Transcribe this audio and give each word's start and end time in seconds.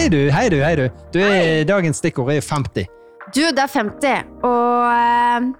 Hei 0.00 0.08
du, 0.08 0.30
hei 0.32 0.46
du, 0.48 0.54
hei 0.64 0.76
du. 0.78 0.86
du 1.12 1.18
er, 1.20 1.58
dagens 1.68 1.98
stikkord 2.00 2.30
er 2.32 2.40
50. 2.40 2.86
Du, 3.36 3.42
det 3.52 3.60
er 3.60 3.68
50, 3.68 4.30
og 4.48 4.86
uh, 4.88 5.50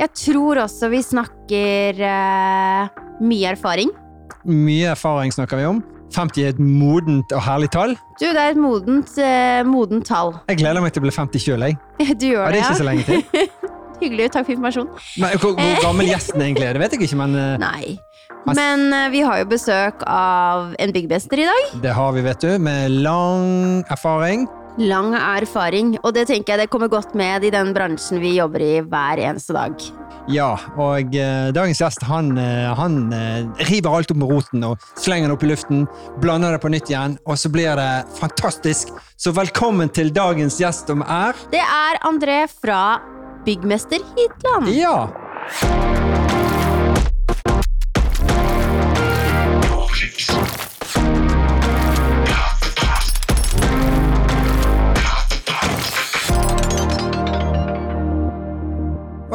jeg 0.00 0.12
tror 0.16 0.62
også 0.62 0.88
vi 0.88 1.02
snakker 1.04 2.00
uh, 2.00 3.02
mye 3.20 3.50
erfaring. 3.50 3.92
Mye 4.48 4.94
erfaring 4.94 5.36
snakker 5.36 5.60
vi 5.60 5.68
om. 5.68 5.82
50 6.16 6.46
er 6.46 6.54
et 6.54 6.64
modent 6.64 7.36
og 7.36 7.44
herlig 7.44 7.68
tall. 7.76 7.92
Du, 8.16 8.24
det 8.24 8.46
er 8.46 8.56
et 8.56 8.62
modent, 8.64 9.12
uh, 9.20 9.60
modent 9.68 10.08
tall. 10.08 10.32
Jeg 10.48 10.62
gleder 10.62 10.80
meg 10.80 10.96
til 10.96 11.04
å 11.04 11.10
bli 11.10 11.16
50 11.18 11.44
sjøl, 11.44 11.68
jeg. 11.68 11.76
Du 12.22 12.30
gjør 12.30 12.48
det, 12.48 12.48
ja. 12.48 12.48
det 12.48 12.56
er 12.56 12.64
ikke 12.64 12.80
så 12.80 12.88
lenge 12.88 13.04
til. 13.04 13.52
Hyggelig, 14.06 14.32
takk 14.32 14.48
for 14.48 14.56
informasjonen. 14.56 15.36
Hvor, 15.36 15.52
hvor 15.52 15.84
gammel 15.84 16.08
gjesten 16.14 16.48
egentlig 16.48 16.64
er, 16.70 16.80
det 16.80 16.86
vet 16.86 16.96
jeg 16.96 17.10
ikke, 17.10 17.20
men 17.26 17.36
Nei. 17.60 17.98
Men 18.54 18.92
eh, 18.92 19.08
vi 19.10 19.24
har 19.26 19.40
jo 19.42 19.48
besøk 19.50 20.04
av 20.06 20.74
en 20.78 20.94
byggmester 20.94 21.42
i 21.42 21.48
dag. 21.48 21.74
det 21.82 21.96
har 21.96 22.14
vi, 22.14 22.22
vet 22.26 22.40
du. 22.40 22.52
Med 22.62 22.90
lang 23.02 23.82
erfaring. 23.90 24.46
Lang 24.76 25.14
erfaring, 25.16 25.94
og 26.04 26.12
det 26.12 26.26
tenker 26.28 26.52
jeg 26.52 26.66
det 26.66 26.72
kommer 26.72 26.90
godt 26.92 27.14
med 27.16 27.46
i 27.48 27.50
den 27.50 27.72
bransjen 27.72 28.20
vi 28.20 28.34
jobber 28.36 28.60
i 28.60 28.74
hver 28.84 29.22
eneste 29.24 29.56
dag. 29.56 29.80
Ja, 30.28 30.50
og 30.76 31.14
eh, 31.14 31.48
dagens 31.54 31.80
gjest 31.80 32.02
han, 32.04 32.32
eh, 32.40 32.66
han 32.76 33.12
eh, 33.14 33.46
river 33.70 33.94
alt 33.96 34.10
opp 34.12 34.20
med 34.20 34.32
roten 34.34 34.66
og 34.66 34.88
slenger 34.98 35.30
det 35.30 35.36
opp 35.36 35.46
i 35.46 35.50
luften, 35.52 35.84
blander 36.20 36.56
det 36.56 36.62
på 36.64 36.72
nytt 36.74 36.90
igjen, 36.90 37.16
og 37.24 37.38
så 37.40 37.52
blir 37.52 37.78
det 37.78 37.90
fantastisk. 38.18 38.92
Så 39.16 39.32
velkommen 39.36 39.88
til 39.88 40.12
dagens 40.12 40.58
gjest 40.60 40.90
som 40.92 41.06
er 41.06 41.38
Det 41.54 41.62
er 41.62 42.02
André 42.04 42.42
fra 42.50 42.98
Byggmester 43.46 44.02
Hitland. 44.18 44.68
Ja! 44.74 46.05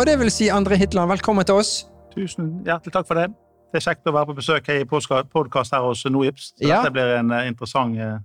Og 0.01 0.07
det 0.09 0.15
vil 0.17 0.31
si, 0.33 0.47
André 0.49 0.79
Hitland, 0.81 1.11
velkommen 1.11 1.45
til 1.45 1.59
oss. 1.61 1.83
Tusen 2.15 2.47
hjertelig 2.65 2.93
takk 2.95 3.05
for 3.05 3.19
det. 3.19 3.27
Det 3.69 3.77
er 3.77 3.83
kjekt 3.85 4.09
å 4.09 4.13
være 4.15 4.31
på 4.31 4.33
besøk 4.39 4.69
her 4.71 4.79
i 4.81 4.87
podkast 4.89 5.75
her 5.75 5.83
hos 5.85 6.01
Noips. 6.09 6.47
Så 6.55 6.65
Ja. 6.65 6.79
Dette 6.81 6.95
blir 6.95 7.11
en 7.19 7.29
eh, 7.29 7.45
interessant 7.51 7.99
eh, 8.01 8.15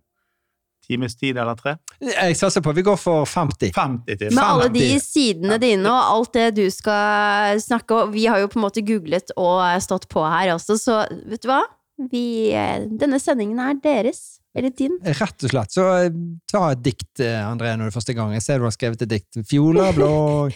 times 0.88 1.18
tid 1.20 1.36
eller 1.36 1.52
tre. 1.54 1.74
Jeg 2.00 2.38
satser 2.40 2.64
på 2.64 2.72
vi 2.72 2.80
går 2.86 2.96
for 2.96 3.28
50. 3.28 3.74
50 3.76 4.16
til. 4.22 4.32
Med 4.32 4.42
alle 4.42 4.70
de 4.72 4.86
50. 4.88 5.04
sidene 5.04 5.58
dine 5.60 5.92
og 5.92 6.00
alt 6.14 6.32
det 6.32 6.46
du 6.56 6.64
skal 6.72 7.60
snakke 7.60 8.00
om. 8.06 8.16
Vi 8.16 8.24
har 8.24 8.40
jo 8.40 8.48
på 8.48 8.56
en 8.56 8.64
måte 8.64 8.80
googlet 8.80 9.36
og 9.36 9.60
stått 9.84 10.08
på 10.08 10.24
her 10.24 10.54
også, 10.54 10.78
så 10.80 11.02
vet 11.28 11.44
du 11.44 11.52
hva? 11.52 11.60
Vi, 11.96 12.52
eh, 12.52 12.82
denne 13.00 13.18
sendingen 13.22 13.58
er 13.62 13.78
deres. 13.80 14.40
Eller 14.56 14.72
din. 14.72 14.94
Rett 15.04 15.44
og 15.44 15.50
slett. 15.52 15.72
Så 15.74 15.82
eh, 15.84 16.06
ta 16.48 16.62
et 16.72 16.80
dikt, 16.84 17.20
eh, 17.20 17.42
André, 17.44 17.74
når 17.76 17.90
er 17.90 17.94
første 17.94 18.14
gang. 18.16 18.32
Jeg 18.32 18.44
ser 18.44 18.60
du 18.60 18.64
har 18.64 18.72
skrevet 18.72 19.02
et 19.04 19.10
dikt. 19.10 19.36
Fjola, 19.48 19.90
blå 19.96 20.08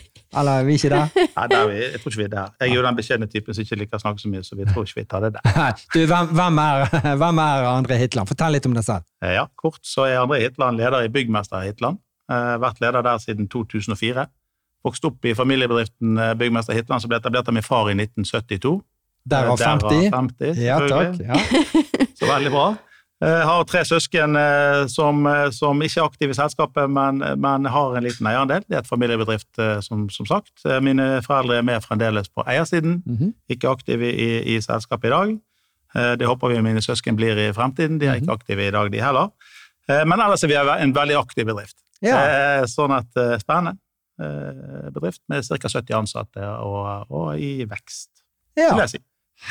Eller 0.40 0.64
vi 0.64 0.76
er 0.76 0.78
ikke 0.78 0.90
der? 0.94 1.10
Nei, 1.34 1.44
der 1.50 1.56
er 1.58 1.68
vi, 1.68 1.78
jeg 1.82 2.00
tror 2.00 2.12
ikke 2.14 2.20
vi 2.20 2.24
er 2.24 2.32
der. 2.32 2.52
Jeg 2.62 2.70
er 2.70 2.74
jo 2.78 2.84
den 2.86 2.96
beskjedne 3.00 3.28
typen 3.28 3.56
som 3.56 3.66
ikke 3.66 3.78
liker 3.82 3.98
å 3.98 4.02
snakke 4.04 4.22
så 4.22 4.30
mye, 4.32 4.44
så 4.46 4.56
vi 4.56 4.68
tror 4.70 4.86
ikke 4.88 5.00
vi 5.02 5.06
tar 5.10 5.26
det 5.26 5.32
der. 5.36 5.58
Du, 5.94 5.98
hvem, 6.06 6.30
hvem, 6.38 6.60
er, 6.64 6.84
hvem 7.24 7.40
er 7.44 7.68
André 7.74 7.98
Hitland? 8.00 8.30
Fortell 8.30 8.56
litt 8.56 8.68
om 8.70 8.76
deg 8.78 8.86
selv. 8.86 9.04
Ja, 9.26 9.44
Kort 9.60 9.80
så 9.84 10.06
er 10.08 10.20
André 10.22 10.40
Hitland 10.46 10.80
leder 10.80 11.04
i 11.04 11.10
Byggmester 11.12 11.66
Hitland. 11.66 12.00
Eh, 12.30 12.54
Vært 12.62 12.80
leder 12.84 13.04
der 13.04 13.20
siden 13.20 13.50
2004. 13.52 14.24
Vokst 14.86 15.04
opp 15.04 15.28
i 15.28 15.34
familiebedriften 15.36 16.16
Byggmester 16.40 16.78
Hitland, 16.78 17.02
som 17.04 17.10
ble 17.12 17.18
etablert 17.20 17.50
av 17.50 17.58
min 17.58 17.66
far 17.66 17.90
i 17.90 17.98
1972. 17.98 18.78
Derav 19.28 19.60
Eh, 19.60 19.66
50. 19.66 20.10
50 20.10 20.62
Ja, 20.64 20.78
takk. 20.88 21.18
Ja. 21.20 21.34
Så 22.20 22.26
veldig 22.28 22.50
bra. 22.52 22.68
Jeg 23.20 23.44
har 23.44 23.64
tre 23.68 23.82
søsken 23.84 24.36
eh, 24.40 24.86
som, 24.88 25.26
eh, 25.28 25.50
som 25.52 25.76
ikke 25.84 26.00
er 26.00 26.06
aktive 26.08 26.32
i 26.32 26.38
selskapet, 26.38 26.88
men, 26.88 27.18
men 27.36 27.66
har 27.68 27.96
en 27.98 28.02
liten 28.06 28.26
eierandel. 28.30 28.62
Det 28.64 28.78
er 28.78 28.80
et 28.80 28.88
familiebedrift, 28.88 29.50
eh, 29.60 29.80
som, 29.84 30.06
som 30.08 30.24
sagt. 30.26 30.54
Eh, 30.64 30.78
Mine 30.80 31.18
foreldre 31.26 31.58
er 31.60 31.66
med 31.68 31.84
fremdeles 31.84 32.30
på 32.32 32.46
eiersiden, 32.48 33.02
Mhm. 33.04 33.34
ikke 33.52 33.68
aktive 33.68 34.08
i, 34.08 34.30
i 34.54 34.60
selskapet 34.64 35.10
i 35.10 35.12
dag. 35.12 35.34
Eh, 35.94 36.14
Det 36.16 36.26
håper 36.26 36.48
vi 36.54 36.62
mine 36.64 36.80
søsken 36.80 37.16
blir 37.20 37.36
i 37.36 37.50
fremtiden. 37.52 37.98
De 38.00 38.06
er 38.08 38.14
Mhm. 38.16 38.22
ikke 38.24 38.38
aktive 38.40 38.66
i 38.68 38.70
dag, 38.70 38.90
de 38.92 39.00
heller. 39.04 39.28
Eh, 39.88 40.04
Men 40.06 40.20
ellers 40.20 40.42
er 40.44 40.48
vi 40.48 40.56
en 40.56 40.94
veldig 40.94 41.18
aktiv 41.20 41.44
bedrift. 41.44 41.76
Ja. 42.00 42.16
Eh, 42.16 42.64
Sånn 42.64 42.96
at 42.96 43.12
eh, 43.20 43.36
spennende 43.36 43.76
eh, 44.18 44.88
bedrift 44.96 45.20
med 45.28 45.44
ca. 45.44 45.68
70 45.68 45.92
ansatte 45.94 46.40
og, 46.40 47.04
og 47.10 47.36
i 47.38 47.66
vekst, 47.68 48.08
ja. 48.60 48.74
vil 48.74 48.84
jeg 48.86 48.94
si. 48.96 49.02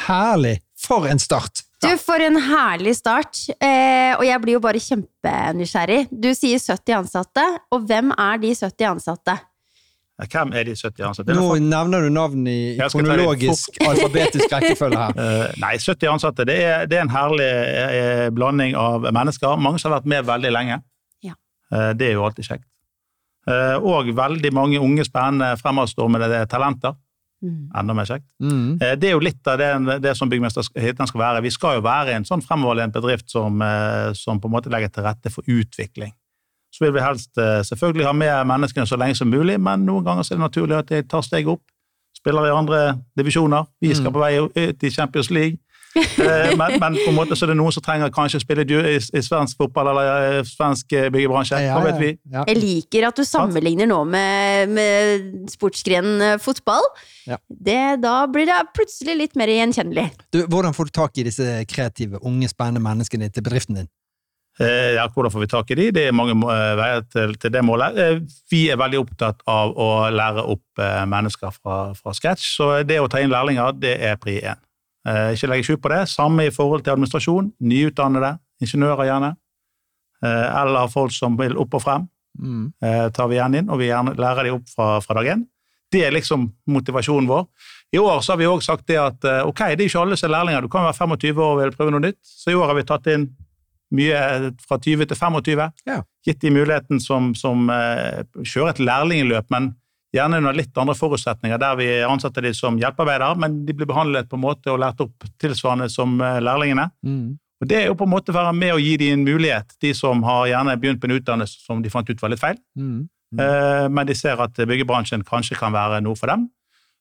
Herlig. 0.05 0.55
For 0.79 1.07
en 1.09 1.19
start. 1.19 1.65
Du, 1.83 1.89
for 1.99 2.19
en 2.21 2.35
herlig 2.43 2.95
start. 2.97 3.45
Eh, 3.55 4.11
og 4.17 4.25
jeg 4.27 4.41
blir 4.43 4.57
jo 4.57 4.63
bare 4.63 4.81
kjempenysgjerrig. 4.83 6.01
Du 6.11 6.29
sier 6.35 6.59
70 6.59 6.97
ansatte, 6.97 7.45
og 7.71 7.87
hvem 7.87 8.11
er 8.15 8.41
de 8.41 8.51
70 8.55 8.89
ansatte? 8.89 9.37
Eh, 10.19 10.27
Hvem 10.27 10.51
er 10.53 10.67
de 10.67 10.75
70 10.75 11.05
ansatte? 11.07 11.35
Nå 11.37 11.47
nevner 11.63 12.03
du 12.03 12.09
navn 12.11 12.47
i 12.51 12.75
kronologisk 12.91 13.79
alfabetisk 13.87 14.51
rekkefølge 14.57 15.05
her. 15.05 15.15
Eh, 15.29 15.55
nei, 15.63 15.73
70 15.79 16.11
ansatte. 16.11 16.45
Det 16.47 16.57
er, 16.63 16.87
det 16.89 16.99
er 16.99 17.05
en 17.05 17.13
herlig 17.13 17.47
eh, 17.47 18.25
blanding 18.35 18.75
av 18.79 19.07
mennesker. 19.15 19.55
Mange 19.59 19.79
som 19.79 19.91
har 19.93 20.01
vært 20.01 20.11
med 20.11 20.27
veldig 20.27 20.51
lenge. 20.53 20.81
Ja. 21.25 21.37
Eh, 21.71 21.91
det 21.95 22.11
er 22.11 22.17
jo 22.19 22.27
alltid 22.27 22.51
kjekt. 22.51 22.67
Eh, 23.49 23.77
og 23.79 24.11
veldig 24.15 24.51
mange 24.53 24.81
unge, 24.83 25.07
spennende, 25.07 25.53
fremadstormende 25.61 26.43
talenter. 26.51 26.99
Mm. 27.41 27.69
Enda 27.79 27.93
mer 27.95 28.05
kjekt. 28.09 28.25
Mm. 28.43 28.81
Eh, 28.81 28.95
det 28.99 29.07
er 29.09 29.13
jo 29.13 29.19
litt 29.23 29.47
av 29.47 29.57
det, 29.61 29.69
det 30.03 30.11
som 30.17 30.29
Byggmesterhytten 30.29 31.07
skal 31.07 31.21
være. 31.21 31.41
Vi 31.45 31.51
skal 31.55 31.77
jo 31.77 31.83
være 31.85 32.17
en 32.17 32.25
sånn 32.27 32.41
fremoverlent 32.43 32.91
bedrift 32.93 33.29
som, 33.31 33.61
eh, 33.61 34.11
som 34.13 34.41
på 34.41 34.49
en 34.49 34.55
måte 34.57 34.69
legger 34.73 34.91
til 34.91 35.03
rette 35.07 35.31
for 35.31 35.43
utvikling. 35.47 36.11
Så 36.75 36.83
vil 36.83 36.93
vi 36.93 37.01
helst 37.01 37.37
eh, 37.39 37.61
selvfølgelig 37.63 38.05
ha 38.05 38.13
med 38.13 38.45
menneskene 38.51 38.85
så 38.85 38.97
lenge 38.99 39.15
som 39.15 39.31
mulig, 39.31 39.55
men 39.59 39.85
noen 39.87 40.03
ganger 40.05 40.23
så 40.27 40.33
er 40.35 40.37
det 40.41 40.43
naturlig 40.49 40.77
at 40.81 40.91
de 40.91 41.01
tar 41.03 41.23
steg 41.25 41.47
opp. 41.47 41.63
Spiller 42.19 42.49
i 42.49 42.51
andre 42.51 42.81
divisjoner. 43.17 43.65
Vi 43.81 43.93
skal 43.95 44.11
Mm. 44.11 44.13
på 44.13 44.19
vei 44.19 44.35
ut 44.67 44.83
i 44.83 44.89
Champions 44.91 45.29
League. 45.31 45.57
Eh, 45.97 46.51
men, 46.59 46.75
men 46.79 46.93
på 46.99 47.09
en 47.09 47.15
måte 47.17 47.33
så 47.35 47.47
er 47.47 47.51
det 47.53 47.57
noen 47.57 47.73
som 47.73 47.81
trenger 47.83 48.11
kanskje 48.13 48.37
å 48.37 48.43
spille 48.43 48.65
du- 48.69 48.77
i, 48.77 48.97
i 48.99 49.21
svensk 49.25 49.57
fotball 49.57 49.89
eller 49.89 50.39
i 50.39 50.43
svensk 50.45 50.93
eh, 50.93 51.07
byggebransje. 51.13 51.57
Ja, 51.65 51.79
Hva 51.79 51.87
vet 51.89 51.97
vi? 52.01 52.11
ja. 52.29 52.43
Jeg 52.47 52.59
liker 52.61 53.07
at 53.09 53.17
du 53.17 53.25
sammenligner 53.25 53.89
nå 53.89 54.03
med, 54.05 54.69
med 54.77 55.49
sportsgrenen 55.49 56.21
eh, 56.21 56.35
fotball. 56.43 56.85
Ja. 57.29 57.39
Det, 57.49 57.79
da 58.05 58.19
blir 58.29 58.45
det 58.49 58.59
plutselig 58.77 59.15
litt 59.23 59.39
mer 59.39 59.49
gjenkjennelig. 59.49 60.07
Du, 60.35 60.43
hvordan 60.45 60.77
får 60.77 60.91
du 60.91 60.95
tak 61.01 61.17
i 61.17 61.25
disse 61.31 61.47
kreative, 61.69 62.21
unge, 62.21 62.51
spennende 62.53 62.83
menneskene 62.85 63.31
til 63.33 63.45
bedriften 63.49 63.81
din? 63.81 63.89
Eh, 64.59 64.93
Ja, 64.99 65.05
hvordan 65.09 65.31
får 65.31 65.39
vi 65.45 65.47
tak 65.55 65.69
i 65.71 65.75
de? 65.79 65.89
Det 65.95 66.05
er 66.09 66.15
mange 66.15 66.33
eh, 66.53 66.71
veier 66.79 67.03
til, 67.09 67.33
til 67.39 67.53
det 67.57 67.61
målet. 67.65 67.97
Eh, 67.97 68.21
Vi 68.51 68.65
er 68.69 68.77
veldig 68.81 68.99
opptatt 69.07 69.41
av 69.49 69.73
å 69.79 69.89
lære 70.13 70.43
opp 70.53 70.81
eh, 70.83 71.03
mennesker 71.09 71.53
fra, 71.57 71.81
fra 71.97 72.13
scratch, 72.17 72.53
så 72.59 72.71
det 72.85 73.01
å 73.01 73.07
ta 73.09 73.21
inn 73.23 73.31
lærlinger, 73.33 73.73
det 73.79 73.97
er 74.11 74.17
pri 74.21 74.37
én. 74.53 74.59
Eh, 75.09 75.31
Ikke 75.33 75.47
legge 75.49 75.65
skjul 75.65 75.79
på 75.81 75.89
det. 75.89 76.03
Samme 76.11 76.45
i 76.45 76.51
forhold 76.53 76.83
til 76.85 76.93
administrasjon. 76.93 77.51
Nyutdannede, 77.65 78.35
ingeniører 78.61 79.07
gjerne. 79.09 79.31
Eh, 80.23 80.61
Eller 80.61 80.87
folk 80.93 81.11
som 81.15 81.37
vil 81.39 81.57
opp 81.57 81.73
og 81.79 81.81
frem, 81.81 82.07
Mm. 82.39 82.71
eh, 82.83 83.09
tar 83.09 83.27
vi 83.27 83.35
gjerne 83.39 83.57
inn, 83.57 83.69
og 83.73 83.79
vi 83.79 83.87
gjerne 83.89 84.13
lærer 84.15 84.43
de 84.45 84.51
opp 84.53 84.67
fra, 84.69 84.99
fra 85.01 85.13
dag 85.15 85.25
én. 85.33 85.47
Det 85.91 86.03
er 86.05 86.11
liksom 86.11 86.51
motivasjonen 86.69 87.27
vår. 87.27 87.47
I 87.91 87.97
år 87.97 88.19
så 88.21 88.33
har 88.33 88.37
vi 88.37 88.45
også 88.45 88.65
sagt 88.69 88.85
det 88.87 88.97
at 89.01 89.25
ok, 89.47 89.57
det 89.75 89.81
er 89.81 89.87
ikke 89.89 89.99
alle 90.03 90.15
som 90.15 90.29
er 90.29 90.35
lærlinger. 90.37 90.61
Du 90.61 90.67
kan 90.69 90.83
være 90.85 90.93
25 90.93 91.41
år 91.41 91.51
og 91.55 91.59
vil 91.63 91.71
prøve 91.75 91.91
noe 91.91 91.99
nytt. 92.05 92.19
Så 92.21 92.51
i 92.51 92.53
år 92.53 92.67
har 92.67 92.75
vi 92.75 92.83
tatt 92.83 93.07
inn 93.07 93.25
mye 93.91 94.53
fra 94.67 94.77
20 94.77 95.05
til 95.09 95.17
25. 95.17 95.71
Ja. 95.87 96.03
Gitt 96.27 96.39
de 96.41 96.51
muligheten 96.51 97.01
som, 97.01 97.33
som 97.33 97.65
kjører 97.67 98.69
et 98.69 98.79
lærlingløp, 98.85 99.49
men 99.49 99.73
gjerne 100.15 100.39
under 100.41 100.55
litt 100.57 100.77
andre 100.81 100.95
forutsetninger, 100.97 101.59
der 101.61 101.75
vi 101.77 101.87
ansetter 102.07 102.41
dem 102.45 102.55
som 102.57 102.79
hjelpearbeidere, 102.81 103.35
men 103.37 103.59
de 103.65 103.75
blir 103.77 103.89
behandlet 103.89 104.29
på 104.29 104.39
en 104.39 104.45
måte 104.47 104.71
og 104.73 104.79
lært 104.81 105.01
opp 105.05 105.27
tilsvarende 105.41 105.89
som 105.93 106.15
eh, 106.21 106.39
lærlingene. 106.41 106.89
Mm. 107.05 107.37
Og 107.61 107.67
Det 107.67 107.75
er 107.77 107.87
jo 107.89 107.95
på 107.99 108.07
en 108.07 108.13
måte 108.13 108.31
å 108.31 108.37
være 108.39 108.53
med 108.55 108.73
og 108.73 108.79
gi 108.81 108.93
dem 108.97 109.17
en 109.19 109.25
mulighet, 109.27 109.73
de 109.83 109.93
som 109.93 110.21
har 110.23 110.47
gjerne 110.47 110.77
begynt 110.79 111.01
på 111.01 111.09
en 111.09 111.17
utdannelse 111.19 111.59
som 111.65 111.81
de 111.83 111.91
fant 111.91 112.09
ut 112.09 112.21
var 112.21 112.31
litt 112.33 112.41
feil, 112.41 112.57
Mm. 112.77 113.07
Mm. 113.29 113.93
men 113.93 114.07
de 114.07 114.15
ser 114.17 114.39
at 114.41 114.55
byggebransjen 114.57 115.21
kanskje 115.21 115.53
kan 115.59 115.69
være 115.71 115.99
noe 116.01 116.15
for 116.17 116.31
dem. 116.31 116.47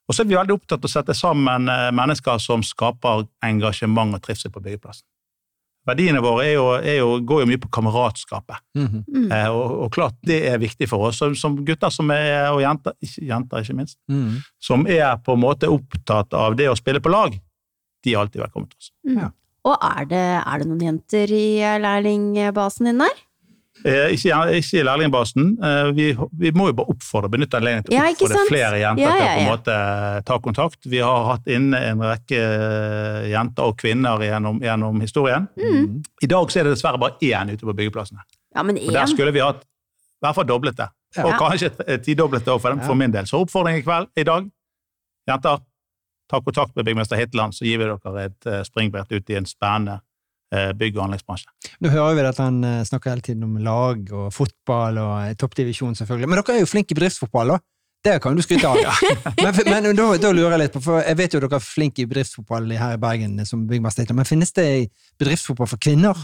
Og 0.09 0.13
så 0.13 0.21
er 0.21 0.27
vi 0.29 0.35
veldig 0.37 0.53
opptatt 0.59 0.83
av 0.83 0.85
å 0.85 0.91
sette 0.91 1.15
sammen 1.17 1.69
eh, 1.69 1.89
mennesker 1.93 2.37
som 2.41 2.61
skaper 2.65 3.27
engasjement 3.45 4.13
og 4.13 4.21
trivsel 4.21 4.51
på 4.53 4.61
byggeplassen. 4.61 5.05
Verdiene 5.89 6.21
våre 6.23 6.45
er 6.45 6.53
jo, 6.53 6.65
er 6.77 6.99
jo, 6.99 7.09
går 7.25 7.43
jo 7.43 7.49
mye 7.49 7.61
på 7.63 7.71
kameratskapet, 7.73 8.61
Mm 8.77 8.87
-hmm. 8.87 9.31
eh, 9.33 9.49
og, 9.49 9.71
og 9.83 9.91
klart 9.91 10.15
det 10.25 10.39
er 10.47 10.57
viktig 10.61 10.87
for 10.89 11.07
oss. 11.09 11.17
Som, 11.17 11.35
som 11.35 11.57
gutter 11.65 11.89
som 11.89 12.09
er, 12.11 12.49
og 12.51 12.61
jenter, 12.61 12.93
ikke, 13.01 13.25
jenter 13.27 13.57
ikke 13.63 13.75
minst, 13.75 13.97
Mm. 14.09 14.41
som 14.61 14.87
er 14.87 15.17
på 15.25 15.33
en 15.33 15.39
måte 15.41 15.67
opptatt 15.67 16.33
av 16.33 16.55
det 16.55 16.69
å 16.69 16.75
spille 16.77 16.99
på 16.99 17.09
lag, 17.09 17.39
de 18.03 18.13
er 18.13 18.17
alltid 18.19 18.41
velkommen 18.41 18.69
til 18.69 18.77
oss. 18.77 18.91
Mm. 19.07 19.17
Ja. 19.19 19.29
Og 19.65 19.77
er 19.81 20.05
det, 20.05 20.43
er 20.47 20.57
det 20.59 20.67
noen 20.67 20.81
jenter 20.81 21.27
i 21.31 21.59
lærlingbasen 21.81 22.85
din 22.85 22.99
der? 22.99 23.17
Eh, 23.87 24.11
ikke, 24.15 24.35
ikke 24.59 24.79
i 24.81 24.83
lærlingbasen. 24.83 25.45
Eh, 25.63 25.89
vi, 25.95 26.07
vi 26.41 26.51
må 26.51 26.67
jo 26.67 26.75
bare 26.81 26.91
oppfordre, 26.91 27.29
benytte 27.31 27.59
anledningen 27.59 27.85
til 27.87 27.93
å 27.93 27.99
Ja, 27.99 28.09
oppfordre 28.11 28.41
flere 28.49 28.81
jenter 28.81 29.03
Ja, 29.05 29.13
til 29.13 29.23
å 29.23 29.29
på 29.29 29.39
en 29.39 29.49
måte 29.53 29.77
ta 30.27 30.39
kontakt. 30.43 30.79
Vi 30.91 30.99
har 30.99 31.25
hatt 31.29 31.47
inne 31.47 31.79
en 31.91 32.03
rekke 32.03 32.41
eh, 32.43 33.29
jenter 33.31 33.71
og 33.71 33.77
kvinner 33.79 34.19
gjennom, 34.25 34.59
gjennom 34.63 34.99
historien. 35.03 35.47
Mm. 35.55 36.01
I 36.25 36.31
dag 36.35 36.51
så 36.51 36.59
er 36.59 36.67
det 36.69 36.75
dessverre 36.75 36.99
bare 36.99 37.15
én 37.23 37.53
ute 37.53 37.63
på 37.69 37.75
byggeplassene. 37.79 38.25
Ja, 38.55 38.63
men 38.67 38.77
Og 38.81 38.91
der 38.93 39.05
skulle 39.11 39.31
vi 39.35 39.39
hatt 39.45 39.63
i 39.63 40.25
hvert 40.25 40.35
fall 40.35 40.49
doblet 40.49 40.75
det. 40.75 40.89
Ja. 41.15 41.23
Og 41.29 41.37
kanskje 41.39 41.71
eh, 41.87 41.97
tidoblet 42.03 42.43
det 42.45 42.59
for, 42.61 42.75
Ja. 42.75 42.83
for 42.85 42.95
min 42.99 43.11
del. 43.15 43.25
Så 43.25 43.39
oppfordring 43.45 43.79
i 43.79 43.85
kveld, 43.85 44.11
i 44.19 44.23
dag, 44.27 44.49
jenter, 45.29 45.63
ta 46.29 46.41
kontakt 46.45 46.75
med 46.75 46.85
byggmester 46.85 47.17
Hitland, 47.17 47.55
så 47.55 47.65
gir 47.65 47.79
vi 47.79 47.87
dere 47.87 48.25
et 48.27 48.45
eh, 48.45 48.61
springbrett 48.67 49.11
ut 49.15 49.29
i 49.31 49.37
en 49.39 49.47
spennende 49.49 49.95
eh, 49.95 50.03
bygg- 50.51 50.97
og 50.97 51.07
anleggsbransje. 51.07 51.49
Nå 51.79 51.91
hører 51.93 52.15
vi 52.17 52.23
at 52.29 52.39
han 52.41 52.63
eh, 52.63 52.85
snakker 52.87 53.13
hele 53.13 53.25
tiden 53.25 53.45
om 53.45 53.57
lag 53.63 54.13
og 54.13 54.31
fotball 54.33 54.97
og 55.01 55.13
eh, 55.23 55.35
toppdivisjon, 55.39 55.97
selvfølgelig. 55.99 56.29
Men 56.29 56.41
dere 56.41 56.57
er 56.57 56.63
jo 56.63 56.71
flinke 56.71 56.95
i 56.95 56.99
bedriftsfotball, 56.99 57.55
da. 57.55 57.59
Det 58.05 58.15
kan 58.23 58.35
du 58.35 58.41
skryte 58.41 58.67
av. 58.67 58.77
men 59.43 59.57
men 59.67 59.95
da, 59.95 60.05
da 60.23 60.31
lurer 60.31 60.55
jeg 60.55 60.63
litt 60.63 60.75
på, 60.77 60.81
for 60.85 61.03
jeg 61.03 61.19
vet 61.19 61.35
jo 61.35 61.41
dere 61.43 61.59
er 61.59 61.65
flinke 61.65 62.03
i 62.03 62.07
bedriftsfotball 62.09 62.71
her 62.79 62.95
i 62.95 63.01
Bergen, 63.01 63.39
eh, 63.39 63.47
som 63.47 63.67
byggmester 63.67 64.13
men 64.15 64.27
finnes 64.27 64.55
det 64.55 64.69
bedriftsfotball 65.19 65.69
for 65.69 65.81
kvinner? 65.83 66.17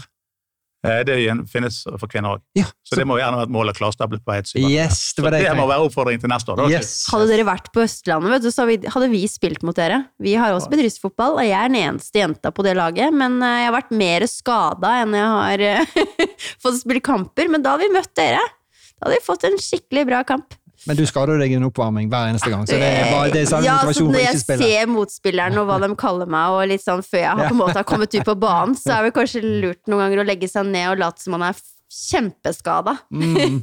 Eh, 0.84 1.02
Det 1.04 1.16
finnes 1.50 1.78
for 1.98 2.06
kvinner 2.06 2.36
òg. 2.36 2.42
Ja. 2.54 2.64
Så 2.84 2.96
det 2.98 3.06
må 3.08 3.16
gjerne 3.18 3.38
være 3.40 3.48
et 3.48 3.54
mål 3.54 3.70
å 3.72 3.74
klarstable 3.74 4.18
på 4.22 4.34
syvende. 4.44 4.70
Yes, 4.74 5.14
det 5.16 5.24
var 5.24 5.30
det 5.34 5.40
det 5.46 5.54
må 5.56 5.66
være 5.66 5.86
oppfordringen 5.88 6.20
til 6.20 6.28
neste 6.30 6.52
år. 6.52 6.56
da. 6.56 6.68
Yes. 6.70 7.06
Hadde 7.10 7.26
dere 7.30 7.46
vært 7.48 7.72
på 7.72 7.82
Østlandet, 7.82 8.30
vet 8.30 8.42
du, 8.42 8.50
så 8.50 8.66
hadde 8.92 9.10
vi- 9.10 9.26
spilt 9.26 9.62
mot 9.62 9.74
dere. 9.74 10.04
Vi 10.20 10.34
har 10.34 10.52
også 10.52 10.68
bedriftsfotball, 10.70 11.38
og 11.40 11.42
jeg 11.44 11.56
er 11.56 11.68
den 11.68 11.80
eneste 11.80 12.20
jenta 12.20 12.52
på 12.52 12.62
det 12.62 12.76
laget. 12.76 13.12
Men 13.12 13.40
eh, 13.42 13.64
jeg 13.64 13.72
har 13.72 13.80
vært 13.80 13.90
mer 13.96 14.20
skada 14.26 14.92
enn 15.02 15.16
jeg 15.16 15.26
har 15.26 15.86
fått 16.62 16.80
spille 16.82 17.00
kamper. 17.00 17.48
Men 17.48 17.62
da 17.62 17.74
hadde 17.76 17.88
vi 17.88 17.94
møtt 17.96 18.14
dere. 18.14 18.40
Da 19.00 19.08
hadde 19.08 19.18
vi 19.18 19.26
fått 19.26 19.44
en 19.44 19.58
skikkelig 19.58 20.06
bra 20.06 20.22
kamp. 20.24 20.54
Men 20.86 20.98
du 20.98 21.04
skader 21.08 21.40
deg 21.40 21.54
i 21.54 21.58
en 21.58 21.66
oppvarming 21.68 22.10
hver 22.12 22.32
eneste 22.32 22.50
gang, 22.52 22.66
så 22.68 22.76
det 22.78 22.90
er 22.90 23.08
bare 23.12 23.30
det 23.32 23.42
er 23.42 23.48
samme 23.50 23.66
ja, 23.66 23.78
så 23.78 23.86
motivasjon 23.86 24.10
for 24.10 24.16
når 24.16 24.24
jeg 24.24 24.40
ikke 24.40 24.58
ser 24.60 24.92
motspilleren 24.92 25.62
og 25.62 25.70
hva 25.70 25.78
de 25.82 25.90
kaller 25.98 26.30
meg, 26.36 26.56
og 26.56 26.70
litt 26.72 26.84
sånn 26.84 27.02
før 27.06 27.22
jeg 27.22 27.32
har 27.32 27.48
på 27.48 27.56
en 27.56 27.62
måte 27.62 27.78
har 27.80 27.88
kommet 27.88 28.14
ut 28.14 28.28
på 28.28 28.36
banen, 28.46 28.76
så 28.78 28.98
er 28.98 29.08
det 29.08 29.16
kanskje 29.16 29.42
lurt 29.46 29.82
noen 29.90 30.04
ganger 30.04 30.22
å 30.22 30.28
legge 30.28 30.50
seg 30.52 30.68
ned 30.68 30.92
og 30.92 31.02
late 31.02 31.24
som 31.24 31.36
man 31.38 31.48
er 31.48 31.64
kjempeskada. 31.96 32.96
Mm. 33.10 33.60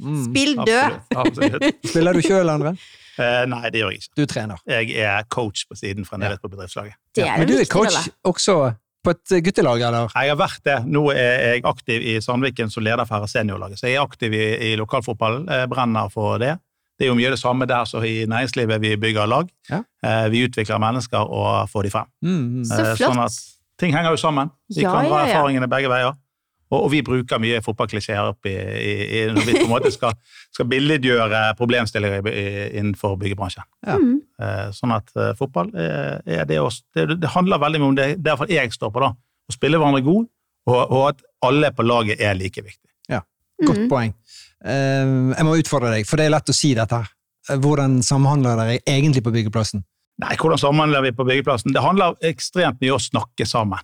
Mm. 0.00 0.20
Spill 0.28 0.54
død! 0.60 1.00
Absolutt. 1.14 1.18
absolutt. 1.24 1.88
Spiller 1.90 2.16
du 2.16 2.24
sjøl, 2.24 2.52
André? 2.52 2.76
Uh, 3.14 3.44
nei, 3.46 3.68
det 3.70 3.82
gjør 3.82 3.92
jeg 3.94 4.02
ikke. 4.02 4.14
Du 4.18 4.24
trener. 4.30 4.62
Jeg 4.66 4.96
er 5.06 5.26
coach 5.30 5.66
på 5.70 5.78
siden 5.78 6.06
fremdeles 6.08 6.40
på 6.42 6.50
bedriftslaget. 6.50 6.96
Det 7.14 7.26
Ja, 7.26 7.36
Men 7.38 7.50
du 7.50 7.54
er 7.60 7.68
coach 7.70 8.08
også 8.26 8.56
på 9.04 9.12
et 9.14 9.34
guttelag, 9.44 9.82
eller? 9.86 10.10
Jeg 10.16 10.32
har 10.32 10.38
vært 10.40 10.62
det. 10.66 10.76
Nå 10.90 11.02
er 11.12 11.42
jeg 11.54 11.64
aktiv 11.68 12.02
i 12.02 12.14
Sandviken 12.24 12.70
som 12.72 12.84
leder 12.86 13.06
for 13.08 13.26
seniorlaget. 13.30 13.78
Så 13.80 13.88
jeg 13.90 13.98
er 14.00 14.04
aktiv 14.06 14.32
i, 14.36 14.44
i 14.70 14.76
lokalfotballen. 14.80 15.44
Brenner 15.70 16.08
for 16.12 16.38
det. 16.42 16.54
Det 16.98 17.06
er 17.08 17.10
jo 17.10 17.16
mye 17.18 17.30
det 17.34 17.40
samme 17.40 17.66
der 17.66 17.84
som 17.90 18.04
i 18.06 18.22
næringslivet. 18.30 18.80
Vi 18.80 18.92
bygger 19.02 19.26
lag. 19.26 19.48
Ja. 19.70 19.80
Eh, 20.06 20.28
Vi 20.30 20.44
utvikler 20.46 20.78
mennesker 20.78 21.18
og 21.26 21.68
får 21.72 21.82
de 21.88 21.90
frem. 21.90 22.06
Mm. 22.22 22.36
mm. 22.60 22.64
Så 22.70 22.80
Eh, 22.80 22.92
flott. 22.96 23.10
Sånn 23.10 23.24
at 23.24 23.38
ting 23.82 23.92
henger 23.96 24.14
jo 24.14 24.20
sammen. 24.22 24.50
Vi 24.70 24.82
Ja, 24.84 24.92
kan 24.94 25.08
dra 25.10 25.24
ja, 25.24 25.26
ja. 25.26 25.32
erfaringene 25.34 25.68
begge 25.68 25.90
veier. 25.90 26.14
Og, 26.72 26.78
og 26.86 26.90
vi 26.94 27.02
bruker 27.06 27.38
mye 27.42 27.60
fotballklisjeer 27.62 28.30
opp 28.32 28.46
i, 28.48 28.54
i, 28.56 28.92
i, 29.04 29.18
når 29.30 29.44
vi 29.46 29.52
på 29.58 29.66
en 29.66 29.72
måte 29.74 29.90
skal, 29.94 30.14
skal 30.54 30.66
billedgjøre 30.70 31.42
problemstillinger 31.58 32.28
innenfor 32.80 33.18
byggebransjen. 33.20 33.66
Ja. 33.86 33.98
Mm. 34.00 34.16
Eh, 34.40 34.70
Sånn 34.74 34.94
at 34.96 35.12
eh, 35.20 35.34
fotball 35.38 35.70
er, 35.76 36.22
er 36.40 36.48
det 36.48 36.58
også. 36.62 36.82
Det, 36.96 37.18
det 37.22 37.30
handler 37.36 37.60
veldig 37.62 37.82
mye 37.82 37.92
om 37.92 37.98
det. 38.00 38.08
Det 38.24 38.32
er 38.34 38.54
jeg 38.56 38.72
står 38.74 38.90
på, 38.96 39.04
da. 39.04 39.12
Å 39.14 39.54
spille 39.54 39.78
hverandre 39.78 40.02
god, 40.06 40.26
og, 40.72 40.78
og 40.82 41.02
at 41.12 41.22
alle 41.44 41.68
på 41.76 41.84
laget 41.84 42.22
er 42.24 42.34
like 42.40 42.64
viktig. 42.64 42.88
Ja, 43.12 43.20
Godt 43.64 43.84
Mm. 43.84 43.88
poeng. 43.92 44.14
Eh, 44.64 45.10
jeg 45.36 45.44
må 45.46 45.58
utfordre 45.60 45.92
deg, 45.94 46.08
for 46.08 46.16
det 46.18 46.26
er 46.30 46.32
lett 46.38 46.48
å 46.50 46.56
si 46.56 46.72
dette. 46.74 47.02
Hvordan 47.60 47.98
samhandler 48.02 48.56
dere 48.56 48.78
egentlig 48.88 49.20
på 49.26 49.30
byggeplassen? 49.34 49.82
Nei, 50.22 50.36
hvordan 50.40 50.60
samhandler 50.62 51.02
vi 51.04 51.10
på 51.12 51.26
byggeplassen? 51.28 51.74
Det 51.74 51.82
handler 51.84 52.14
ekstremt 52.24 52.80
mye 52.80 52.94
om 52.94 53.00
å 53.00 53.04
snakke 53.04 53.44
sammen. 53.50 53.82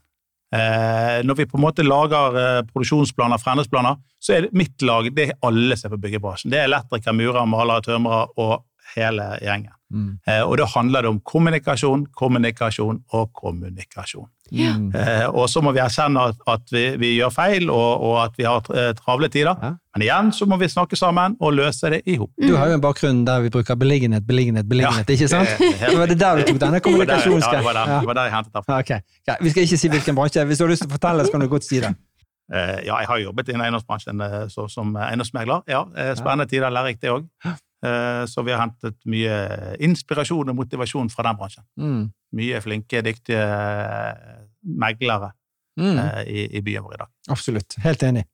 Eh, 0.50 1.20
når 1.22 1.36
vi 1.38 1.46
på 1.46 1.58
en 1.58 1.62
måte 1.62 1.86
lager 1.86 2.38
eh, 2.40 2.62
produksjonsplaner, 2.72 3.38
fremdriftsplaner, 3.38 4.00
så 4.18 4.34
er 4.34 4.46
det 4.46 4.56
mitt 4.58 4.82
lag 4.82 5.06
det 5.14 5.28
er 5.28 5.36
alle 5.46 5.78
som 5.78 5.88
er 5.88 5.94
på 5.94 6.04
byggebransjen. 6.06 6.50
Det 6.50 6.58
er 6.58 6.70
elektrikere, 6.70 7.14
murere, 7.16 7.46
malere, 7.48 7.84
tømrere 7.86 8.26
og 8.40 8.56
hele 8.96 9.32
gjengen. 9.44 9.76
Mm. 9.90 10.10
Eh, 10.26 10.42
og 10.46 10.56
da 10.60 10.66
handler 10.70 11.02
det 11.02 11.10
om 11.10 11.20
kommunikasjon, 11.26 12.04
kommunikasjon 12.14 13.00
og 13.16 13.32
kommunikasjon. 13.34 14.28
Mm. 14.50 14.88
Eh, 14.94 15.26
og 15.30 15.48
så 15.50 15.62
må 15.62 15.72
vi 15.74 15.80
erkjenne 15.82 16.22
at, 16.30 16.38
at 16.50 16.72
vi, 16.74 16.84
vi 16.98 17.10
gjør 17.16 17.30
feil, 17.34 17.68
og, 17.70 18.02
og 18.06 18.16
at 18.24 18.38
vi 18.38 18.46
har 18.46 18.66
eh, 18.74 18.90
travle 18.98 19.28
tider. 19.30 19.54
Ja. 19.62 19.72
Men 19.94 20.04
igjen 20.06 20.30
så 20.34 20.46
må 20.46 20.58
vi 20.60 20.68
snakke 20.70 20.98
sammen 20.98 21.34
og 21.42 21.54
løse 21.58 21.90
det 21.90 22.02
i 22.06 22.16
hop. 22.20 22.30
Du 22.38 22.54
har 22.58 22.70
jo 22.70 22.76
en 22.78 22.82
bakgrunn 22.84 23.24
der 23.26 23.42
vi 23.46 23.50
bruker 23.54 23.78
beliggenhet, 23.78 24.26
beliggenhet, 24.26 24.68
beliggenhet, 24.70 25.10
ikke 25.10 25.28
sant? 25.30 25.50
det 25.58 25.96
var 25.98 26.10
det 26.10 26.18
der 26.20 26.38
du 26.42 26.52
tok 26.52 26.60
denne 26.62 26.82
kommunikasjonsgreia? 26.86 27.58
Ja, 27.58 27.64
det 27.64 27.66
var 27.66 27.78
der, 27.80 27.90
Ja. 27.94 27.98
det 28.00 28.10
var 28.12 28.20
der 28.20 28.30
jeg 28.30 28.36
hentet 28.36 28.54
det 28.54 28.64
fra. 28.68 28.78
Ok, 28.78 28.92
greit. 29.26 29.42
Vi 29.42 29.54
skal 29.54 29.66
ikke 29.66 29.80
si 29.82 29.90
hvilken 29.96 30.18
bransje. 30.18 30.44
Hvis 30.46 30.62
du 30.62 30.66
har 30.66 30.72
lyst 30.74 30.86
til 30.86 30.90
å 30.90 30.94
fortelle, 30.94 31.26
så 31.26 31.34
kan 31.34 31.42
du 31.46 31.50
godt 31.50 31.66
si 31.66 31.82
det. 31.82 31.90
Eh, 32.50 32.76
ja, 32.86 32.96
jeg 33.02 33.10
har 33.10 33.18
jobbet 33.22 33.50
innen 33.50 33.66
eiendomsbransjen 33.66 34.22
eh, 34.26 34.38
som 34.50 34.94
eiendomsmegler. 34.98 35.66
Ja, 35.70 35.84
spennende 36.18 36.46
tider, 36.50 36.70
lærerikt 36.74 37.02
det 37.02 37.12
òg. 37.14 37.26
Så 38.28 38.42
vi 38.44 38.52
har 38.52 38.60
hentet 38.60 38.96
mye 39.08 39.36
inspirasjon 39.80 40.50
og 40.52 40.56
motivasjon 40.58 41.08
fra 41.12 41.24
den 41.28 41.38
bransjen. 41.40 41.64
Mm. 41.80 42.02
Mye 42.36 42.60
flinke, 42.60 43.00
dyktige 43.06 43.40
eh, 43.44 44.42
meglere 44.62 45.32
Mm. 45.80 45.96
eh, 45.98 46.22
i, 46.28 46.42
i 46.58 46.60
byen 46.60 46.82
vår 46.84 46.94
i 46.94 46.98
dag. 47.00 47.08
Absolutt. 47.32 47.76
Helt 47.80 48.02
enig. 48.04 48.24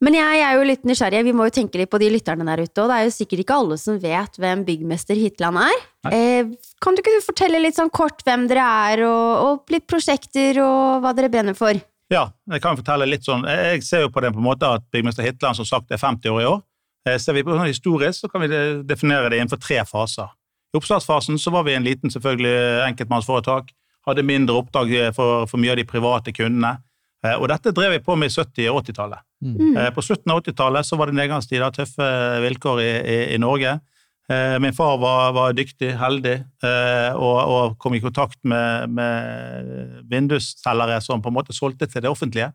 Men 0.00 0.14
jeg 0.16 0.40
er 0.42 0.56
jo 0.58 0.64
litt 0.66 0.82
nysgjerrig, 0.88 1.22
vi 1.24 1.32
må 1.36 1.46
jo 1.46 1.52
tenke 1.54 1.78
litt 1.80 1.90
på 1.92 1.98
de 2.00 2.08
lytterne 2.12 2.44
der 2.48 2.62
ute, 2.64 2.82
og 2.82 2.88
det 2.90 2.96
er 2.98 3.04
jo 3.06 3.12
sikkert 3.14 3.42
ikke 3.44 3.56
alle 3.60 3.76
som 3.80 3.98
vet 4.00 4.36
hvem 4.40 4.62
byggmester 4.66 5.16
Hitland 5.16 5.60
er. 5.60 5.82
Eh, 6.10 6.50
kan 6.80 6.96
du 6.96 7.02
ikke 7.02 7.18
fortelle 7.24 7.60
litt 7.62 7.76
sånn 7.78 7.92
kort 7.92 8.24
hvem 8.26 8.46
dere 8.50 8.64
er, 8.90 9.02
og, 9.08 9.30
og 9.46 9.72
litt 9.72 9.86
prosjekter, 9.88 10.60
og 10.64 11.04
hva 11.04 11.12
dere 11.16 11.28
brenner 11.32 11.56
for? 11.56 11.80
Ja, 12.10 12.26
jeg 12.50 12.64
kan 12.64 12.76
fortelle 12.80 13.06
litt 13.06 13.24
sånn. 13.28 13.44
Jeg 13.46 13.76
jeg 13.76 13.84
ser 13.86 14.04
jo 14.06 14.10
på 14.12 14.20
det 14.24 14.32
på 14.34 14.40
en 14.42 14.48
måte 14.48 14.66
at 14.68 14.82
byggmester 14.90 15.22
Hitland 15.28 15.56
som 15.60 15.68
sagt 15.68 15.92
er 15.94 16.00
50 16.02 16.32
år 16.32 16.42
i 16.42 16.48
år. 16.50 16.60
Eh, 17.08 17.16
Ser 17.18 17.32
vi 17.36 17.42
på 17.46 17.54
sånn 17.56 17.70
historisk, 17.70 18.20
så 18.20 18.28
kan 18.32 18.42
vi 18.44 18.48
definere 18.84 19.30
det 19.32 19.38
innenfor 19.40 19.60
tre 19.62 19.80
faser. 19.88 20.28
I 20.74 20.78
oppstartsfasen 20.78 21.38
så 21.40 21.50
var 21.50 21.64
vi 21.66 21.74
en 21.74 21.84
liten 21.86 22.12
selvfølgelig 22.12 22.84
enkeltmannsforetak, 22.90 23.72
hadde 24.06 24.22
mindre 24.24 24.56
oppdrag 24.60 24.92
eh, 24.96 25.10
for, 25.16 25.46
for 25.50 25.60
mye 25.60 25.72
av 25.74 25.80
de 25.80 25.88
private 25.88 26.32
kundene. 26.36 26.76
Eh, 27.24 27.36
Og 27.40 27.48
dette 27.52 27.72
drev 27.76 27.92
vi 27.96 28.02
på 28.04 28.16
med 28.16 28.30
i 28.30 28.34
70- 28.34 28.68
og 28.72 28.82
80-tallet. 28.84 29.24
Mm. 29.44 29.76
Eh, 29.76 29.90
På 29.96 30.04
slutten 30.04 30.32
av 30.32 30.42
80-tallet 30.42 30.86
så 30.88 30.96
var 31.00 31.10
det 31.10 31.16
nedgangstider, 31.18 31.72
tøffe 31.76 32.06
vilkår 32.44 32.80
i, 32.84 32.90
i, 33.14 33.18
i 33.34 33.40
Norge. 33.40 33.78
Eh, 34.30 34.56
Min 34.62 34.72
far 34.76 34.96
var, 35.02 35.32
var 35.34 35.52
dyktig, 35.58 35.90
heldig, 35.98 36.36
eh, 36.64 37.12
og, 37.16 37.38
og 37.50 37.78
kom 37.82 37.96
i 37.96 38.00
kontakt 38.04 38.38
med, 38.44 38.92
med 38.94 40.00
vindusselgere 40.12 41.00
som 41.02 41.22
på 41.22 41.28
en 41.32 41.38
måte 41.40 41.56
solgte 41.56 41.88
til 41.90 42.04
det 42.04 42.10
offentlige. 42.12 42.52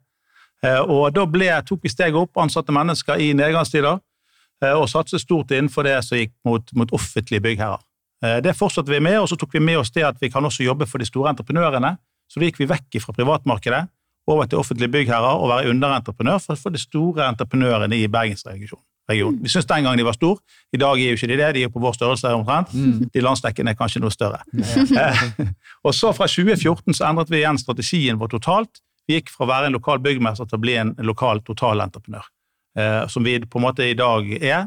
Eh, 0.64 0.80
Og 0.82 1.10
da 1.14 1.26
ble, 1.30 1.50
tok 1.68 1.84
vi 1.84 1.92
steget 1.92 2.16
opp, 2.18 2.38
ansatte 2.42 2.74
mennesker 2.74 3.20
i 3.22 3.34
nedgangstider, 3.38 4.00
og 4.64 4.88
satset 4.90 5.22
stort 5.22 5.52
innenfor 5.52 5.84
det 5.84 5.98
som 6.06 6.18
gikk 6.18 6.32
mot, 6.46 6.64
mot 6.76 6.92
offentlige 6.96 7.42
byggherrer. 7.42 7.82
Eh, 8.24 8.40
Det 8.42 8.56
fortsatte 8.56 8.90
vi 8.92 9.00
med, 9.00 9.20
og 9.20 9.28
så 9.30 9.36
tok 9.38 9.54
vi 9.54 9.60
med 9.60 9.78
oss 9.78 9.92
det 9.92 10.04
at 10.08 10.16
vi 10.22 10.30
kan 10.30 10.44
også 10.46 10.64
jobbe 10.64 10.86
for 10.88 10.98
de 10.98 11.06
store 11.06 11.30
entreprenørene. 11.34 11.98
Så 12.32 12.40
da 12.40 12.46
gikk 12.48 12.58
vi 12.60 12.66
vekk 12.66 13.02
fra 13.04 13.14
privatmarkedet 13.14 13.88
over 14.28 14.46
til 14.50 14.58
offentlige 14.58 14.90
byggherrer 14.90 15.38
og 15.38 15.50
være 15.52 15.70
underentreprenør 15.70 16.40
for, 16.42 16.56
for 16.56 16.70
de 16.74 16.80
store 16.82 17.28
entreprenørene 17.30 17.96
i 18.02 18.08
Bergensregionen. 18.08 18.82
region. 19.10 19.36
Vi 19.44 19.50
syntes 19.50 19.68
den 19.70 19.84
gangen 19.84 19.98
de 20.00 20.04
var 20.06 20.14
store. 20.18 20.40
I 20.74 20.78
dag 20.82 20.98
er 20.98 21.12
jo 21.12 21.14
ikke 21.14 21.28
de 21.30 21.36
det, 21.38 21.54
de 21.54 21.64
er 21.64 21.70
på 21.70 21.80
vår 21.80 21.94
størrelse 21.94 22.32
omtrent. 22.34 22.72
De 23.14 23.22
landsdekkende 23.22 23.70
er 23.76 23.78
kanskje 23.78 24.02
noe 24.02 24.10
større. 24.10 24.40
Eh, 24.58 25.46
og 25.86 25.94
så 25.94 26.10
fra 26.18 26.26
2014 26.26 26.94
så 26.98 27.06
endret 27.12 27.30
vi 27.30 27.38
igjen 27.44 27.60
strategien 27.62 28.18
vår 28.18 28.32
totalt. 28.34 28.82
Vi 29.08 29.20
gikk 29.20 29.30
fra 29.30 29.46
å 29.46 29.50
være 29.52 29.68
en 29.70 29.74
lokal 29.78 30.00
byggmester 30.02 30.50
til 30.50 30.58
å 30.58 30.62
bli 30.64 30.74
en 30.82 30.96
lokal 31.06 31.44
totalentreprenør, 31.46 32.26
eh, 32.26 32.35
som 33.08 33.24
vi 33.24 33.38
på 33.40 33.60
en 33.60 33.64
måte 33.64 33.86
i 33.88 33.94
dag 33.96 34.28
er. 34.42 34.66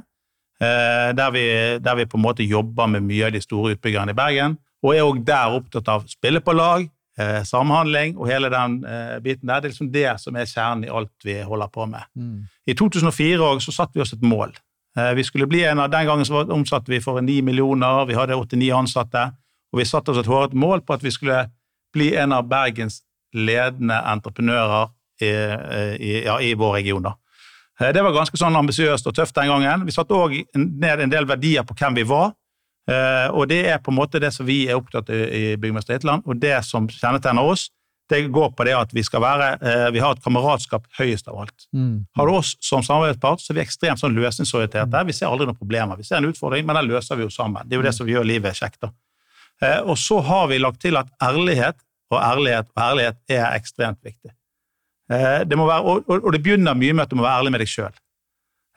Eh, 0.60 1.14
der, 1.14 1.30
vi, 1.30 1.42
der 1.78 1.94
vi 1.94 2.06
på 2.06 2.16
en 2.18 2.22
måte 2.24 2.42
jobber 2.42 2.88
med 2.90 3.04
mye 3.06 3.28
av 3.28 3.34
de 3.34 3.40
store 3.42 3.76
utbyggerne 3.76 4.10
i 4.10 4.16
Bergen, 4.18 4.56
og 4.82 4.94
er 4.94 5.04
òg 5.06 5.20
der 5.26 5.54
opptatt 5.54 5.90
av 5.92 6.06
spille 6.10 6.40
på 6.42 6.54
lag, 6.56 6.88
eh, 7.18 7.42
samhandling 7.46 8.16
og 8.18 8.26
hele 8.26 8.50
den 8.50 8.80
eh, 8.82 9.18
biten 9.22 9.46
der. 9.46 9.60
Det 9.62 9.68
er 9.68 9.74
liksom 9.74 9.92
det 9.94 10.06
som 10.22 10.38
er 10.38 10.50
kjernen 10.50 10.88
i 10.88 10.90
alt 10.90 11.14
vi 11.26 11.36
holder 11.46 11.70
på 11.70 11.86
med. 11.86 12.02
Mm. 12.18 12.48
I 12.66 12.74
2004 12.74 13.38
også, 13.38 13.68
så 13.68 13.76
satte 13.76 13.98
vi 13.98 14.02
oss 14.02 14.16
et 14.16 14.24
mål. 14.26 14.56
Eh, 14.98 15.12
Vi 15.14 15.26
skulle 15.28 15.46
bli 15.46 15.62
en 15.64 15.78
av, 15.78 15.90
Den 15.90 16.06
gangen 16.06 16.26
så 16.26 16.42
omsatte 16.42 16.90
vi 16.90 17.00
for 17.00 17.20
9 17.22 17.42
millioner, 17.42 18.04
vi 18.06 18.18
hadde 18.18 18.34
89 18.34 18.72
ansatte, 18.74 19.28
og 19.72 19.78
vi 19.78 19.86
satte 19.86 20.10
oss 20.10 20.18
et 20.18 20.26
håret 20.26 20.54
mål 20.58 20.82
på 20.82 20.94
at 20.94 21.04
vi 21.06 21.10
skulle 21.14 21.44
bli 21.94 22.16
en 22.16 22.32
av 22.32 22.48
Bergens 22.48 23.02
ledende 23.34 23.94
entreprenører 23.94 24.90
i, 25.20 25.30
i, 26.02 26.12
ja, 26.24 26.40
i 26.40 26.54
vår 26.54 26.72
region. 26.80 27.02
da. 27.02 27.14
Eh, 27.80 27.92
Det 27.92 28.02
var 28.02 28.12
ganske 28.12 28.36
sånn 28.36 28.56
ambisiøst 28.58 29.06
og 29.06 29.14
tøft 29.14 29.34
den 29.34 29.48
gangen. 29.48 29.84
Vi 29.86 29.92
satte 29.94 30.14
òg 30.14 30.34
ned 30.54 31.00
en 31.00 31.10
del 31.10 31.24
verdier 31.26 31.62
på 31.64 31.74
hvem 31.78 31.94
vi 31.94 32.02
var. 32.02 32.32
Eh, 32.90 33.28
Og 33.30 33.48
det 33.48 33.66
er 33.66 33.78
på 33.78 33.90
en 33.92 33.98
måte 33.98 34.20
det 34.20 34.32
som 34.34 34.46
vi 34.46 34.66
er 34.68 34.76
opptatt 34.76 35.10
av 35.10 35.16
i 35.16 35.56
Byggmester 35.56 35.94
Hitland, 35.98 36.22
og 36.26 36.40
det 36.40 36.64
som 36.64 36.88
kjennetegner 36.88 37.42
oss, 37.44 37.68
det 38.08 38.22
går 38.32 38.54
på 38.56 38.64
det 38.64 38.72
at 38.72 38.92
vi 38.96 39.02
skal 39.04 39.20
være 39.20 39.58
eh, 39.60 39.90
Vi 39.92 40.00
har 40.00 40.12
et 40.16 40.22
kameratskap 40.24 40.86
høyest 40.98 41.28
av 41.28 41.42
alt. 41.42 41.66
Mm. 41.76 42.06
Har 42.16 42.26
du 42.26 42.32
oss 42.32 42.56
som 42.60 42.80
samarbeidspart, 42.82 43.40
så 43.40 43.52
er 43.52 43.58
vi 43.58 43.66
ekstremt 43.66 44.00
sånn 44.00 44.16
løsningsorienterte. 44.16 45.04
Vi 45.06 45.12
ser 45.12 45.26
aldri 45.28 45.44
noen 45.46 45.58
problemer. 45.58 45.96
Vi 46.00 46.04
ser 46.08 46.16
en 46.16 46.24
utfordring, 46.30 46.64
men 46.64 46.76
den 46.76 46.88
løser 46.88 47.16
vi 47.16 47.26
jo 47.26 47.30
sammen. 47.30 47.68
Det 47.68 47.76
er 47.76 47.82
jo 47.82 47.86
det 47.90 47.94
som 47.94 48.08
gjør 48.08 48.24
livet 48.24 48.56
kjekt. 48.56 48.80
da. 48.80 48.90
Og 49.84 49.98
så 49.98 50.20
har 50.24 50.46
vi 50.48 50.58
lagt 50.58 50.80
til 50.80 50.96
at 50.96 51.08
ærlighet 51.20 51.76
og 52.10 52.18
ærlighet 52.22 52.66
og 52.76 52.82
ærlighet 52.82 53.16
er 53.28 53.52
ekstremt 53.58 53.98
viktig. 54.02 54.30
Eh, 55.10 55.44
det 55.48 55.56
være, 55.56 55.82
og, 56.08 56.32
det 56.32 56.42
begynner 56.44 56.74
mye 56.76 56.92
med 56.92 57.02
at 57.06 57.10
du 57.10 57.16
må 57.16 57.22
være 57.24 57.40
ærlig 57.42 57.52
med 57.54 57.60
deg 57.64 57.68
sjøl. 57.72 57.94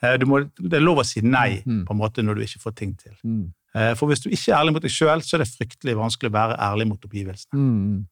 Det 0.01 0.73
er 0.73 0.81
lov 0.81 0.97
å 1.01 1.05
si 1.05 1.21
nei 1.21 1.61
Mm. 1.65 1.83
på 1.85 1.91
en 1.93 1.97
måte 1.99 2.23
når 2.23 2.35
du 2.35 2.41
ikke 2.41 2.61
får 2.63 2.75
ting 2.75 2.95
til. 2.97 3.13
Mm. 3.23 3.51
Eh, 3.75 3.93
For 3.95 4.07
hvis 4.07 4.19
du 4.23 4.29
ikke 4.29 4.49
er 4.51 4.57
ærlig 4.61 4.73
mot 4.73 4.81
deg 4.81 4.91
sjøl, 4.91 5.21
så 5.21 5.35
er 5.35 5.43
det 5.43 5.51
fryktelig 5.53 5.95
vanskelig 5.95 6.31
å 6.31 6.33
være 6.33 6.57
ærlig 6.57 6.87
mot 6.87 7.05
omgivelsene. 7.05 7.53
Mm. 7.53 8.05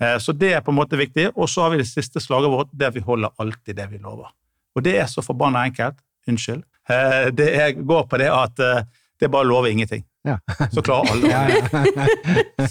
Eh, 0.00 0.18
Så 0.18 0.32
det 0.38 0.52
er 0.54 0.60
på 0.60 0.70
en 0.70 0.78
måte 0.78 0.96
viktig. 0.96 1.32
Og 1.36 1.48
så 1.48 1.62
har 1.62 1.70
vi 1.70 1.78
det 1.78 1.86
siste 1.88 2.20
slaget 2.20 2.50
vårt, 2.50 2.68
det 2.72 2.86
at 2.86 2.94
vi 2.94 3.00
holder 3.00 3.30
alltid 3.40 3.76
det 3.76 3.90
vi 3.90 3.98
lover. 3.98 4.30
Og 4.76 4.82
det 4.84 4.94
er 5.00 5.06
så 5.06 5.22
forbanna 5.22 5.64
enkelt. 5.66 5.98
Unnskyld. 6.28 6.62
Eh, 6.88 7.30
Det 7.30 7.76
går 7.86 8.06
på 8.08 8.18
det 8.18 8.30
at 8.30 8.58
eh, 8.60 8.84
det 9.18 9.26
er 9.26 9.28
bare 9.28 9.44
å 9.44 9.48
love 9.48 9.70
ingenting. 9.70 10.04
Ja. 10.22 10.36
Så 10.70 10.82
klarer 10.86 11.10
alle 11.10 11.28
det. 11.28 12.68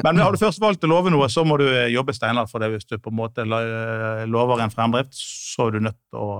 Men 0.04 0.20
har 0.22 0.32
du 0.32 0.40
først 0.40 0.62
valgt 0.62 0.84
å 0.86 0.88
love 0.88 1.12
noe, 1.12 1.28
så 1.28 1.44
må 1.44 1.58
du 1.60 1.66
eh, 1.68 1.90
jobbe 1.92 2.14
steinhardt 2.16 2.52
for 2.52 2.62
det. 2.62 2.70
Hvis 2.72 2.88
du 2.88 2.96
på 2.96 3.12
en 3.12 3.18
måte 3.20 3.44
lover 3.44 4.64
en 4.64 4.72
fremdrift, 4.72 5.12
så 5.16 5.68
er 5.68 5.76
du 5.76 5.84
nødt 5.90 5.98
til 5.98 6.22
å 6.24 6.30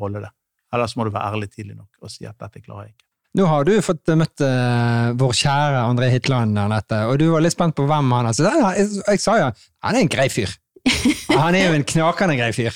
holde 0.00 0.24
det. 0.26 0.32
Ellers 0.74 0.96
må 0.98 1.06
du 1.06 1.12
være 1.14 1.36
ærlig 1.36 1.52
tidlig 1.52 1.76
nok 1.76 2.02
og 2.02 2.10
si 2.10 2.26
at 2.26 2.34
dette 2.42 2.62
klarer 2.64 2.88
jeg 2.88 2.96
ikke. 2.96 3.06
Nå 3.34 3.46
har 3.50 3.66
du 3.66 3.72
fått 3.82 4.10
møtt 4.18 4.42
eh, 4.46 5.08
vår 5.18 5.32
kjære 5.34 5.78
André 5.82 6.10
Hitland, 6.12 6.58
Anette, 6.58 7.00
og 7.10 7.18
du 7.18 7.28
var 7.32 7.42
litt 7.42 7.54
spent 7.54 7.74
på 7.74 7.86
hvem 7.90 8.12
han 8.14 8.28
er. 8.30 8.36
Så 8.36 8.46
jeg, 8.46 8.60
jeg, 8.78 8.90
jeg 9.02 9.22
sa 9.22 9.38
jo 9.40 9.48
han 9.50 9.98
er 9.98 10.04
en 10.04 10.10
grei 10.10 10.28
fyr. 10.32 10.52
Han 11.34 11.56
er 11.56 11.70
jo 11.70 11.76
en 11.78 11.86
knakende 11.88 12.34
grei 12.36 12.50
fyr. 12.52 12.74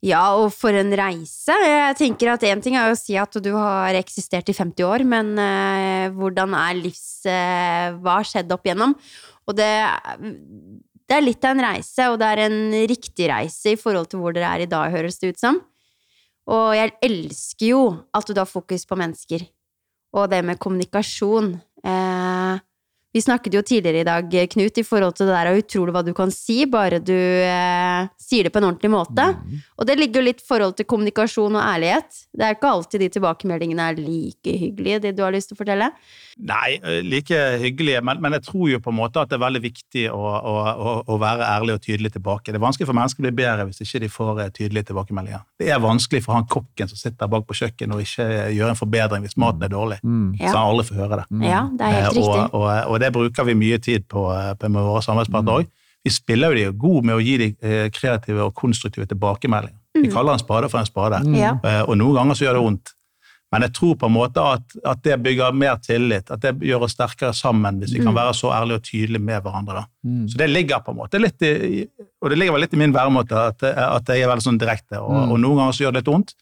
Ja, 0.00 0.22
og 0.40 0.48
for 0.56 0.72
en 0.72 0.94
reise. 0.96 1.52
Jeg 1.52 1.96
tenker 1.98 2.30
at 2.32 2.44
Én 2.48 2.62
ting 2.64 2.76
er 2.80 2.88
å 2.88 2.96
si 2.96 3.18
at 3.20 3.36
du 3.44 3.50
har 3.52 3.96
eksistert 3.98 4.48
i 4.48 4.56
50 4.56 4.86
år, 4.88 5.04
men 5.04 5.34
eh, 5.36 6.06
hvordan 6.16 6.56
er 6.56 6.78
livs... 6.78 7.20
eh, 7.28 7.90
hva 8.00 8.16
har 8.20 8.28
skjedd 8.28 8.54
opp 8.56 8.64
igjennom? 8.64 8.94
Og 9.44 9.58
det, 9.58 9.68
det 11.04 11.18
er 11.18 11.26
litt 11.26 11.44
av 11.44 11.52
en 11.52 11.64
reise, 11.66 12.08
og 12.08 12.16
det 12.22 12.30
er 12.32 12.44
en 12.46 12.58
riktig 12.88 13.28
reise 13.28 13.74
i 13.74 13.80
forhold 13.80 14.08
til 14.08 14.22
hvor 14.22 14.36
dere 14.36 14.54
er 14.54 14.64
i 14.64 14.70
dag, 14.70 14.88
høres 14.94 15.20
det 15.20 15.34
ut 15.34 15.42
som. 15.42 15.60
Og 16.48 16.72
jeg 16.78 16.96
elsker 17.04 17.68
jo 17.74 17.82
at 18.16 18.32
du 18.32 18.40
har 18.40 18.48
fokus 18.48 18.88
på 18.88 18.96
mennesker, 18.96 19.44
og 20.16 20.32
det 20.32 20.40
med 20.48 20.62
kommunikasjon. 20.64 21.58
Eh, 21.84 22.64
vi 23.12 23.22
snakket 23.22 23.54
jo 23.56 23.62
tidligere 23.66 24.02
i 24.04 24.06
dag, 24.06 24.34
Knut, 24.52 24.78
i 24.78 24.84
forhold 24.86 25.16
til 25.18 25.26
det 25.26 25.34
der 25.34 25.50
er 25.50 25.58
utrolig 25.58 25.94
hva 25.94 26.02
du 26.06 26.12
kan 26.14 26.30
si, 26.34 26.62
bare 26.70 27.00
du 27.02 27.14
eh, 27.14 28.06
sier 28.20 28.46
det 28.46 28.52
på 28.54 28.60
en 28.60 28.68
ordentlig 28.68 28.90
måte. 28.92 29.26
Og 29.78 29.88
det 29.88 29.96
ligger 29.98 30.20
jo 30.20 30.28
litt 30.28 30.42
forhold 30.46 30.76
til 30.78 30.86
kommunikasjon 30.90 31.58
og 31.58 31.62
ærlighet. 31.64 32.20
Det 32.30 32.46
er 32.46 32.54
ikke 32.54 32.70
alltid 32.70 33.02
de 33.02 33.08
tilbakemeldingene 33.16 33.88
er 33.90 33.98
like 33.98 34.54
hyggelige, 34.62 35.00
det 35.06 35.14
du 35.18 35.24
har 35.24 35.34
lyst 35.34 35.50
til 35.50 35.58
å 35.58 35.62
fortelle. 35.62 35.90
Nei, 36.38 36.78
like 37.04 37.40
hyggelige, 37.64 38.02
men, 38.06 38.20
men 38.22 38.38
jeg 38.38 38.46
tror 38.46 38.68
jo 38.70 38.82
på 38.84 38.92
en 38.92 38.98
måte 39.00 39.24
at 39.24 39.32
det 39.32 39.40
er 39.40 39.44
veldig 39.46 39.64
viktig 39.64 40.06
å, 40.14 40.20
å, 40.20 40.54
å, 40.70 40.94
å 41.10 41.18
være 41.20 41.48
ærlig 41.48 41.76
og 41.78 41.82
tydelig 41.88 42.12
tilbake. 42.14 42.52
Det 42.52 42.60
er 42.60 42.66
vanskelig 42.68 42.88
for 42.92 43.00
mennesker 43.00 43.24
å 43.24 43.26
bli 43.26 43.34
bedre 43.42 43.66
hvis 43.68 43.82
ikke 43.84 44.04
de 44.04 44.12
får 44.12 44.44
eh, 44.44 44.52
tydelige 44.60 44.92
tilbakemeldinger. 44.92 45.42
Det 45.60 45.72
er 45.74 45.82
vanskelig 45.82 46.22
for 46.28 46.38
han 46.38 46.48
kokken 46.50 46.92
som 46.92 47.00
sitter 47.00 47.32
bak 47.32 47.48
på 47.48 47.58
kjøkkenet 47.58 47.98
og 47.98 48.06
ikke 48.06 48.30
gjør 48.54 48.70
en 48.70 48.78
forbedring 48.78 49.26
hvis 49.26 49.36
maten 49.40 49.66
er 49.66 49.74
dårlig. 49.74 49.98
Mm. 50.06 50.38
Så 50.38 50.54
han 50.54 50.62
aldri 50.62 50.86
får 50.92 51.02
høre 51.02 51.22
det. 51.24 51.28
Ja, 51.50 51.66
det 51.74 51.90
er 51.90 51.98
helt 51.98 52.10
Eh, 52.10 52.16
riktig. 52.16 52.54
Og, 52.54 52.62
og, 52.62 52.90
og 52.92 52.99
det 53.00 53.12
bruker 53.14 53.48
vi 53.48 53.56
mye 53.58 53.78
tid 53.82 54.06
på, 54.10 54.28
eh, 54.34 54.52
på 54.60 54.70
med 54.70 54.86
våre 54.86 55.02
samarbeidspartnere 55.06 55.62
òg. 55.64 55.68
Vi 56.04 56.10
spiller 56.14 56.54
jo 56.54 56.56
de 56.72 56.78
gode 56.80 57.04
med 57.10 57.18
å 57.18 57.24
gi 57.24 57.34
de 57.40 57.50
eh, 57.60 57.88
kreative 57.92 58.46
og 58.46 58.54
konstruktive 58.56 59.08
tilbakemeldinger. 59.10 59.76
Vi 60.00 60.08
kaller 60.12 60.36
en 60.36 60.40
spade 60.40 60.68
for 60.70 60.80
en 60.80 60.86
spade, 60.88 61.18
Ja. 61.36 61.56
Eh, 61.64 61.82
og 61.82 61.96
noen 61.98 62.14
ganger 62.20 62.34
så 62.38 62.46
gjør 62.46 62.56
det 62.60 62.64
vondt. 62.68 62.92
Men 63.50 63.64
jeg 63.66 63.72
tror 63.74 63.96
på 63.98 64.06
en 64.06 64.14
måte 64.14 64.38
at, 64.46 64.62
at 64.86 65.00
det 65.02 65.16
bygger 65.24 65.52
mer 65.58 65.80
tillit, 65.82 66.30
at 66.30 66.38
det 66.44 66.52
gjør 66.62 66.84
oss 66.86 66.92
sterkere 66.94 67.34
sammen 67.34 67.80
hvis 67.80 67.96
vi 67.96 68.02
kan 68.04 68.14
være 68.14 68.30
så 68.38 68.52
ærlige 68.54 68.78
og 68.78 68.84
tydelige 68.86 69.24
med 69.26 69.42
hverandre. 69.42 69.82
Mm. 70.06 70.28
Så 70.30 70.38
det 70.38 70.46
ligger 70.52 70.78
på 70.86 70.92
en 70.94 71.00
måte 71.00 71.18
litt 71.18 71.42
i, 71.42 71.82
og 72.22 72.30
det 72.30 72.38
ligger 72.38 72.54
vel 72.54 72.62
litt 72.62 72.76
i 72.78 72.78
min 72.78 72.94
væremåte 72.94 73.34
at, 73.50 73.64
at 73.66 74.12
jeg 74.14 74.22
er 74.22 74.30
veldig 74.30 74.46
sånn 74.46 74.60
direkte, 74.62 75.00
og, 75.02 75.10
Mm. 75.10 75.32
og 75.34 75.40
noen 75.42 75.58
ganger 75.58 75.72
så 75.74 75.82
gjør 75.82 75.96
det 75.96 76.00
litt 76.04 76.12
vondt, 76.14 76.32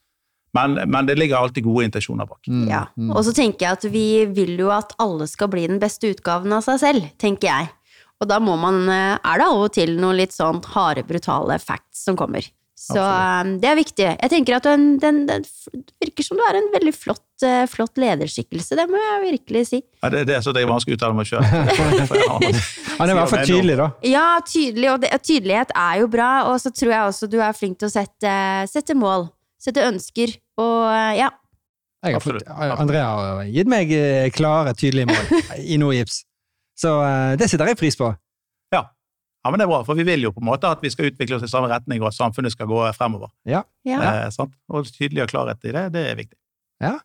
men, 0.57 0.79
men 0.89 1.09
det 1.09 1.19
ligger 1.19 1.37
alltid 1.43 1.67
gode 1.67 1.89
intensjoner 1.89 2.29
bak. 2.29 2.41
Mm. 2.49 2.67
Ja. 2.71 2.85
Og 3.13 3.25
så 3.27 3.35
tenker 3.37 3.67
jeg 3.67 3.79
at 3.79 3.89
vi 3.93 4.07
vil 4.33 4.55
jo 4.61 4.71
at 4.75 4.95
alle 5.03 5.29
skal 5.31 5.51
bli 5.53 5.67
den 5.69 5.81
beste 5.83 6.13
utgaven 6.15 6.55
av 6.57 6.65
seg 6.67 6.81
selv, 6.83 7.11
tenker 7.21 7.51
jeg. 7.51 7.73
Og 8.19 8.31
da 8.31 8.41
må 8.43 8.57
man, 8.59 8.83
eh, 8.91 9.19
er 9.19 9.39
det 9.39 9.47
av 9.47 9.65
og 9.65 9.73
til 9.77 9.99
noen 10.01 10.19
litt 10.19 10.35
sånn 10.35 10.63
harde, 10.75 11.05
brutale 11.07 11.59
facts 11.63 12.07
som 12.09 12.17
kommer. 12.19 12.47
Så 12.79 12.95
Absolutt. 13.03 13.61
det 13.63 13.69
er 13.69 13.77
viktig. 13.77 14.05
Jeg 14.07 14.31
tenker 14.31 14.55
at 14.55 14.63
du 14.65 14.69
den, 14.71 14.85
den, 15.03 15.17
det 15.27 16.07
virker 16.07 16.25
som 16.25 16.39
du 16.39 16.45
er 16.47 16.61
en 16.61 16.69
veldig 16.71 16.93
flott, 16.95 17.25
eh, 17.43 17.65
flott 17.67 17.99
lederskikkelse, 17.99 18.79
det 18.79 18.85
må 18.91 19.01
jeg 19.03 19.25
virkelig 19.25 19.63
si. 19.73 19.81
Ja, 19.99 20.11
det, 20.15 20.23
det 20.31 20.37
er 20.37 20.45
så 20.47 20.55
det 20.55 20.63
er 20.63 20.71
vanskelig 20.71 20.95
å 20.95 21.01
uttale 21.01 21.19
meg 21.19 21.27
sjøl. 21.27 21.43
Han 23.01 23.11
er 23.11 23.13
i 23.13 23.19
hvert 23.19 23.33
fall 23.35 23.51
tydelig, 23.51 23.77
da. 23.83 23.89
Ja, 24.07 24.29
tydelig, 24.47 24.93
og 24.93 25.03
det, 25.03 25.11
tydelighet 25.27 25.75
er 25.75 26.05
jo 26.05 26.13
bra, 26.13 26.31
og 26.53 26.63
så 26.63 26.71
tror 26.71 26.95
jeg 26.95 27.11
også 27.11 27.31
du 27.31 27.41
er 27.43 27.59
flink 27.59 27.81
til 27.83 27.91
å 27.91 27.95
sette, 27.99 28.37
sette 28.71 28.97
mål, 28.99 29.27
sette 29.69 29.85
ønsker, 29.87 30.35
og 30.61 30.89
eh, 30.93 31.19
ja. 31.21 31.29
Jeg 32.07 32.15
har 32.15 32.23
fått, 32.23 32.45
Andrea 32.79 33.07
har 33.11 33.47
gitt 33.51 33.71
meg 33.71 33.91
eh, 33.95 34.29
klare, 34.31 34.75
tydelige 34.79 35.09
mål 35.11 35.43
i 35.75 35.79
Nordgips. 35.81 36.23
Så 36.79 36.93
eh, 37.03 37.33
det 37.41 37.49
setter 37.51 37.73
jeg 37.73 37.81
pris 37.81 37.99
på. 37.99 38.13
Ja. 38.75 38.85
ja, 38.87 39.51
men 39.51 39.59
det 39.59 39.67
er 39.67 39.73
bra, 39.73 39.81
for 39.87 39.99
vi 39.99 40.07
vil 40.07 40.29
jo 40.29 40.35
på 40.35 40.43
en 40.45 40.51
måte 40.51 40.71
at 40.71 40.85
vi 40.85 40.93
skal 40.95 41.11
utvikle 41.11 41.41
oss 41.41 41.47
i 41.47 41.51
samme 41.51 41.71
retning, 41.73 42.03
og 42.05 42.13
at 42.13 42.19
samfunnet 42.19 42.55
skal 42.55 42.71
gå 42.71 42.85
fremover. 42.99 43.33
ja. 43.49 43.65
Eh, 43.89 44.29
sant? 44.35 44.55
Og 44.71 44.87
tydelig 44.95 45.27
og 45.27 45.35
klarhet 45.35 45.67
i 45.67 45.75
det, 45.75 45.89
det 45.97 46.07
er 46.13 46.21
viktig. 46.21 46.39
Ja. 46.85 46.99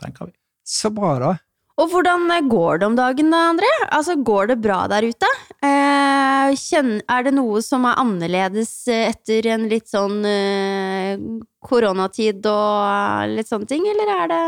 Tenker 0.00 0.30
vi. 0.30 0.34
Så 0.66 0.90
bra, 0.94 1.14
da. 1.22 1.36
Og 1.80 1.94
hvordan 1.94 2.26
eh, 2.34 2.46
går 2.50 2.80
det 2.80 2.88
om 2.90 2.98
dagen 2.98 3.30
da, 3.32 3.44
André? 3.54 3.70
Altså, 3.88 4.18
går 4.18 4.52
det 4.52 4.60
bra 4.64 4.82
der 4.90 5.06
ute? 5.08 5.30
Eh, 5.60 6.50
er 6.50 7.24
det 7.26 7.32
noe 7.36 7.60
som 7.60 7.84
er 7.84 7.98
annerledes 8.00 8.72
eh, 8.88 9.10
etter 9.10 9.50
en 9.52 9.66
litt 9.68 9.90
sånn 9.92 10.24
eh, 10.24 11.20
koronatid 11.60 12.46
og 12.48 13.34
litt 13.34 13.50
sånne 13.50 13.68
ting, 13.68 13.84
eller 13.92 14.14
er 14.14 14.30
det 14.32 14.42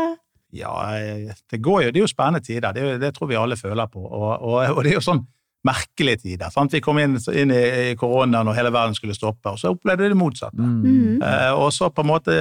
Ja, 0.57 0.73
det 1.49 1.61
går 1.61 1.85
jo, 1.85 1.91
det 1.93 2.01
er 2.01 2.05
jo 2.05 2.09
spennende 2.09 2.41
tider, 2.45 2.73
det, 2.73 2.97
det 3.01 3.13
tror 3.13 3.29
vi 3.29 3.37
alle 3.37 3.57
føler 3.57 3.89
på. 3.93 4.01
Og, 4.01 4.31
og, 4.41 4.57
og 4.73 4.81
det 4.81 4.95
er 4.95 4.99
jo 4.99 5.05
sånn 5.05 5.23
merkelige 5.63 6.23
tider. 6.23 6.51
Sant? 6.51 6.73
Vi 6.73 6.81
kom 6.83 6.99
inn, 6.99 7.15
inn 7.31 7.53
i, 7.55 7.93
koronaen 7.99 8.49
og 8.49 8.55
hele 8.57 8.71
verden 8.73 8.95
skulle 8.97 9.15
stoppe, 9.15 9.53
og 9.53 9.59
så 9.61 9.71
opplevde 9.73 10.05
vi 10.05 10.11
det 10.11 10.19
motsatte. 10.19 10.59
Mm. 10.59 11.21
Eh, 11.23 11.51
og 11.55 11.69
så 11.75 11.89
på 11.93 12.03
en 12.03 12.09
måte 12.09 12.37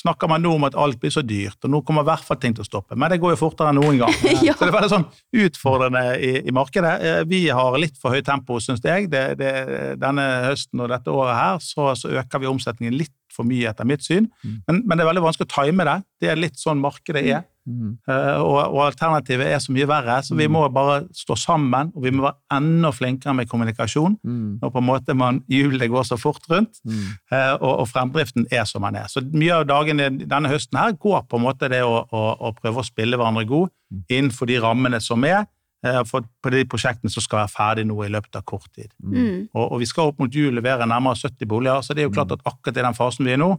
snakker 0.00 0.30
man 0.30 0.42
nå 0.44 0.56
om 0.58 0.66
at 0.68 0.76
alt 0.78 0.98
blir 1.00 1.12
så 1.14 1.22
dyrt, 1.26 1.58
og 1.64 1.72
nå 1.72 1.82
kommer 1.86 2.06
i 2.06 2.10
hvert 2.10 2.26
fall 2.26 2.40
ting 2.42 2.56
til 2.56 2.66
å 2.66 2.68
stoppe. 2.68 2.98
Men 2.98 3.12
det 3.14 3.20
går 3.22 3.36
jo 3.36 3.40
fortere 3.40 3.72
enn 3.72 3.80
noen 3.82 4.02
gang. 4.02 4.14
Ja. 4.48 4.54
Så 4.54 4.64
det 4.64 4.70
er 4.70 4.76
veldig 4.76 4.90
sånn 4.92 5.06
utfordrende 5.42 6.02
i, 6.24 6.30
i 6.46 6.52
markedet. 6.54 6.92
Eh, 7.04 7.20
vi 7.28 7.40
har 7.52 7.74
litt 7.80 7.96
for 8.00 8.14
høyt 8.14 8.26
tempo, 8.28 8.60
syns 8.62 8.84
jeg. 8.84 9.08
Det, 9.12 9.22
det, 9.40 9.52
denne 10.00 10.24
høsten 10.46 10.84
og 10.84 10.92
dette 10.92 11.12
året 11.12 11.36
her 11.36 11.62
så, 11.64 11.90
så 11.98 12.12
øker 12.20 12.42
vi 12.42 12.50
omsetningen 12.50 12.96
litt 12.96 13.14
for 13.34 13.48
mye, 13.48 13.68
etter 13.70 13.86
mitt 13.88 14.04
syn. 14.06 14.28
Men, 14.42 14.82
men 14.84 14.94
det 14.94 15.04
er 15.04 15.10
veldig 15.10 15.24
vanskelig 15.26 15.48
å 15.48 15.52
time 15.52 15.86
det. 15.88 15.96
Det 16.22 16.32
er 16.32 16.40
litt 16.40 16.58
sånn 16.60 16.80
markedet 16.82 17.24
er. 17.26 17.44
Mm. 17.68 17.90
Eh, 18.08 18.38
og, 18.40 18.58
og 18.72 18.78
alternativet 18.86 19.46
er 19.52 19.58
så 19.60 19.74
mye 19.76 19.86
verre, 19.90 20.14
så 20.24 20.34
vi 20.38 20.46
må 20.48 20.62
bare 20.72 21.02
stå 21.12 21.36
sammen, 21.36 21.90
og 21.94 22.02
vi 22.06 22.12
må 22.16 22.22
være 22.24 22.56
enda 22.56 22.90
flinkere 22.96 23.34
med 23.36 23.48
kommunikasjon 23.50 24.16
Mm. 24.24 24.58
når 24.62 24.72
på 24.72 24.78
en 24.80 24.86
måte 24.88 25.14
man 25.14 25.42
hjulet 25.52 25.90
går 25.92 26.06
så 26.08 26.16
fort 26.18 26.48
rundt, 26.50 26.80
Mm. 26.84 27.04
eh, 27.32 27.52
og, 27.60 27.74
og 27.84 27.88
fremdriften 27.92 28.46
er 28.50 28.64
som 28.64 28.82
den 28.88 28.96
er. 29.02 29.06
Så 29.12 29.20
mye 29.32 29.60
av 29.60 29.66
dagene 29.68 30.08
denne 30.24 30.48
høsten 30.48 30.78
her 30.80 30.92
går 30.96 31.26
på 31.28 31.36
en 31.36 31.44
måte 31.44 31.68
det 31.68 31.82
å, 31.84 32.06
å, 32.10 32.24
å 32.40 32.54
prøve 32.56 32.80
å 32.80 32.86
spille 32.88 33.16
hverandre 33.20 33.44
god 33.46 33.68
innenfor 34.08 34.46
de 34.48 34.58
rammene 34.64 35.00
som 35.04 35.22
er, 35.24 35.44
eh, 35.84 36.02
for 36.08 36.24
på 36.42 36.50
de 36.50 36.64
prosjektene 36.64 37.10
som 37.12 37.22
skal 37.22 37.42
være 37.44 37.52
ferdig 37.52 37.86
nå 37.86 38.00
i 38.04 38.08
løpet 38.16 38.36
av 38.40 38.44
kort 38.48 38.70
tid. 38.74 38.88
mm. 39.04 39.48
Og, 39.54 39.72
og 39.72 39.78
vi 39.80 39.86
skal 39.86 40.08
opp 40.12 40.18
mot 40.24 40.32
jul 40.34 40.54
levere 40.56 40.86
nærmere 40.88 41.16
70 41.20 41.46
boliger, 41.46 41.80
så 41.84 41.94
det 41.94 42.02
er 42.02 42.08
jo 42.08 42.16
klart 42.16 42.32
at 42.32 42.40
akkurat 42.48 42.76
i 42.80 42.86
den 42.88 42.94
fasen 42.96 43.24
vi 43.28 43.32
er 43.36 43.42
nå, 43.44 43.58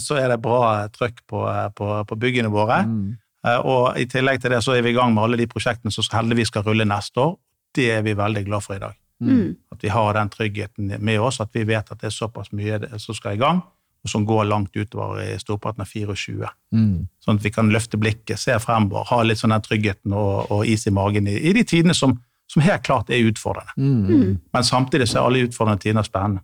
så 0.00 0.16
er 0.20 0.28
det 0.32 0.40
bra 0.42 0.88
trøkk 0.92 1.24
på, 1.28 1.42
på, 1.76 1.90
på 2.08 2.16
byggene 2.16 2.52
våre. 2.52 2.82
Mm. 2.88 3.18
Eh, 3.46 3.60
Og 3.60 3.98
i 4.00 4.06
tillegg 4.10 4.40
til 4.42 4.54
det 4.54 4.62
så 4.64 4.76
er 4.76 4.84
vi 4.84 4.94
i 4.94 4.96
gang 4.96 5.14
med 5.14 5.24
alle 5.24 5.40
de 5.40 5.48
prosjektene 5.50 5.92
som 5.94 6.06
heldigvis 6.12 6.52
skal 6.52 6.64
rulle 6.66 6.86
neste 6.88 7.20
år. 7.20 7.36
Det 7.76 7.90
er 7.98 8.02
vi 8.02 8.16
veldig 8.18 8.44
glad 8.48 8.64
for 8.66 8.76
i 8.76 8.82
dag. 8.82 8.96
Mm. 9.20 9.56
At 9.72 9.84
vi 9.84 9.92
har 9.92 10.14
den 10.16 10.30
tryggheten 10.32 10.94
med 10.98 11.20
oss, 11.20 11.40
at 11.40 11.52
vi 11.52 11.66
vet 11.68 11.92
at 11.92 12.00
det 12.00 12.08
er 12.08 12.16
såpass 12.16 12.52
mye 12.56 12.80
som 12.98 13.14
skal 13.14 13.36
i 13.36 13.40
gang, 13.40 13.60
og 14.00 14.08
som 14.08 14.24
går 14.24 14.46
langt 14.48 14.76
utover 14.76 15.20
i 15.22 15.36
storparten 15.38 15.84
av 15.84 15.90
24. 15.92 16.48
Mm. 16.72 17.06
Sånn 17.20 17.36
at 17.36 17.44
vi 17.44 17.52
kan 17.52 17.68
løfte 17.70 18.00
blikket, 18.00 18.40
se 18.40 18.56
fremover, 18.62 19.04
ha 19.10 19.20
litt 19.22 19.42
sånn 19.42 19.52
den 19.52 19.66
tryggheten 19.66 20.16
og, 20.16 20.50
og 20.50 20.64
is 20.66 20.86
i 20.88 20.94
magen 20.94 21.28
i, 21.28 21.36
i 21.36 21.52
de 21.56 21.66
tidene 21.68 21.94
som, 21.94 22.16
som 22.48 22.64
helt 22.64 22.86
klart 22.86 23.12
er 23.12 23.28
utfordrende. 23.28 23.76
Mm. 23.76 24.40
Men 24.56 24.66
samtidig 24.66 25.10
så 25.10 25.20
er 25.20 25.28
alle 25.28 25.44
utfordrende 25.50 25.84
tider 25.84 26.08
spennende. 26.08 26.42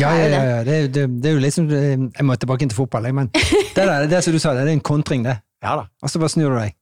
Ja, 0.00 0.10
ja, 0.16 0.28
ja, 0.32 0.42
ja. 0.48 0.60
Det, 0.64 0.76
det, 0.94 1.02
det 1.20 1.28
er 1.28 1.34
jo 1.36 1.40
liksom 1.42 1.66
Jeg 1.68 2.24
må 2.24 2.36
tilbake 2.40 2.64
inn 2.64 2.70
til 2.72 2.78
fotball, 2.78 3.04
jeg, 3.10 3.16
men 3.18 3.28
det, 3.32 3.74
der, 3.76 4.06
det 4.08 4.22
som 4.24 4.32
du 4.32 4.40
sa, 4.40 4.54
det 4.56 4.64
er 4.64 4.72
en 4.72 4.80
kontring, 4.84 5.26
det. 5.26 5.36
Ja 5.62 5.74
da, 5.78 5.84
Og 6.02 6.10
så 6.10 6.22
bare 6.22 6.32
snur 6.32 6.54
du 6.54 6.58
deg. 6.58 6.78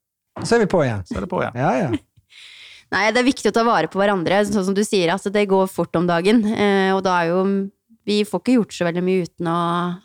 Så 0.47 0.57
er 0.57 0.63
vi 0.63 0.71
på 0.71 0.85
igjen. 0.85 1.03
så 1.09 1.19
er 1.19 1.27
det 1.27 1.31
på 1.33 1.41
igjen. 1.43 1.59
Ja, 1.59 1.73
ja. 1.77 1.91
Nei, 2.95 3.03
det 3.15 3.21
er 3.21 3.27
viktig 3.27 3.51
å 3.51 3.55
ta 3.55 3.63
vare 3.67 3.91
på 3.91 4.01
hverandre, 4.01 4.41
sånn 4.49 4.67
som 4.67 4.75
du 4.75 4.83
sier, 4.87 5.13
altså, 5.15 5.31
det 5.31 5.45
går 5.51 5.69
fort 5.71 5.95
om 5.99 6.07
dagen. 6.09 6.43
Eh, 6.51 6.91
og 6.95 7.05
da 7.07 7.21
er 7.21 7.33
jo 7.35 7.43
Vi 8.09 8.23
får 8.27 8.41
ikke 8.41 8.55
gjort 8.57 8.73
så 8.75 8.87
veldig 8.89 9.03
mye 9.05 9.27
uten 9.27 9.51
å 9.51 9.59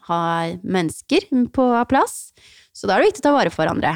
ha 0.09 0.19
mennesker 0.61 1.29
på 1.55 1.65
plass. 1.89 2.33
Så 2.75 2.89
da 2.89 2.97
er 2.97 3.01
det 3.05 3.13
viktig 3.13 3.23
å 3.23 3.27
ta 3.29 3.37
vare 3.37 3.53
på 3.53 3.61
hverandre. 3.61 3.95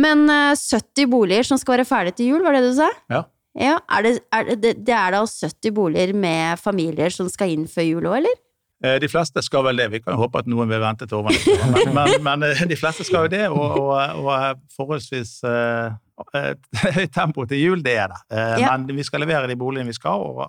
Men 0.00 0.24
eh, 0.30 0.54
70 0.56 1.10
boliger 1.12 1.48
som 1.48 1.60
skal 1.60 1.78
være 1.78 1.88
ferdig 1.88 2.14
til 2.16 2.30
jul, 2.32 2.44
var 2.44 2.56
det 2.56 2.62
du 2.68 2.72
sa? 2.76 2.88
Ja. 3.12 3.24
Ja, 3.58 3.76
er 3.92 4.06
det, 4.06 4.14
er 4.32 4.54
det, 4.56 4.76
det 4.86 4.94
er 4.96 5.12
da 5.12 5.26
70 5.28 5.74
boliger 5.76 6.14
med 6.16 6.60
familier 6.60 7.12
som 7.12 7.28
skal 7.28 7.52
inn 7.52 7.68
før 7.68 7.88
jul 7.88 8.08
òg, 8.08 8.22
eller? 8.22 8.40
Eh, 8.84 8.98
De 9.00 9.08
fleste 9.08 9.42
skal 9.42 9.64
vel 9.68 9.78
det. 9.78 9.88
Vi 9.92 10.00
kan 10.02 10.16
jo 10.16 10.24
håpe 10.24 10.42
at 10.42 10.50
noen 10.50 10.70
vil 10.70 10.82
vente 10.82 11.06
til 11.06 11.20
overnatt. 11.20 11.46
Men, 11.72 11.94
men, 11.94 12.14
men 12.28 12.46
eh, 12.50 12.64
de 12.68 12.78
fleste 12.78 13.06
skal 13.06 13.28
jo 13.28 13.32
det, 13.34 13.44
og, 13.52 13.78
og, 13.78 14.22
og 14.26 14.62
forholdsvis 14.76 15.38
eh, 15.48 15.98
et 16.42 16.84
høyt 16.96 17.14
tempo 17.14 17.46
til 17.50 17.62
jul, 17.62 17.82
det 17.84 17.96
er 18.04 18.12
det. 18.12 18.22
Uh, 18.30 18.60
Ja. 18.62 18.76
Men 18.76 18.96
vi 18.96 19.02
skal 19.06 19.24
levere 19.24 19.48
de 19.50 19.58
boligene 19.58 19.90
vi 19.90 19.96
skal, 19.96 20.22
og, 20.22 20.44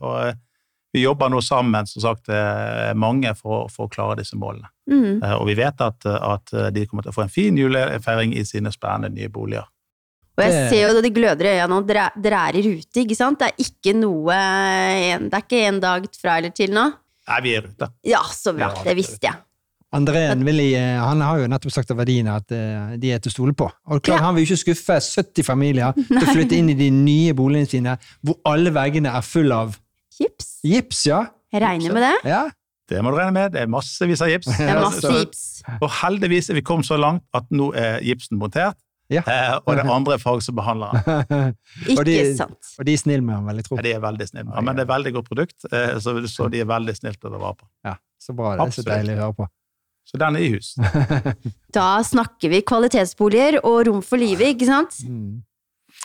og, 0.00 0.48
vi 0.92 1.02
jobber 1.06 1.30
nå 1.32 1.38
sammen, 1.40 1.86
som 1.88 2.02
sagt, 2.04 2.28
mange 3.00 3.30
for, 3.32 3.70
for 3.72 3.88
å 3.88 3.92
klare 3.92 4.18
disse 4.18 4.36
målene. 4.36 4.68
Mm. 4.92 5.22
Uh, 5.22 5.38
Og 5.38 5.46
vi 5.48 5.54
vet 5.56 5.80
at, 5.80 6.04
at 6.04 6.52
de 6.72 6.82
kommer 6.84 7.04
til 7.04 7.12
å 7.12 7.16
få 7.16 7.24
en 7.24 7.32
fin 7.32 7.56
julefeiring 7.56 8.34
i 8.36 8.44
sine 8.44 8.72
spennende 8.72 9.08
nye 9.16 9.30
boliger. 9.32 9.64
Og 10.38 10.42
jeg 10.46 10.68
ser 10.72 10.82
jo 10.94 11.00
de 11.04 11.10
gløder 11.12 11.44
i 11.44 11.54
øynene, 11.60 11.76
og 11.76 11.86
dere 11.88 12.06
er- 12.08 12.20
dere 12.24 12.38
er 12.48 12.56
i 12.56 12.62
rute, 12.64 13.00
ikke 13.04 13.16
sant? 13.18 13.38
Det 13.38 13.50
er 13.50 13.64
ikke 13.66 13.92
noe 13.98 14.32
Det 14.32 15.34
er 15.34 15.42
ikke 15.44 15.62
en 15.68 15.80
dag 15.80 16.06
fra 16.20 16.36
eller 16.40 16.50
til 16.56 16.70
nå? 16.72 16.86
Nei, 17.28 17.40
vi 17.44 17.52
er 17.54 17.60
i 17.62 17.66
rute. 17.66 17.88
Ja, 18.04 18.22
så 18.32 18.54
bra. 18.56 18.70
Ja, 18.74 18.82
Det 18.82 18.96
visste 18.96 19.20
jeg. 19.28 19.34
Andreen 19.92 20.40
eh, 20.48 20.96
han 21.04 21.20
har 21.20 21.38
jo 21.42 21.46
nettopp 21.52 21.72
sagt 21.74 21.90
av 21.92 21.98
verdiene 22.00 22.32
at 22.38 22.50
eh, 22.50 22.94
de 22.96 23.10
er 23.12 23.18
til 23.20 23.28
å 23.28 23.34
stole 23.34 23.52
på. 23.52 23.66
Og 23.90 24.00
klart, 24.00 24.20
Ja. 24.20 24.24
Han 24.24 24.34
vil 24.38 24.46
ikke 24.46 24.56
skuffe 24.62 24.96
70 25.04 25.44
familier 25.44 25.92
til 26.08 26.16
å 26.22 26.32
flytte 26.32 26.56
inn 26.56 26.70
i 26.72 26.74
de 26.78 26.88
nye 26.90 27.34
boligene 27.36 27.68
sine, 27.68 27.98
hvor 28.24 28.38
alle 28.48 28.72
veggene 28.72 29.12
er 29.12 29.20
full 29.20 29.52
av 29.52 29.76
Gips. 30.18 30.60
gips, 30.64 31.04
ja. 31.06 31.26
Jeg 31.52 31.60
regner 31.62 31.92
med 31.92 32.02
det. 32.08 32.16
ja. 32.30 32.42
Det 32.92 32.98
må 33.04 33.12
du 33.12 33.16
regne 33.16 33.32
med. 33.32 33.52
Det 33.54 33.60
er 33.62 33.68
massevis 33.72 34.20
av 34.20 34.28
gips. 34.28 34.48
Det 34.58 34.66
er 34.68 34.80
masse 34.82 35.08
gips. 35.14 35.42
Og 35.80 35.88
heldigvis 36.02 36.50
er 36.50 36.54
vi 36.58 36.64
kommet 36.66 36.84
så 36.84 36.98
langt 37.00 37.22
at 37.32 37.46
nå 37.54 37.70
er 37.78 38.00
gipsen 38.04 38.36
montert, 38.40 38.76
Ja. 39.10 39.22
eh, 39.26 39.56
og 39.66 39.74
det 39.76 39.82
andre 39.90 40.14
er 40.14 40.40
som 40.40 40.54
behandler 40.56 40.92
den. 40.94 41.54
De- 41.86 41.96
Ikke 41.96 42.36
sant. 42.38 42.70
Og 42.78 42.84
de 42.86 42.92
er 42.94 43.00
snille 43.02 43.22
med 43.26 43.34
ham, 43.34 43.44
veldig 43.50 43.62
jeg 43.64 43.68
tror. 43.68 43.78
Ja, 43.78 43.82
De 43.82 43.92
er 43.96 44.00
veldig 44.00 44.28
snille. 44.30 44.52
Ja, 44.54 44.60
men 44.64 44.76
det 44.78 44.84
er 44.86 44.92
veldig 44.92 45.12
godt 45.18 45.28
produkt, 45.28 45.66
eh, 45.72 45.96
så, 46.00 46.14
så 46.30 46.48
de 46.52 46.60
er 46.62 46.68
veldig 46.70 46.94
snille 46.96 47.18
til 47.18 47.28
å 47.28 47.34
ta 47.34 47.42
vare 47.42 47.58
på. 47.58 47.66
Ja, 47.84 47.96
så 48.22 48.34
bra. 48.38 48.54
Det 48.56 48.68
er 48.70 48.76
så 48.78 48.86
deilig 48.86 49.16
å 49.18 49.20
høre 49.26 49.36
på. 49.42 49.48
Så 50.08 50.18
den 50.18 50.36
er 50.36 50.42
i 50.46 50.52
hus. 50.54 50.72
Da 51.78 51.88
snakker 52.04 52.50
vi 52.52 52.62
kvalitetsboliger 52.66 53.60
og 53.64 53.86
rom 53.88 54.00
for 54.06 54.18
livet, 54.20 54.54
ikke 54.56 54.66
sant? 54.70 54.96
Mm. 55.08 55.42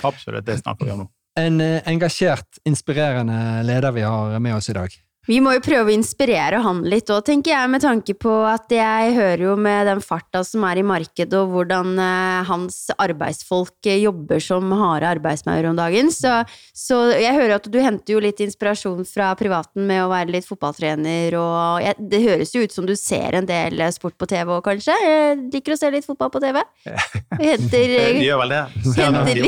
Absolutt, 0.05 0.45
det 0.45 0.59
snakker 0.61 0.85
vi 0.85 0.93
om 0.93 1.05
nå. 1.05 1.07
En 1.37 1.61
eh, 1.61 1.79
engasjert, 1.89 2.59
inspirerende 2.65 3.63
leder 3.65 3.93
vi 3.93 4.01
har 4.05 4.39
med 4.41 4.55
oss 4.57 4.69
i 4.69 4.75
dag. 4.77 4.93
Vi 5.27 5.41
må 5.43 5.51
jo 5.57 5.61
prøve 5.63 5.91
å 5.91 5.95
inspirere 5.95 6.61
han 6.63 6.77
litt 6.87 7.09
òg, 7.11 7.25
tenker 7.27 7.51
jeg, 7.51 7.71
med 7.71 7.83
tanke 7.83 8.13
på 8.15 8.31
at 8.47 8.71
jeg 8.71 9.11
hører 9.17 9.41
jo 9.43 9.55
med 9.59 9.89
den 9.89 9.99
farta 10.03 10.39
som 10.47 10.63
er 10.63 10.79
i 10.79 10.85
markedet, 10.87 11.35
og 11.35 11.51
hvordan 11.51 11.97
eh, 11.99 12.45
hans 12.47 12.77
arbeidsfolk 12.95 13.89
eh, 13.91 13.99
jobber 14.05 14.39
som 14.43 14.71
harde 14.71 15.09
arbeidsmaur 15.17 15.67
om 15.67 15.75
dagen. 15.75 16.11
Så, 16.15 16.31
så 16.71 17.01
jeg 17.11 17.35
hører 17.35 17.57
at 17.57 17.67
du 17.67 17.75
henter 17.83 18.15
jo 18.15 18.21
litt 18.23 18.39
inspirasjon 18.43 19.03
fra 19.09 19.33
privaten 19.39 19.83
med 19.89 20.05
å 20.05 20.11
være 20.13 20.31
litt 20.37 20.47
fotballtrener, 20.47 21.35
og 21.41 21.83
jeg, 21.83 21.99
det 22.13 22.23
høres 22.23 22.55
jo 22.55 22.63
ut 22.63 22.77
som 22.77 22.87
du 22.87 22.95
ser 22.95 23.35
en 23.41 23.49
del 23.49 23.83
eh, 23.83 23.91
sport 23.95 24.15
på 24.15 24.29
TV 24.31 24.55
òg, 24.55 24.63
kanskje? 24.69 24.95
Jeg 25.03 25.37
liker 25.57 25.75
å 25.75 25.79
se 25.81 25.91
litt 25.91 26.07
fotball 26.07 26.31
på 26.37 26.43
TV? 26.45 26.61
Henter, 27.43 27.95
gjør 28.23 28.41
vel 28.45 28.55
det. 28.55 28.63
Henter- 28.95 29.43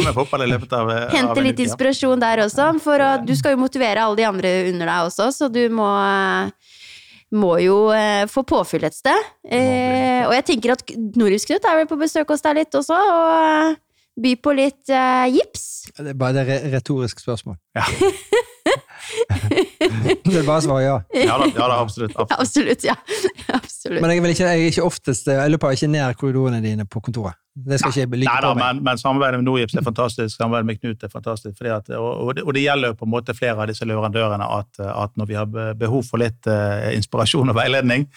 henter 1.16 1.40
en 1.40 1.48
litt 1.48 1.64
inspirasjon 1.64 2.20
der 2.22 2.44
også, 2.44 2.68
for 2.84 3.00
å, 3.00 3.10
du 3.24 3.32
skal 3.40 3.56
jo 3.56 3.64
motivere 3.64 4.04
alle 4.04 4.20
de 4.20 4.28
andre 4.28 4.54
under 4.74 4.90
deg 4.92 5.08
også, 5.08 5.30
så 5.40 5.48
du 5.48 5.69
må 5.74 5.90
må 7.38 7.60
jo 7.62 7.92
eh, 7.94 8.26
få 8.30 8.42
påfyll 8.48 8.88
et 8.88 8.96
sted. 8.98 9.28
Eh, 9.46 10.26
og 10.26 10.34
jeg 10.34 10.48
tenker 10.48 10.74
at 10.74 10.82
Nordisk 11.20 11.52
Knut 11.52 11.68
er 11.70 11.82
vel 11.82 11.90
på 11.90 12.00
besøk 12.00 12.34
hos 12.34 12.42
deg 12.46 12.58
litt 12.58 12.78
også, 12.80 12.98
og 12.98 13.76
by 14.20 14.36
på 14.42 14.56
litt 14.58 14.90
eh, 14.90 15.28
gips. 15.36 15.68
Det 15.94 16.14
er 16.14 16.18
bare 16.18 16.46
et 16.46 16.70
retorisk 16.74 17.22
spørsmål. 17.26 17.60
Ja. 17.80 17.86
Det 19.40 20.36
er 20.36 20.46
bare 20.46 20.60
å 20.60 20.64
svare 20.64 20.82
ja. 20.84 20.96
Ja 21.16 21.38
da, 21.40 21.48
ja 21.48 21.68
da 21.72 21.78
absolutt. 21.82 22.14
absolutt. 22.14 22.36
Absolutt, 22.44 22.84
ja. 22.86 22.96
Absolutt. 23.60 24.02
Men 24.04 24.12
jeg, 24.14 24.24
vil 24.24 24.34
ikke, 24.36 24.50
jeg 24.52 24.66
er 24.66 24.74
ikke 24.74 24.86
oftest 24.86 25.30
Jeg 25.32 25.54
løper 25.54 25.74
ikke 25.74 25.90
ned 25.90 26.18
korridorene 26.20 26.60
dine 26.62 26.86
på 26.86 27.02
kontoret. 27.08 27.40
Det 27.70 27.78
skal 27.82 27.94
ikke 27.94 28.18
like 28.18 28.30
Nei 28.32 28.40
da, 28.42 28.50
på 28.50 28.58
meg. 28.58 28.64
men, 28.80 28.80
men 28.88 29.02
samarbeidet 29.02 29.40
med 29.42 29.48
Norgips 29.48 29.76
er 29.78 29.86
fantastisk, 29.86 30.34
samarbeidet 30.36 30.68
med 30.70 30.80
Knut 30.82 31.06
er 31.06 31.12
fantastisk. 31.14 31.62
At, 31.76 31.92
og, 31.98 32.10
og, 32.26 32.32
det, 32.38 32.46
og 32.48 32.56
det 32.58 32.64
gjelder 32.66 32.94
jo 32.94 32.98
på 33.00 33.08
en 33.08 33.14
måte 33.14 33.36
flere 33.38 33.62
av 33.62 33.70
disse 33.70 33.86
leverandørene 33.88 34.48
at, 34.58 34.82
at 34.90 35.14
når 35.20 35.30
vi 35.30 35.38
har 35.38 35.76
behov 35.78 36.04
for 36.08 36.22
litt 36.22 36.50
uh, 36.50 36.90
inspirasjon 36.96 37.52
og 37.54 37.58
veiledning, 37.60 38.08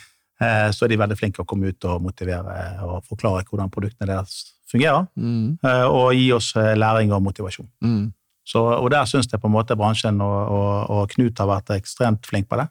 uh, 0.40 0.68
så 0.72 0.86
er 0.86 0.94
de 0.94 1.00
veldig 1.04 1.18
flinke 1.20 1.44
å 1.44 1.48
komme 1.48 1.70
ut 1.74 1.88
og 1.90 2.02
motivere 2.08 2.56
og 2.88 3.04
forklare 3.10 3.44
hvordan 3.50 3.70
produktene 3.74 4.10
deres 4.14 4.40
fungerer, 4.72 5.06
Mm, 5.20 5.58
Uh, 5.60 5.86
og 5.92 6.14
gi 6.16 6.30
oss 6.32 6.54
læring 6.56 7.12
og 7.12 7.22
motivasjon. 7.22 7.68
mm. 7.84 8.04
Så, 8.42 8.58
og 8.58 8.88
der 8.90 9.04
syns 9.06 9.28
jeg 9.30 9.38
på 9.38 9.46
en 9.46 9.54
måte 9.54 9.76
bransjen 9.78 10.16
og, 10.18 10.38
og, 10.50 10.70
og 10.90 11.10
Knut 11.12 11.38
har 11.38 11.46
vært 11.46 11.68
ekstremt 11.76 12.26
flink 12.26 12.48
på 12.50 12.58
det. 12.58 12.64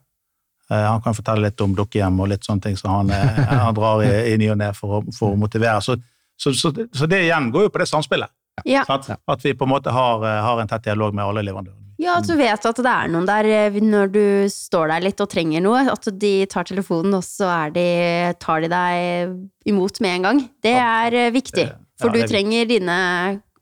Han 0.72 1.02
kan 1.04 1.16
fortelle 1.16 1.46
litt 1.50 1.62
om 1.64 1.74
dukkehjem 1.76 2.20
og 2.24 2.28
litt 2.32 2.44
sånne 2.48 2.64
ting 2.64 2.76
som 2.80 2.92
han, 2.94 3.10
eh, 3.16 3.40
han 3.66 3.76
drar 3.76 4.04
i, 4.04 4.10
i 4.34 4.38
ny 4.40 4.50
og 4.54 4.60
ne 4.60 4.70
for, 4.76 5.08
for 5.16 5.36
å 5.36 5.40
motivere. 5.40 5.80
Så, 5.84 5.96
så, 6.42 6.54
så, 6.58 6.72
så 6.94 7.06
det 7.10 7.20
igjen 7.28 7.52
går 7.54 7.68
jo 7.68 7.74
på 7.74 7.82
det 7.84 7.90
samspillet. 7.92 8.32
ja. 8.66 8.82
Sant? 8.88 9.12
At 9.30 9.46
vi 9.46 9.54
på 9.58 9.68
en 9.68 9.74
måte 9.76 9.94
har, 9.94 10.24
eh, 10.26 10.40
har 10.44 10.62
en 10.62 10.70
tett 10.72 10.88
dialog 10.90 11.14
med 11.14 11.26
alle 11.26 11.44
leverandørene. 11.46 11.78
ja, 12.02 12.16
at 12.18 12.26
du 12.26 12.34
vet 12.40 12.66
at 12.66 12.82
det 12.82 12.92
er 12.92 13.12
noen 13.14 13.28
der 13.30 13.46
eh, 13.46 13.78
når 13.86 14.10
du 14.16 14.24
står 14.50 14.90
der 14.90 15.06
litt 15.06 15.22
og 15.22 15.30
trenger 15.30 15.62
noe, 15.62 15.84
at 15.94 16.10
de 16.18 16.34
tar 16.50 16.66
telefonen, 16.66 17.14
og 17.20 17.24
så 17.26 17.46
er 17.68 17.76
de, 17.78 17.86
tar 18.42 18.66
de 18.66 18.72
deg 18.74 19.70
imot 19.70 20.02
med 20.02 20.18
en 20.18 20.28
gang. 20.30 20.44
Det 20.66 20.74
er 20.82 21.20
eh, 21.28 21.32
viktig, 21.36 21.68
for 22.02 22.10
ja, 22.10 22.18
du 22.18 22.26
er 22.26 22.34
trenger 22.34 22.66
dine 22.74 22.98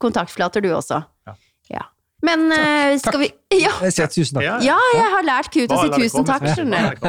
kontaktflater, 0.00 0.64
du 0.64 0.72
også. 0.72 1.02
Ja. 1.28 1.36
Ja. 1.70 1.84
Men 2.24 2.48
takk. 2.52 3.04
skal 3.04 3.20
vi 3.26 3.30
Ja! 3.64 3.70
Jeg 3.84 3.92
sier 3.96 4.08
tusen 4.12 4.36
takk. 4.40 4.64
Ja, 4.64 4.76
jeg 4.94 5.06
har 5.14 5.24
lært 5.26 5.52
Knut 5.52 5.72
å 5.72 5.78
si 5.84 6.02
tusen 6.04 6.26
takk, 6.28 6.44
skjønner 6.54 6.96
du. 6.96 7.06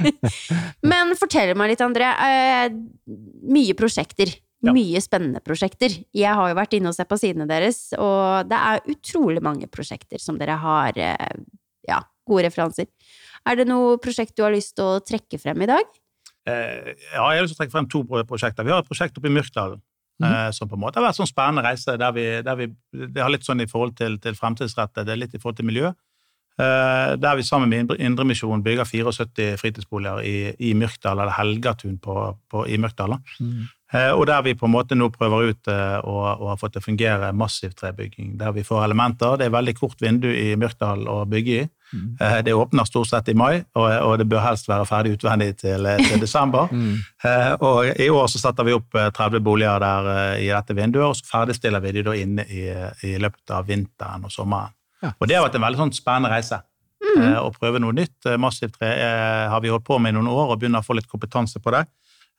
Men 0.90 1.14
fortell 1.18 1.54
meg 1.58 1.72
litt, 1.74 1.82
André. 1.82 2.06
Eh, 2.06 2.66
mye 3.50 3.74
prosjekter. 3.78 4.34
Ja. 4.66 4.72
Mye 4.76 5.00
spennende 5.04 5.40
prosjekter. 5.44 5.92
Jeg 6.16 6.34
har 6.34 6.48
jo 6.50 6.56
vært 6.58 6.74
inne 6.78 6.90
og 6.90 6.94
sett 6.96 7.08
på 7.08 7.18
sidene 7.20 7.46
deres, 7.48 7.92
og 7.98 8.48
det 8.50 8.58
er 8.58 8.82
utrolig 8.92 9.42
mange 9.42 9.68
prosjekter 9.70 10.18
som 10.22 10.38
dere 10.38 10.56
har 10.62 10.96
eh, 10.98 11.36
ja, 11.88 12.00
gode 12.26 12.48
referanser. 12.48 12.86
Er 13.46 13.56
det 13.60 13.68
noe 13.70 13.96
prosjekt 14.02 14.34
du 14.36 14.42
har 14.42 14.52
lyst 14.54 14.74
til 14.76 14.84
å 14.84 15.00
trekke 15.06 15.38
frem 15.38 15.62
i 15.62 15.68
dag? 15.70 15.84
Eh, 16.46 16.94
ja, 17.14 17.26
jeg 17.32 17.38
har 17.38 17.42
lyst 17.44 17.54
til 17.54 17.58
å 17.58 17.62
trekke 17.64 17.76
frem 17.78 17.88
to 17.90 18.02
prosjekter. 18.26 18.66
Vi 18.66 18.70
har 18.74 18.82
et 18.82 18.88
prosjekt 18.90 19.16
oppe 19.18 19.30
i 19.30 19.34
Myrkdalen. 19.34 19.80
eh, 20.24 20.50
Som 20.56 20.68
på 20.68 20.74
en 20.74 20.80
måte 20.80 20.98
har 20.98 21.06
vært 21.08 21.18
sånn 21.20 21.30
spennende 21.30 21.62
reise. 21.66 21.96
der 21.98 22.12
vi, 22.12 22.26
der 22.42 22.56
vi, 22.56 22.66
Det 22.92 23.22
har 23.22 23.30
litt 23.30 23.44
sånn 23.46 23.60
i 23.62 23.66
forhold 23.70 23.96
til, 23.96 24.18
til 24.18 24.34
fremtidsrettet, 24.34 25.04
det 25.06 25.12
er 25.14 25.16
litt 25.22 25.34
i 25.34 25.38
forhold 25.38 25.56
til 25.58 25.66
miljø. 25.66 25.92
Eh, 26.58 27.16
Der 27.20 27.36
vi 27.36 27.42
sammen 27.44 27.68
med 27.68 27.82
Indre- 27.84 27.98
Indremisjon 28.00 28.62
bygger 28.64 28.84
74 28.88 29.58
fritidsboliger 29.60 30.22
i, 30.24 30.54
i 30.70 30.72
Myrkdal, 30.74 31.18
eller 31.20 31.34
Helgatun 31.36 31.98
på, 32.00 32.14
på, 32.50 32.66
i 32.66 32.78
Myrkdal. 32.80 33.10
da. 33.10 33.18
Mm. 33.44 33.66
Eh, 33.94 34.10
Og 34.10 34.26
der 34.26 34.42
vi 34.42 34.54
på 34.58 34.66
en 34.66 34.72
måte 34.74 34.96
nå 34.98 35.06
prøver 35.14 35.52
ut 35.52 35.68
og, 35.70 36.24
og 36.40 36.48
har 36.50 36.56
fått 36.58 36.74
det 36.74 36.82
fungere 36.84 37.32
massiv 37.32 37.74
trebygging. 37.78 38.36
Der 38.38 38.52
vi 38.52 38.64
får 38.66 38.84
elementer. 38.84 39.36
Det 39.38 39.46
er 39.46 39.54
veldig 39.54 39.74
kort 39.78 40.00
vindu 40.02 40.26
i 40.32 40.56
Myrkdal 40.58 41.06
å 41.08 41.20
bygge 41.30 41.58
i. 41.60 41.66
Mm. 41.92 42.16
Eh, 42.20 42.38
Det 42.42 42.54
åpner 42.54 42.84
stort 42.84 43.06
sett 43.08 43.28
i 43.28 43.34
mai, 43.34 43.62
og, 43.78 43.86
og 44.02 44.16
det 44.18 44.26
bør 44.26 44.42
helst 44.42 44.66
være 44.68 44.86
ferdig 44.90 45.12
utvendig 45.16 45.52
til, 45.60 45.86
eh, 45.86 46.02
til 46.02 46.20
desember. 46.20 46.68
Mm. 46.76 46.96
Og 47.62 47.86
I 48.02 48.08
år 48.10 48.26
så 48.30 48.38
setter 48.42 48.66
vi 48.66 48.74
opp 48.74 48.94
eh, 48.98 49.08
30 49.14 49.40
boliger 49.42 49.78
der 49.80 50.08
i 50.42 50.48
dette 50.50 50.74
vinduet, 50.76 51.06
og 51.06 51.16
så 51.16 51.24
ferdigstiller 51.30 51.80
vi 51.82 51.92
de 51.96 52.02
da 52.06 52.14
inne 52.18 52.44
i, 52.50 52.64
i 53.06 53.14
løpet 53.22 53.50
av 53.54 53.66
vinteren 53.70 54.26
og 54.26 54.32
sommeren. 54.34 54.74
Ja. 55.02 55.12
Og 55.20 55.28
Det 55.28 55.36
har 55.36 55.44
vært 55.46 55.56
en 55.58 55.64
veldig 55.66 55.80
sånn 55.84 55.94
spennende 55.94 56.30
reise. 56.34 56.58
Mm. 57.06 57.36
Å 57.38 57.50
prøve 57.54 57.78
noe 57.80 57.94
nytt. 57.94 58.26
Massivt 58.40 58.78
tre 58.80 58.90
har 59.52 59.60
vi 59.62 59.70
holdt 59.70 59.84
på 59.86 59.98
med 60.02 60.12
i 60.12 60.16
noen 60.16 60.28
år 60.32 60.52
og 60.54 60.58
begynner 60.60 60.82
å 60.82 60.86
få 60.86 60.96
litt 60.98 61.08
kompetanse 61.10 61.60
på 61.62 61.72
det. 61.74 61.84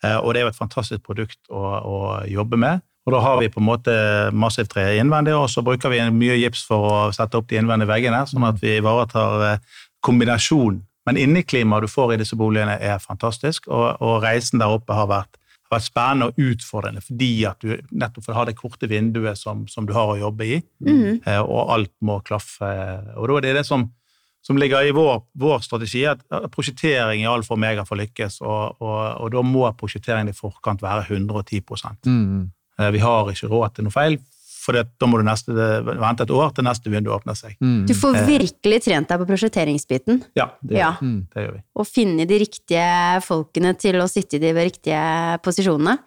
Eh, 0.03 0.17
Og 0.17 0.33
det 0.33 0.41
er 0.41 0.45
jo 0.45 0.51
et 0.53 0.59
fantastisk 0.59 1.01
produkt 1.03 1.39
å, 1.49 1.61
å 1.81 1.97
jobbe 2.29 2.57
med. 2.57 2.81
Og 3.07 3.13
Da 3.13 3.19
har 3.23 3.37
vi 3.39 3.47
på 3.47 3.61
en 3.61 3.65
måte 3.69 3.93
massivt 4.35 4.69
tre 4.73 4.97
innvendig, 4.99 5.31
og 5.33 5.47
så 5.49 5.63
bruker 5.63 5.89
vi 5.89 6.01
mye 6.11 6.35
gips 6.41 6.65
for 6.67 6.89
å 6.91 6.95
sette 7.15 7.37
opp 7.39 7.47
de 7.47 7.55
innvendige 7.57 7.87
veggene, 7.87 8.25
sånn 8.27 8.43
at 8.49 8.59
vi 8.61 8.75
ivaretar 8.81 9.45
eh, 9.53 9.59
kombinasjonen. 10.03 10.81
Men 11.07 11.15
inneklimaet 11.21 11.85
du 11.85 11.87
får 11.87 12.13
i 12.13 12.17
disse 12.19 12.35
boligene, 12.35 12.75
er 12.83 12.99
fantastisk, 12.99 13.69
og, 13.71 14.01
og 14.03 14.17
reisen 14.25 14.59
der 14.59 14.73
oppe 14.75 14.91
har 14.97 15.07
vært, 15.07 15.37
har 15.69 15.77
vært 15.77 15.85
spennende 15.87 16.27
og 16.33 16.41
utfordrende 16.49 17.01
fordi 17.03 17.29
at 17.47 17.63
du 17.63 17.77
nettopp 17.95 18.27
har 18.35 18.45
det 18.49 18.57
korte 18.59 18.89
vinduet 18.91 19.39
som, 19.39 19.63
som 19.71 19.87
du 19.87 19.93
har 19.95 20.11
å 20.13 20.17
jobbe 20.19 20.43
i, 20.45 20.57
Mhm. 20.83 21.21
eh, 21.25 21.39
og 21.39 21.71
alt 21.77 21.93
må 22.03 22.19
klaffe. 22.27 22.67
Og 23.15 23.27
da 23.31 23.37
er 23.39 23.41
det 23.47 23.55
det 23.61 23.65
som, 23.71 23.87
som 24.47 24.59
ligger 24.59 24.87
i 24.87 24.93
vår, 24.95 25.25
vår 25.35 25.59
strategi, 25.65 26.05
at 26.07 26.21
at 26.31 26.47
prosjektering 26.53 27.25
er 27.25 27.33
alfa 27.33 27.51
og 27.53 27.59
omega 27.59 27.83
for 27.87 27.97
å 27.97 28.01
lykkes, 28.05 28.39
og, 28.45 28.79
og, 28.79 29.01
og 29.25 29.33
da 29.33 29.43
må 29.43 29.65
prosjekteringen 29.79 30.31
i 30.31 30.37
forkant 30.37 30.83
være 30.85 31.03
110 31.09 31.61
Mm. 32.07 32.49
Eh, 32.79 32.91
Vi 32.93 32.99
har 33.03 33.31
ikke 33.33 33.49
råd 33.51 33.75
til 33.75 33.87
noe 33.87 33.91
feil, 33.95 34.17
for 34.67 34.75
det, 34.75 34.85
da 34.99 35.07
må 35.07 35.19
du 35.19 35.23
neste, 35.23 35.51
vente 35.87 36.25
et 36.25 36.31
år 36.35 36.51
til 36.55 36.65
neste 36.67 36.91
vindu 36.91 37.11
åpner 37.15 37.35
seg. 37.39 37.55
Mm. 37.63 37.85
Du 37.87 37.93
får 37.95 38.17
virkelig 38.27 38.81
trent 38.83 39.09
deg 39.09 39.21
på 39.21 39.27
prosjekteringsbiten. 39.29 40.23
Ja, 40.39 40.49
det, 40.61 40.77
Ja. 40.79 40.93
Gjør, 40.93 41.01
vi. 41.01 41.07
Mm. 41.07 41.19
det 41.33 41.43
gjør 41.45 41.53
vi. 41.55 41.61
Og 41.75 41.87
finne 41.87 42.27
de 42.27 42.39
riktige 42.43 42.87
folkene 43.23 43.75
til 43.79 43.99
å 44.03 44.07
sitte 44.11 44.39
i 44.39 44.43
de 44.43 44.53
riktige 44.57 45.03
posisjonene. 45.43 45.97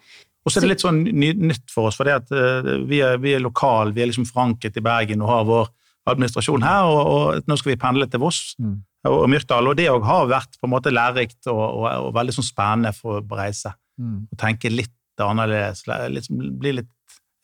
Og 0.44 0.53
så 0.53 0.61
er 0.61 0.64
det 0.64 0.72
litt 0.74 0.85
sånn 0.85 1.03
nytt 1.05 1.68
for 1.72 1.90
oss, 1.90 1.98
for 2.00 2.09
det 2.09 2.16
at 2.22 2.31
eh, 2.33 2.70
vi 2.88 3.03
er, 3.05 3.18
vi 3.20 3.35
er 3.37 3.44
lokal, 3.44 3.92
vi 3.96 4.05
er 4.05 4.09
liksom 4.12 4.29
forankret 4.29 4.76
i 4.81 4.85
Bergen 4.85 5.24
og 5.24 5.29
har 5.29 5.44
vår 5.48 5.68
administrasjon 6.08 6.62
her, 6.64 6.88
og, 6.88 7.00
og 7.12 7.48
nå 7.50 7.56
skal 7.60 7.74
vi 7.74 7.80
pendle 7.80 8.06
til 8.10 8.22
Voss. 8.22 8.54
Mm. 8.58 8.78
og, 9.08 9.18
og 9.22 9.28
Myrkdal. 9.32 9.68
Og 9.68 9.76
det 9.76 9.90
òg 9.92 10.06
har 10.08 10.26
vært 10.30 10.56
på 10.60 10.68
en 10.68 10.74
måte 10.74 10.92
lærerikt 10.94 11.46
og, 11.52 11.60
og, 11.60 11.86
og 12.08 12.14
veldig 12.16 12.36
sånn 12.38 12.48
spennende 12.48 12.94
for 12.96 13.20
å 13.20 13.38
reise. 13.40 13.74
Mm. 14.00 14.26
Og 14.32 14.40
tenke 14.40 14.72
litt 14.72 14.94
annerledes. 15.20 15.84
Liksom, 15.86 16.40
bli 16.60 16.78
litt 16.80 16.90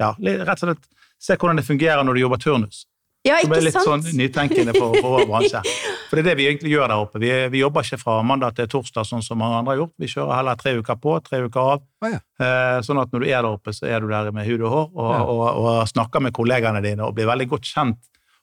Ja, 0.00 0.14
litt, 0.20 0.42
rett 0.48 0.60
og 0.64 0.70
slett 0.72 0.86
se 1.20 1.36
hvordan 1.36 1.56
det 1.60 1.64
fungerer 1.66 2.04
når 2.04 2.16
du 2.16 2.20
jobber 2.26 2.40
turnus. 2.40 2.84
Ja, 3.26 3.40
er 3.40 3.46
ikke 3.48 3.64
litt 3.64 3.76
sånn 3.82 4.04
nytenkende 4.14 4.72
for, 4.76 4.94
for 5.02 5.16
vår 5.16 5.24
bransje. 5.28 5.62
For 6.06 6.14
det 6.14 6.22
er 6.22 6.26
det 6.28 6.34
vi 6.38 6.44
egentlig 6.46 6.70
gjør 6.70 6.86
der 6.86 7.00
oppe. 7.02 7.18
Vi, 7.18 7.30
vi 7.50 7.58
jobber 7.58 7.82
ikke 7.82 7.96
fra 7.98 8.20
mandag 8.22 8.54
til 8.54 8.68
torsdag 8.70 9.08
sånn 9.08 9.24
som 9.26 9.40
mange 9.42 9.56
andre 9.58 9.72
har 9.72 9.80
gjort. 9.80 9.92
Vi 9.98 10.06
kjører 10.12 10.36
heller 10.38 10.58
tre 10.60 10.76
uker 10.78 10.98
på, 11.02 11.16
tre 11.26 11.40
uker 11.42 11.70
av. 11.72 11.80
Å, 11.82 12.10
ja. 12.12 12.20
Eh, 12.38 12.74
sånn 12.86 13.00
at 13.02 13.10
når 13.10 13.24
du 13.24 13.26
er 13.26 13.40
der 13.40 13.48
oppe, 13.48 13.74
så 13.74 13.88
er 13.90 14.04
du 14.04 14.06
der 14.12 14.28
med 14.36 14.46
hud 14.46 14.62
og 14.62 14.70
hår 14.70 14.84
og, 14.92 15.08
Ja. 15.16 15.24
og, 15.26 15.42
og 15.64 15.80
snakker 15.90 16.22
med 16.22 16.36
kollegaene 16.38 16.84
dine 16.84 17.08
og 17.08 17.16
blir 17.18 17.26
veldig 17.26 17.48
godt 17.56 17.66
kjent. 17.72 17.98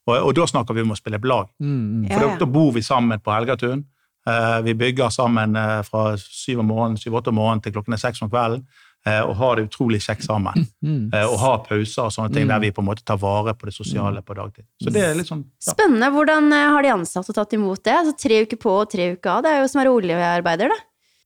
Og, 0.06 0.14
og 0.18 0.32
da 0.36 0.46
snakker 0.50 0.76
vi 0.76 0.82
om 0.84 0.92
å 0.92 0.98
spille 0.98 1.18
på 1.20 1.28
lag. 1.30 1.50
Mm, 1.62 1.74
mm. 2.04 2.08
For 2.12 2.20
da, 2.26 2.32
da 2.42 2.48
bor 2.58 2.72
vi 2.76 2.82
sammen 2.84 3.20
på 3.24 3.32
Helgatun. 3.32 3.84
Uh, 4.28 4.60
vi 4.64 4.72
bygger 4.74 5.10
sammen 5.12 5.52
uh, 5.56 5.82
fra 5.84 6.14
syv 6.20 6.62
om 6.62 6.68
morgenen, 6.72 6.96
syv-åtte 7.00 7.28
om 7.32 7.36
morgenen 7.36 7.60
til 7.64 7.74
klokken 7.76 7.92
er 7.96 8.00
seks 8.00 8.22
om 8.24 8.30
kvelden. 8.32 8.62
Uh, 9.04 9.20
og 9.28 9.34
har 9.36 9.58
det 9.58 9.66
utrolig 9.66 10.00
kjekt 10.04 10.24
sammen. 10.28 10.64
Mm. 10.84 11.08
Eh, 11.16 11.24
og 11.24 11.38
har 11.40 11.62
pauser 11.64 12.02
og 12.04 12.12
sånne 12.12 12.28
ting 12.34 12.44
Mm. 12.44 12.50
der 12.52 12.60
vi 12.60 12.68
på 12.76 12.82
en 12.82 12.86
måte 12.90 13.00
tar 13.08 13.16
vare 13.16 13.54
på 13.56 13.64
det 13.64 13.72
sosiale 13.72 14.20
på 14.20 14.34
dagtid. 14.36 14.66
Så 14.84 14.90
det 14.92 15.00
er 15.00 15.14
litt 15.16 15.30
sånn 15.30 15.40
ja. 15.46 15.72
Spennende. 15.72 16.10
Hvordan 16.12 16.52
har 16.52 16.84
de 16.84 16.90
ansatte 16.92 17.32
tatt 17.32 17.54
imot 17.56 17.80
det? 17.84 17.94
Altså, 18.02 18.12
tre 18.20 18.42
uker 18.44 18.60
på 18.60 18.74
og 18.82 18.90
tre 18.92 19.06
uker 19.14 19.30
av. 19.32 19.42
Det 19.46 19.52
er 19.54 19.62
jo 19.62 19.70
som 19.72 19.80
å 19.80 19.82
være 19.82 19.94
oljearbeider, 19.96 20.68
da. 20.74 20.76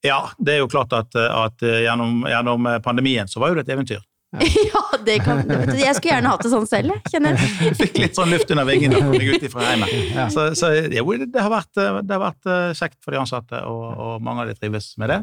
ja, 0.06 0.20
det 0.38 0.54
er 0.54 0.60
jo 0.62 0.68
klart 0.70 0.94
at, 0.94 1.10
at 1.18 1.58
gjennom, 1.66 2.22
gjennom 2.30 2.70
pandemien 2.86 3.26
så 3.26 3.42
var 3.42 3.50
jo 3.50 3.58
det 3.58 3.66
et 3.66 3.74
eventyr. 3.74 4.04
ja, 4.72 4.82
det 5.06 5.22
kan 5.24 5.38
Jeg 5.72 5.94
skulle 5.96 6.10
gjerne 6.12 6.32
hatt 6.34 6.42
det 6.44 6.50
sånn 6.52 6.66
selv, 6.68 6.92
jeg. 6.92 7.12
Kjenner 7.14 7.38
jeg. 7.38 7.72
Fikk 7.80 7.96
litt 8.02 8.18
sånn 8.18 8.28
luft 8.32 8.50
under 8.52 8.68
vingene 8.68 9.00
når 9.00 9.16
jeg 9.16 9.30
gikk 9.30 9.46
ut 9.46 9.54
fra 9.54 9.64
heimen. 9.70 9.92
Ja. 10.12 10.26
Så, 10.34 10.50
så 10.58 10.72
det 10.84 11.00
har 11.00 11.52
vært, 11.52 11.72
det 11.78 12.12
har 12.12 12.20
vært 12.20 12.50
eh, 12.52 12.68
kjekt 12.76 12.98
for 13.04 13.16
de 13.16 13.22
ansatte, 13.22 13.62
og, 13.64 13.86
og 13.88 14.24
mange 14.24 14.44
av 14.44 14.52
de 14.52 14.56
trives 14.58 14.90
med 15.00 15.14
det. 15.14 15.18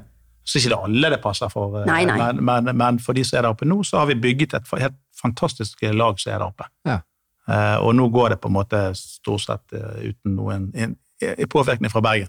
Så 0.46 0.58
ikke 0.58 0.74
det 0.74 0.82
alle 0.88 1.12
det 1.14 1.22
passer 1.22 1.54
for, 1.54 1.78
eh, 1.82 1.86
Nei, 1.90 2.02
nei. 2.10 2.18
Men, 2.18 2.42
men, 2.50 2.72
men 2.82 3.02
for 3.04 3.18
de 3.18 3.26
som 3.28 3.38
er 3.38 3.46
der 3.46 3.54
oppe 3.54 3.70
nå, 3.70 3.78
så 3.86 4.02
har 4.02 4.10
vi 4.10 4.18
bygget 4.26 4.58
et 4.58 4.74
helt 4.82 4.98
fantastisk 5.22 5.86
lag 5.94 6.18
som 6.22 6.34
er 6.34 6.40
der 6.40 6.48
oppe. 6.50 6.70
Ja. 6.90 7.00
Eh, 7.46 7.78
og 7.86 7.94
nå 7.98 8.10
går 8.14 8.34
det 8.34 8.42
på 8.42 8.50
en 8.50 8.58
måte 8.58 8.86
stort 8.98 9.46
sett 9.46 9.78
uten 10.02 10.34
noen 10.34 10.72
påvirkning 11.50 11.92
fra 11.92 12.02
Bergen. 12.02 12.28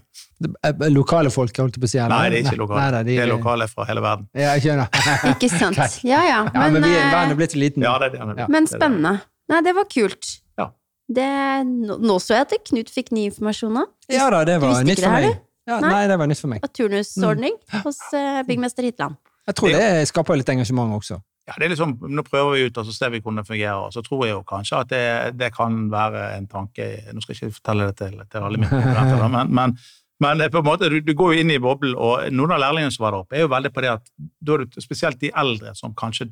Er 0.63 0.89
Lokale 0.93 1.29
folk, 1.33 1.55
holdt 1.57 1.75
jeg 1.75 1.81
på 1.83 1.87
å 1.87 1.91
si? 1.91 1.99
Nei, 1.99 2.29
det 2.29 2.39
er 2.39 2.43
ikke 2.47 2.59
lokale. 2.61 2.79
Nei, 2.81 2.91
nei, 2.91 3.03
de- 3.03 3.15
Det 3.17 3.23
er 3.25 3.31
lokale 3.33 3.67
fra 3.67 3.85
hele 3.89 4.01
verden. 4.01 4.27
Ja, 4.33 4.53
jeg 4.55 4.63
skjønner. 4.67 4.87
Ikke 5.33 5.49
sant. 5.49 5.77
Ja, 6.03 6.21
Ja, 6.27 6.43
Men, 6.43 6.53
Ja, 6.53 6.69
men, 6.69 6.83
vi, 6.83 6.91
eh, 6.95 7.11
verden 7.11 7.31
er 7.31 7.35
blitt 7.41 7.51
så 7.55 7.59
liten. 7.59 7.83
Ja, 7.83 7.97
det 7.99 8.05
er 8.07 8.09
det. 8.15 8.21
er. 8.21 8.35
Ja. 8.43 8.47
Men 8.47 8.67
spennende. 8.67 9.21
Nei, 9.49 9.61
det 9.61 9.73
var 9.75 9.85
kult. 9.91 10.31
Ja. 10.57 10.69
Det, 11.09 11.27
nå, 11.65 12.17
så 12.23 12.35
jeg 12.37 12.41
at 12.47 12.55
Knut 12.69 12.89
fikk 12.91 13.11
ny 13.11 13.27
informasjon 13.31 13.73
nå. 13.73 13.85
Ja 14.11 14.29
da, 14.29 14.43
det 14.47 14.59
var 14.61 14.83
nytt 14.83 14.99
for 15.01 15.07
det 15.07 15.11
her, 15.15 15.27
meg. 15.31 15.39
Ja, 15.67 15.79
Nei. 15.83 15.89
nei, 15.91 16.03
det 16.07 16.17
var 16.19 16.27
nytt 16.31 16.39
for 16.39 16.47
meg. 16.47 16.61
Og 16.63 16.71
turnusordning 16.73 17.55
Mm. 17.73 17.81
hos 17.83 17.97
uh, 18.13 18.43
byggmester 18.47 18.83
Hitland. 18.87 19.17
Jeg 19.47 19.55
tror 19.55 19.69
det 19.75 20.07
skaper 20.07 20.35
litt 20.39 20.49
engasjement 20.49 20.93
også. 20.95 21.19
Ja, 21.47 21.53
det 21.55 21.65
er 21.65 21.71
liksom, 21.71 21.93
Nå 22.11 22.23
prøver 22.27 22.57
vi 22.57 22.65
ut 22.67 22.77
og 22.77 22.87
så 22.87 22.93
ser 22.95 23.13
vi 23.13 23.21
hvordan 23.21 23.39
det 23.41 23.47
fungerer. 23.47 23.85
og 23.85 23.93
Så 23.95 24.01
tror 24.03 24.25
jeg 24.25 24.33
jo 24.35 24.41
kanskje 24.47 24.81
at 24.83 24.89
det, 24.91 25.03
det 25.39 25.53
kan 25.55 25.85
være 25.91 26.25
en 26.37 26.47
tanke 26.51 26.87
Nå 27.13 27.23
skal 27.23 27.33
jeg 27.35 27.47
ikke 27.47 27.59
fortelle 27.61 27.87
det 27.87 27.95
til, 28.01 28.17
til 28.27 28.47
alle 28.49 28.59
mine 28.59 28.71
konkurrenter, 28.73 29.29
men, 29.31 29.53
men, 29.55 29.77
men 30.23 30.43
på 30.51 30.59
en 30.59 30.67
måte, 30.67 30.89
du, 30.91 30.99
du 31.05 31.13
går 31.15 31.33
jo 31.33 31.45
inn 31.45 31.53
i 31.53 31.61
boblen, 31.63 31.95
og 31.95 32.27
noen 32.33 32.55
av 32.57 32.59
lærlingene 32.65 32.91
som 32.91 33.05
var 33.05 33.15
der 33.15 33.23
oppe, 33.23 33.37
er 33.37 33.45
jo 33.45 33.53
veldig 33.53 33.71
på 33.75 33.85
det 33.85 33.93
at 33.93 34.11
da 34.17 34.57
er 34.57 34.65
du, 34.65 34.81
spesielt 34.83 35.21
de 35.21 35.31
eldre 35.37 35.71
som 35.77 35.95
kanskje 35.95 36.27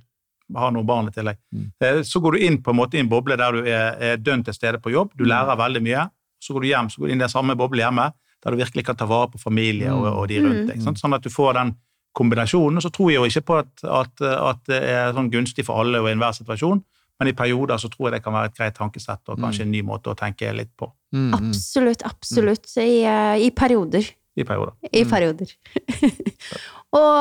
har 0.55 0.73
noen 0.75 0.85
barn 0.85 1.07
i 1.09 1.13
tillegg. 1.15 1.39
Mm. 1.55 1.69
Eh, 1.81 2.01
Så 2.05 2.19
går 2.21 2.35
du 2.35 2.43
inn 2.45 2.59
på 2.65 2.73
en 2.73 2.77
måte 2.81 2.97
i 2.99 3.01
en 3.01 3.09
boble 3.09 3.37
der 3.39 3.55
du 3.55 3.63
er, 3.65 3.95
er 4.11 4.17
dønn 4.21 4.43
til 4.45 4.53
stede 4.57 4.81
på 4.83 4.91
jobb, 4.93 5.15
du 5.17 5.23
lærer 5.25 5.57
veldig 5.57 5.81
mye. 5.85 6.05
Så 6.43 6.53
går 6.53 6.61
du 6.61 6.67
hjem, 6.69 6.89
så 6.93 7.01
går 7.01 7.07
du 7.07 7.13
inn 7.15 7.21
i 7.21 7.25
den 7.25 7.31
samme 7.33 7.55
boble 7.57 7.81
hjemme, 7.81 8.11
der 8.43 8.53
du 8.53 8.59
virkelig 8.59 8.83
kan 8.85 8.97
ta 8.99 9.07
vare 9.09 9.31
på 9.33 9.39
familie 9.41 9.93
og, 9.95 10.05
og 10.11 10.27
de 10.29 10.41
rundt 10.43 10.67
deg. 10.69 10.83
Sånn 10.99 11.15
at 11.17 11.23
du 11.25 11.31
får 11.33 11.53
den 11.57 11.71
kombinasjonen. 12.15 12.79
Og 12.79 12.85
så 12.85 12.91
tror 12.93 13.11
jeg 13.11 13.21
jo 13.21 13.29
ikke 13.29 13.45
på 13.49 13.61
at, 13.61 13.71
at, 13.83 14.25
at 14.25 14.67
det 14.71 14.81
er 14.91 15.15
sånn 15.15 15.31
gunstig 15.33 15.67
for 15.67 15.83
alle 15.83 16.01
og 16.01 16.09
i 16.09 16.15
enhver 16.15 16.35
situasjon, 16.37 16.83
men 17.19 17.31
i 17.31 17.35
perioder 17.37 17.79
så 17.79 17.89
tror 17.91 18.09
jeg 18.09 18.17
det 18.17 18.25
kan 18.25 18.35
være 18.35 18.51
et 18.51 18.57
greit 18.57 18.75
tankesett 18.75 19.31
og 19.31 19.39
kanskje 19.39 19.63
en 19.63 19.71
ny 19.71 19.81
måte 19.87 20.11
å 20.11 20.17
tenke 20.19 20.51
litt 20.55 20.73
på. 20.75 20.89
Mm, 21.15 21.29
mm. 21.29 21.35
Absolutt, 21.37 22.03
absolutt. 22.07 22.67
I, 22.81 23.05
uh, 23.07 23.35
I 23.39 23.51
perioder. 23.55 24.09
I 24.35 24.43
perioder. 24.43 24.73
I 24.91 25.03
perioder. 25.07 25.51
og, 26.95 27.15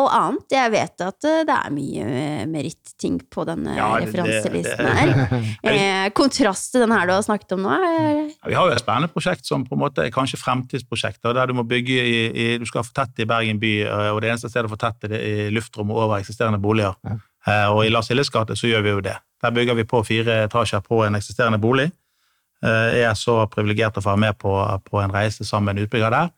og 0.00 0.08
annet. 0.14 0.44
Jeg 0.54 0.72
vet 0.74 1.02
at 1.06 1.26
eh, 1.26 1.40
det 1.46 1.54
er 1.56 1.72
mye 1.74 2.06
eh, 2.06 2.42
merittting 2.50 3.18
på 3.32 3.44
denne 3.48 3.74
Ja, 3.76 3.88
det- 3.98 4.06
referanselisten 4.08 4.86
det- 4.86 4.96
her. 4.98 5.46
Eh, 5.76 6.10
kontrast 6.14 6.72
til 6.72 6.84
den 6.84 6.92
her 6.94 7.06
du 7.08 7.12
har 7.16 7.22
snakket 7.26 7.52
om 7.56 7.62
nå. 7.66 7.70
er- 7.74 8.30
Ja, 8.30 8.48
vi 8.50 8.54
har 8.54 8.68
jo 8.68 8.74
et 8.76 8.82
spennende 8.82 9.10
prosjekt 9.12 9.46
som 9.46 9.64
på 9.66 9.74
en 9.76 9.82
måte 9.82 10.04
er 10.06 10.10
kanskje 10.14 10.38
fremtidsprosjekter, 10.42 11.34
der 11.34 11.46
du 11.50 11.54
må 11.58 11.64
bygge 11.66 11.96
i, 12.02 12.18
i 12.30 12.58
Du 12.58 12.66
skal 12.66 12.84
fortette 12.86 13.22
i 13.22 13.28
Bergen 13.30 13.58
by, 13.62 13.72
eh, 13.86 14.10
og 14.14 14.20
det 14.22 14.30
eneste 14.30 14.50
stedet 14.50 14.70
å 14.70 14.74
fortette 14.76 15.08
det 15.10 15.20
er 15.22 15.46
i 15.48 15.54
luftrommet 15.54 15.96
over 15.96 16.18
eksisterende 16.20 16.60
boliger. 16.62 16.94
Ja. 17.04 17.16
Eh, 17.46 17.68
Og 17.74 17.84
i 17.86 17.90
Lars 17.94 18.08
Hilles 18.10 18.30
gate 18.30 18.56
så 18.58 18.66
gjør 18.70 18.82
vi 18.82 18.90
jo 18.90 19.00
det. 19.06 19.16
Der 19.42 19.50
bygger 19.54 19.74
vi 19.78 19.84
på 19.84 20.02
fire 20.06 20.44
etasjer 20.46 20.80
på 20.82 21.04
en 21.06 21.14
eksisterende 21.14 21.58
bolig. 21.62 21.90
Eh, 22.64 22.94
Jeg 23.02 23.10
er 23.10 23.14
så 23.18 23.42
privilegert 23.50 23.98
å 23.98 24.02
få 24.02 24.14
være 24.14 24.22
med 24.22 24.38
på, 24.38 24.54
på 24.90 25.02
en 25.02 25.12
reise 25.12 25.44
sammen 25.44 25.74
med 25.74 25.78
en 25.82 25.86
utbygger 25.86 26.10
der. 26.10 26.30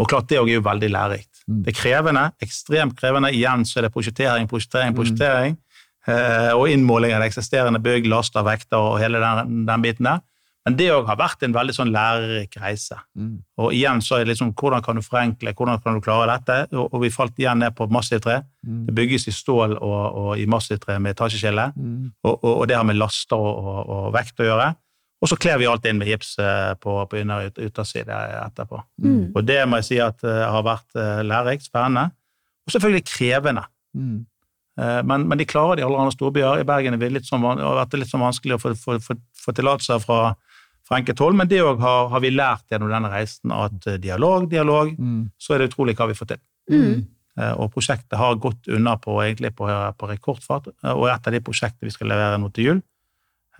Og 0.00 0.08
klart, 0.08 0.28
det 0.28 0.38
òg 0.40 0.48
er 0.48 0.56
jo 0.58 0.64
veldig 0.64 0.88
lærerikt. 0.90 1.42
Mm. 1.48 1.62
Det 1.66 1.74
er 1.74 1.78
krevende, 1.82 2.24
ekstremt 2.42 2.96
krevende. 2.98 3.30
Igjen 3.34 3.64
så 3.68 3.78
er 3.78 3.82
det 3.88 3.92
prosjektering, 3.94 4.48
prosjektering, 4.48 4.94
prosjektering. 4.96 5.56
eh, 6.08 6.50
Og 6.56 6.68
innmåling 6.72 7.12
av 7.14 7.20
det 7.22 7.28
eksisterende 7.30 7.78
bygg, 7.82 8.06
laster, 8.10 8.42
vekter 8.42 8.78
og 8.78 8.98
hele 9.02 9.20
den, 9.20 9.64
den 9.66 9.82
biten 9.82 10.04
der. 10.08 10.20
Men 10.64 10.76
det 10.78 10.92
òg 10.94 11.06
har 11.08 11.16
vært 11.18 11.42
en 11.42 11.52
veldig 11.52 11.74
sånn 11.74 11.90
lærerik 11.90 12.54
reise. 12.62 12.94
Mm. 13.18 13.42
Og 13.58 13.72
igjen 13.74 13.98
så 14.00 14.14
er 14.20 14.24
det 14.24 14.30
liksom 14.36 14.52
hvordan 14.54 14.82
kan 14.86 14.94
du 14.94 15.02
forenkle, 15.02 15.52
hvordan 15.58 15.80
kan 15.82 15.94
du 15.94 16.00
klare 16.00 16.28
dette? 16.38 16.58
Og, 16.78 16.86
og 16.94 17.02
vi 17.02 17.10
falt 17.10 17.34
igjen 17.38 17.58
ned 17.58 17.74
på 17.74 17.88
massivtre. 17.90 18.44
Mm. 18.64 18.84
Det 18.86 18.94
bygges 18.94 19.26
i 19.26 19.34
stål 19.34 19.74
og, 19.80 20.04
og 20.22 20.38
i 20.38 20.46
massivtre 20.46 21.00
med 21.02 21.16
etasjeskille, 21.16 21.72
Mm. 21.76 22.12
og, 22.24 22.44
og, 22.44 22.68
det 22.68 22.76
har 22.76 22.84
med 22.86 22.94
laster 22.96 23.36
og, 23.36 23.88
og 23.90 24.12
vekt 24.14 24.38
å 24.38 24.46
gjøre. 24.46 24.68
Og 25.22 25.30
så 25.30 25.36
kler 25.38 25.60
vi 25.60 25.68
alt 25.70 25.84
inn 25.86 26.00
med 26.00 26.08
gips 26.10 26.32
eh, 26.42 26.72
på, 26.82 26.96
på 27.06 27.20
under- 27.20 27.46
og 27.46 27.58
ytterside 27.62 28.16
etterpå. 28.42 28.80
Mm. 29.04 29.30
Og 29.36 29.44
det 29.46 29.60
må 29.70 29.78
jeg 29.78 29.86
si 29.86 29.98
at 30.02 30.18
uh, 30.26 30.48
har 30.50 30.64
vært 30.66 30.98
uh, 30.98 31.20
lærerikt, 31.22 31.68
spennende, 31.68 32.08
og 32.66 32.74
selvfølgelig 32.74 33.04
krevende. 33.06 33.62
Mm. 33.94 34.16
Uh, 34.80 35.00
Men, 35.06 35.28
men 35.28 35.38
de 35.38 35.46
klarer 35.46 35.76
det 35.78 35.84
i 35.84 35.86
alle 35.86 36.00
andre 36.02 36.16
storbyer. 36.16 36.62
I 36.64 36.66
Bergen 36.66 36.96
har 36.96 36.98
det 37.14 37.22
sånn, 37.28 37.44
har 37.44 37.78
vært 37.84 37.94
litt 38.00 38.10
sånn 38.10 38.24
vanskelig 38.24 38.56
å 38.56 38.60
få, 38.64 38.74
få, 38.74 38.98
få, 39.04 39.14
få 39.44 39.54
tillatelser 39.54 40.02
fra, 40.02 40.34
fra 40.88 40.98
enkelte 40.98 41.22
hold, 41.22 41.38
men 41.38 41.48
det 41.48 41.62
òg 41.62 41.78
har, 41.86 42.10
har 42.10 42.20
vi 42.26 42.34
lært 42.34 42.66
gjennom 42.72 42.90
denne 42.90 43.10
reisen, 43.12 43.52
at 43.54 43.90
dialog, 44.02 44.50
dialog, 44.50 44.90
Mm. 44.98 45.30
så 45.38 45.54
er 45.54 45.62
det 45.62 45.70
utrolig 45.70 45.94
hva 45.98 46.10
vi 46.10 46.18
får 46.18 46.32
til. 46.34 46.42
Mm. 46.72 47.06
Eh, 47.38 47.54
Og 47.62 47.70
prosjektet 47.72 48.18
har 48.18 48.34
gått 48.42 48.66
unna 48.68 48.98
på, 48.98 49.22
egentlig 49.22 49.54
på, 49.54 49.70
på 49.70 50.08
rekordfart, 50.10 50.72
og 50.82 51.06
et 51.08 51.26
av 51.30 51.32
de 51.32 51.40
prosjektene 51.40 51.86
vi 51.86 51.94
skal 51.94 52.10
levere 52.10 52.42
nå 52.42 52.50
til 52.52 52.64
jul, 52.72 52.82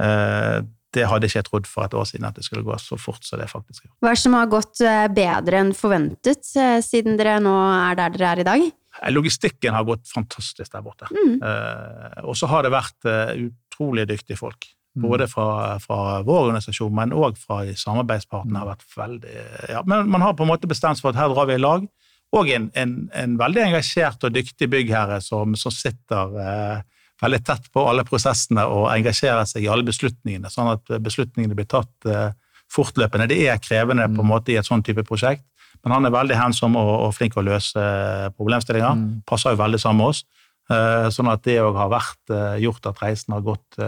eh, 0.03 0.59
det 0.93 1.07
hadde 1.09 1.29
jeg 1.29 1.33
ikke 1.33 1.49
trodd 1.49 1.71
for 1.71 1.87
et 1.87 1.97
år 1.97 2.05
siden 2.09 2.29
at 2.29 2.37
det 2.37 2.45
skulle 2.47 2.65
gå 2.67 2.77
så 2.81 2.99
fort 3.01 3.25
som 3.25 3.41
det 3.41 3.49
faktisk 3.51 3.87
gjør. 3.87 3.95
Hva 4.03 4.13
er 4.13 4.19
det 4.19 4.23
som 4.25 4.37
har 4.37 4.53
gått 4.53 4.83
eh, 4.85 5.07
bedre 5.17 5.63
enn 5.63 5.73
forventet, 5.77 6.53
eh, 6.61 6.79
siden 6.85 7.19
dere 7.21 7.39
nå 7.43 7.55
er 7.79 7.99
der 7.99 8.15
dere 8.17 8.31
er 8.33 8.43
i 8.43 8.47
dag? 8.49 8.67
Eh, 8.69 9.13
Logistikken 9.15 9.77
har 9.77 9.89
gått 9.89 10.05
fantastisk 10.13 10.73
der 10.75 10.85
borte. 10.85 11.09
Mm. 11.13 11.41
Eh, 11.41 12.21
og 12.27 12.37
så 12.39 12.51
har 12.53 12.67
det 12.67 12.75
vært 12.75 13.09
utrolig 13.09 14.07
dyktige 14.13 14.41
folk. 14.41 14.69
Mm. 14.93 15.07
Både 15.07 15.25
fra, 15.31 15.79
fra 15.81 16.21
vår 16.21 16.49
organisasjon, 16.51 16.93
men 16.93 17.15
òg 17.17 17.39
fra 17.41 17.63
samarbeidspartene. 17.65 18.61
har 18.61 18.75
vært 18.75 18.97
veldig, 18.97 19.37
ja, 19.73 19.81
men 19.89 20.11
Man 20.13 20.21
har 20.21 20.37
på 20.37 20.45
en 20.45 20.53
måte 20.53 20.69
bestemt 20.69 21.01
seg 21.01 21.07
for 21.07 21.15
at 21.15 21.23
her 21.23 21.33
drar 21.33 21.49
vi 21.49 21.57
i 21.57 21.63
lag. 21.63 21.87
Og 22.33 22.49
en, 22.49 22.71
en, 22.77 22.93
en 23.13 23.37
veldig 23.41 23.63
engasjert 23.67 24.25
og 24.25 24.33
dyktig 24.33 24.69
byggherre 24.73 25.21
som, 25.25 25.57
som 25.57 25.73
sitter 25.73 26.37
eh, 26.41 26.85
veldig 27.23 27.41
tett 27.47 27.69
på 27.73 27.85
alle 27.89 28.05
prosessene 28.09 28.65
og 28.67 28.89
engasjerer 28.93 29.47
seg 29.49 29.65
i 29.65 29.71
alle 29.71 29.87
beslutningene, 29.87 30.51
sånn 30.51 30.73
at 30.75 30.95
beslutningene 31.03 31.57
blir 31.59 31.69
tatt 31.71 32.09
eh, 32.11 32.31
fortløpende. 32.73 33.29
Det 33.31 33.41
er 33.49 33.61
krevende 33.63 34.09
på 34.13 34.25
en 34.25 34.31
måte 34.33 34.55
i 34.55 34.59
et 34.61 34.69
sånn 34.69 34.83
type 34.85 35.05
prosjekt, 35.09 35.45
men 35.85 35.95
han 35.97 36.07
er 36.07 36.15
veldig 36.15 36.39
hensom 36.39 36.77
og, 36.79 36.93
og 37.09 37.13
flink 37.17 37.35
til 37.37 37.43
å 37.45 37.49
løse 37.53 37.83
eh, 37.83 38.31
problemstillinger. 38.37 38.97
Mm. 38.99 39.21
Passer 39.29 39.55
jo 39.55 39.63
veldig 39.63 39.81
sammen 39.83 40.03
med 40.03 40.15
oss. 40.15 40.25
Eh, 40.71 41.09
Sånn 41.15 41.31
at 41.31 41.45
det 41.47 41.61
òg 41.63 41.77
har 41.79 41.91
vært 41.93 42.35
gjort 42.63 42.91
at 42.91 43.01
reisen 43.03 43.35
har 43.35 43.47
gått 43.47 43.79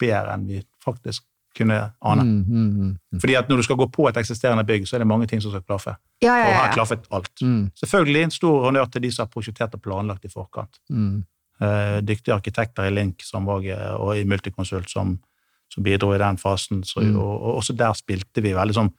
bedre 0.00 0.34
enn 0.34 0.46
vi 0.48 0.60
faktisk 0.84 1.24
kunne 1.54 1.76
ane. 2.02 2.22
Mm, 2.22 2.44
mm, 2.48 2.94
mm. 3.14 3.20
Fordi 3.22 3.36
at 3.38 3.50
når 3.50 3.60
du 3.60 3.66
skal 3.66 3.78
gå 3.78 3.86
på 3.94 4.08
et 4.10 4.16
eksisterende 4.18 4.64
bygg, 4.66 4.88
så 4.88 4.96
er 4.96 5.04
det 5.04 5.08
mange 5.10 5.28
ting 5.30 5.42
som 5.42 5.52
skal 5.54 5.62
klaffe. 5.62 5.94
Ja, 6.24 6.32
Og 6.32 6.40
ja, 6.40 6.48
her 6.48 6.60
har 6.64 6.72
klaffet 6.74 7.06
alt. 7.14 7.30
Mm, 7.42 7.68
Selvfølgelig 7.78 8.24
en 8.26 8.34
stor 8.34 8.64
honnør 8.66 8.88
til 8.90 9.04
de 9.04 9.10
som 9.14 9.24
har 9.24 9.30
prosjektert 9.30 9.76
og 9.78 9.82
planlagt 9.84 10.26
i 10.26 10.32
forkant. 10.32 10.80
Mm. 11.60 11.66
Eh, 11.68 11.98
Dyktige 12.02 12.34
arkitekter 12.34 12.88
i 12.88 12.90
Link 12.90 13.22
og 13.34 14.16
i 14.16 14.24
Multiconsult 14.24 14.90
som, 14.90 15.18
som 15.70 15.82
bidro 15.82 16.14
i 16.14 16.18
den 16.18 16.38
fasen. 16.38 16.82
Så, 16.84 17.00
Mm. 17.00 17.16
og, 17.18 17.42
og 17.42 17.56
også 17.56 17.76
der 17.76 17.92
spilte 17.94 18.42
vi 18.42 18.52
veldig 18.54 18.74
sånn 18.74 18.90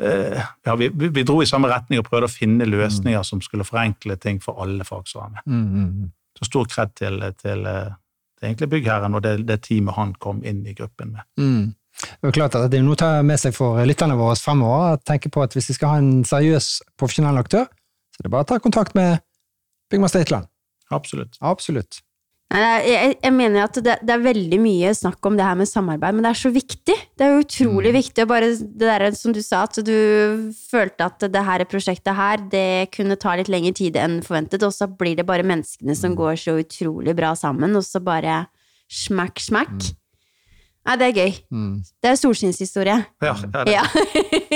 eh, 0.00 0.42
ja, 0.64 0.76
vi, 0.76 0.88
vi, 0.88 1.24
dro 1.24 1.42
i 1.42 1.46
samme 1.46 1.68
retning 1.68 2.00
og 2.00 2.06
prøvde 2.08 2.28
å 2.28 2.32
finne 2.32 2.68
løsninger 2.68 3.22
som 3.22 3.40
skulle 3.40 3.66
forenkle 3.66 4.16
ting 4.16 4.40
for 4.42 4.62
alle 4.62 4.84
fag 4.84 5.08
som 5.08 5.22
var 5.22 5.30
med. 5.30 5.42
Mm, 5.46 5.64
mm, 5.64 5.88
mm. 6.02 6.12
Så 6.38 6.46
stor 6.46 6.68
kred 6.70 6.94
til, 6.94 7.18
til, 7.42 7.66
eh, 7.66 7.90
til 8.38 8.48
egentlig 8.48 8.70
byggherren 8.70 9.14
og 9.14 9.22
det, 9.22 9.46
det 9.48 9.60
teamet 9.66 9.96
han 9.98 10.14
kom 10.22 10.44
inn 10.46 10.64
i 10.66 10.74
gruppen 10.74 11.16
med. 11.16 11.26
Mm. 11.38 11.74
Det 11.98 12.28
er 12.28 12.34
klart 12.36 12.54
at 12.54 12.70
det 12.70 12.78
er 12.78 12.84
noe 12.86 12.94
å 12.94 13.00
ta 13.00 13.22
med 13.26 13.40
seg 13.42 13.56
for 13.56 13.80
lytterne 13.86 14.14
våre 14.18 14.36
fremover. 14.38 15.00
tenke 15.02 15.32
på 15.34 15.42
at 15.42 15.56
Hvis 15.56 15.66
de 15.66 15.74
skal 15.74 15.88
ha 15.88 15.96
en 15.98 16.22
seriøs, 16.24 16.68
profesjonell 16.98 17.40
aktør, 17.40 17.66
så 18.14 18.22
er 18.22 18.28
det 18.28 18.30
bare 18.30 18.46
å 18.46 18.50
ta 18.52 18.58
kontakt 18.62 18.94
med 18.94 19.18
Byggmester 19.90 20.22
Hitland. 20.22 20.46
Absolutt. 20.94 21.40
Absolutt. 21.44 22.02
Jeg, 22.48 23.18
jeg 23.20 23.32
mener 23.36 23.66
at 23.66 23.76
det, 23.84 23.98
det 24.08 24.12
er 24.14 24.22
veldig 24.24 24.58
mye 24.62 24.94
snakk 24.96 25.26
om 25.28 25.34
det 25.36 25.44
her 25.44 25.56
med 25.58 25.68
samarbeid, 25.68 26.16
men 26.16 26.24
det 26.24 26.30
er 26.30 26.38
så 26.40 26.50
viktig. 26.52 26.94
Det 27.12 27.26
er 27.26 27.34
jo 27.34 27.42
utrolig 27.42 27.92
viktig. 27.92 28.24
Og 28.24 28.30
bare 28.30 28.48
det 28.56 28.88
der 28.88 29.04
som 29.18 29.34
du 29.36 29.42
sa, 29.44 29.66
at 29.66 29.76
du 29.84 30.48
følte 30.56 31.10
at 31.10 31.26
det 31.28 31.44
her 31.44 31.66
prosjektet 31.68 32.16
her, 32.16 32.40
det 32.48 32.88
kunne 32.96 33.18
ta 33.20 33.36
litt 33.36 33.52
lengre 33.52 33.74
tid 33.76 34.00
enn 34.00 34.22
forventet, 34.24 34.64
og 34.64 34.72
så 34.72 34.88
blir 34.88 35.18
det 35.18 35.28
bare 35.28 35.44
menneskene 35.44 35.96
som 35.98 36.16
går 36.16 36.40
så 36.40 36.56
utrolig 36.62 37.12
bra 37.18 37.34
sammen, 37.36 37.76
og 37.76 37.84
så 37.84 38.00
bare 38.00 38.46
smakk, 38.88 39.44
smakk. 39.44 39.90
Nei, 40.88 40.94
det 40.96 41.06
er 41.10 41.16
gøy. 41.20 41.32
Det 42.00 42.08
er 42.08 42.14
solskinnshistorie. 42.16 42.94
Ja, 43.20 43.34
ja, 43.36 43.64
det, 43.68 43.72
Ja. 43.74 43.82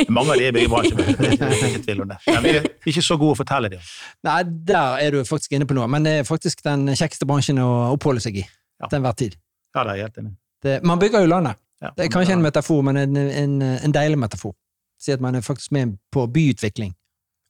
Mange 0.09 0.33
av 0.33 0.39
de 0.41 0.47
er 0.49 0.57
i 0.57 0.69
men 0.71 0.87
Det 0.89 1.27
er 1.29 1.67
ikke 1.69 1.83
tvil 1.87 2.01
om 2.07 2.09
det. 2.09 2.17
Men 2.27 2.43
vi 2.47 2.55
er 2.57 2.69
ikke 2.89 3.03
så 3.05 3.19
gode 3.21 3.37
å 3.37 3.41
fortelle 3.43 3.69
dem. 3.69 3.83
Nei, 4.25 4.39
der 4.73 4.97
er 5.05 5.13
du 5.13 5.19
faktisk 5.29 5.53
inne 5.53 5.69
på 5.69 5.77
noe, 5.77 5.89
men 5.93 6.07
det 6.09 6.15
er 6.23 6.25
faktisk 6.25 6.65
den 6.65 6.87
kjekkeste 6.97 7.29
bransjen 7.29 7.61
å 7.61 7.69
oppholde 7.93 8.25
seg 8.25 8.39
i. 8.41 8.47
Ja. 8.81 8.89
Til 8.89 9.03
enhver 9.03 9.19
tid. 9.19 9.37
Ja, 9.77 9.85
det 9.85 9.93
er 9.93 10.07
helt 10.07 10.23
enig. 10.23 10.33
Det, 10.63 10.79
man 10.89 11.03
bygger 11.03 11.27
jo 11.27 11.31
landet. 11.35 11.61
Ja. 11.83 11.91
Det 11.97 12.07
er 12.07 12.15
kanskje 12.15 12.39
en 12.39 12.45
metafor, 12.47 12.81
men 12.87 12.97
en, 12.97 13.17
en, 13.17 13.59
en 13.85 13.95
deilig 13.95 14.19
metafor. 14.23 14.55
Si 15.03 15.13
at 15.13 15.21
man 15.21 15.37
er 15.37 15.45
faktisk 15.45 15.75
med 15.75 15.99
på 16.15 16.25
byutvikling. 16.33 16.95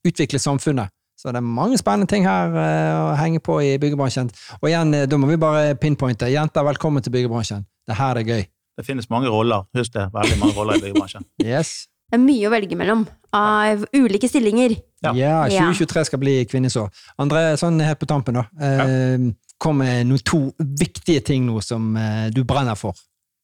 Utvikle 0.09 0.41
samfunnet. 0.43 0.91
Så 1.21 1.31
det 1.31 1.39
er 1.39 1.47
mange 1.47 1.79
spennende 1.79 2.11
ting 2.11 2.25
her 2.27 2.57
eh, 2.59 2.97
å 2.99 3.13
henge 3.21 3.39
på 3.45 3.61
i 3.63 3.77
byggebransjen. 3.79 4.33
Og 4.59 4.67
igjen, 4.67 4.95
eh, 4.97 5.05
da 5.07 5.19
må 5.21 5.29
vi 5.31 5.37
bare 5.39 5.77
pinpointe. 5.79 6.27
Jenter, 6.33 6.65
velkommen 6.67 7.05
til 7.05 7.15
byggebransjen. 7.15 7.63
Det 7.87 7.99
her 7.99 8.19
er 8.19 8.27
gøy. 8.27 8.43
Det 8.79 8.85
finnes 8.87 9.09
mange 9.13 9.29
roller. 9.29 9.65
Husk 9.77 9.93
det. 9.93 10.07
Veldig 10.15 10.39
mange 10.41 10.55
roller 10.57 10.79
i 10.79 10.85
byggebransjen. 10.87 11.25
Yes. 11.45 11.89
Det 12.13 12.19
er 12.19 12.25
mye 12.27 12.45
å 12.49 12.51
velge 12.53 12.77
mellom 12.77 13.07
av 13.33 13.87
ulike 13.97 14.29
stillinger. 14.29 14.75
Ja. 15.03 15.13
Ja, 15.17 15.37
Ja. 15.49 15.63
2023 15.73 16.05
skal 16.11 16.21
bli 16.21 16.35
kvinnesår. 16.45 16.91
André, 17.25 17.55
sånn 17.57 17.81
helt 17.81 17.99
på 18.03 18.09
tampen, 18.11 18.37
da. 18.37 18.45
Eh, 18.61 19.31
Kom 19.63 19.79
med 19.79 20.09
noen 20.11 20.21
to 20.27 20.41
viktige 20.59 21.23
ting 21.25 21.45
nå 21.47 21.61
som 21.63 21.93
eh, 21.97 22.27
du 22.35 22.43
brenner 22.45 22.75
for. 22.77 22.93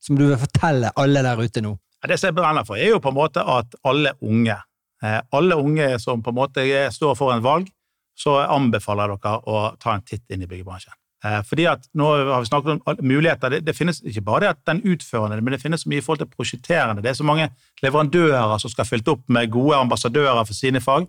Som 0.02 0.18
du 0.18 0.26
vil 0.28 0.36
fortelle 0.40 0.90
alle 1.00 1.22
der 1.24 1.40
ute 1.40 1.62
nå. 1.64 1.76
Ja, 2.02 2.08
Det 2.12 2.18
som 2.20 2.28
jeg 2.28 2.36
brenner 2.36 2.66
for, 2.68 2.76
er 2.76 2.90
jo 2.92 2.98
på 3.00 3.08
en 3.12 3.16
måte 3.16 3.40
at 3.40 3.72
alle 3.88 4.12
unge, 4.20 4.56
eh, 5.02 5.20
alle 5.32 5.56
unge 5.56 5.88
som 6.02 6.20
på 6.22 6.28
en 6.34 6.38
måte 6.42 6.58
er- 6.66 6.90
står 6.92 7.16
for 7.16 7.32
en 7.32 7.42
valg, 7.42 7.70
så 8.18 8.36
anbefaler 8.50 9.08
jeg 9.14 9.20
dere 9.22 9.40
å 9.46 9.78
ta 9.78 9.94
en 9.94 10.02
titt 10.02 10.24
inn 10.34 10.42
i 10.42 10.46
byggebransjen. 10.50 10.92
Eh, 11.24 11.40
Fordi 11.42 11.64
at 11.66 11.86
nå 11.98 12.08
har 12.32 12.40
vi 12.40 12.46
snakket 12.46 12.82
om 12.86 12.96
muligheter. 13.02 13.50
Det, 13.50 13.62
det 13.66 13.74
finnes 13.76 14.00
ikke 14.06 14.22
bare 14.22 14.40
det 14.44 14.48
at 14.54 14.60
den 14.70 14.82
utførende, 14.86 15.40
men 15.42 15.52
det 15.52 15.62
finnes 15.62 15.82
så 15.82 15.90
mye 15.90 15.98
i 15.98 16.04
forhold 16.04 16.22
til 16.22 16.30
prosjekterende. 16.30 17.02
Det 17.02 17.10
er 17.10 17.18
så 17.18 17.26
mange 17.26 17.48
leverandører 17.82 18.58
som 18.62 18.70
skal 18.70 18.86
fylt 18.86 19.08
opp 19.10 19.24
med 19.28 19.50
gode 19.50 19.76
ambassadører 19.76 20.44
for 20.46 20.54
sine 20.54 20.80
fag. 20.80 21.08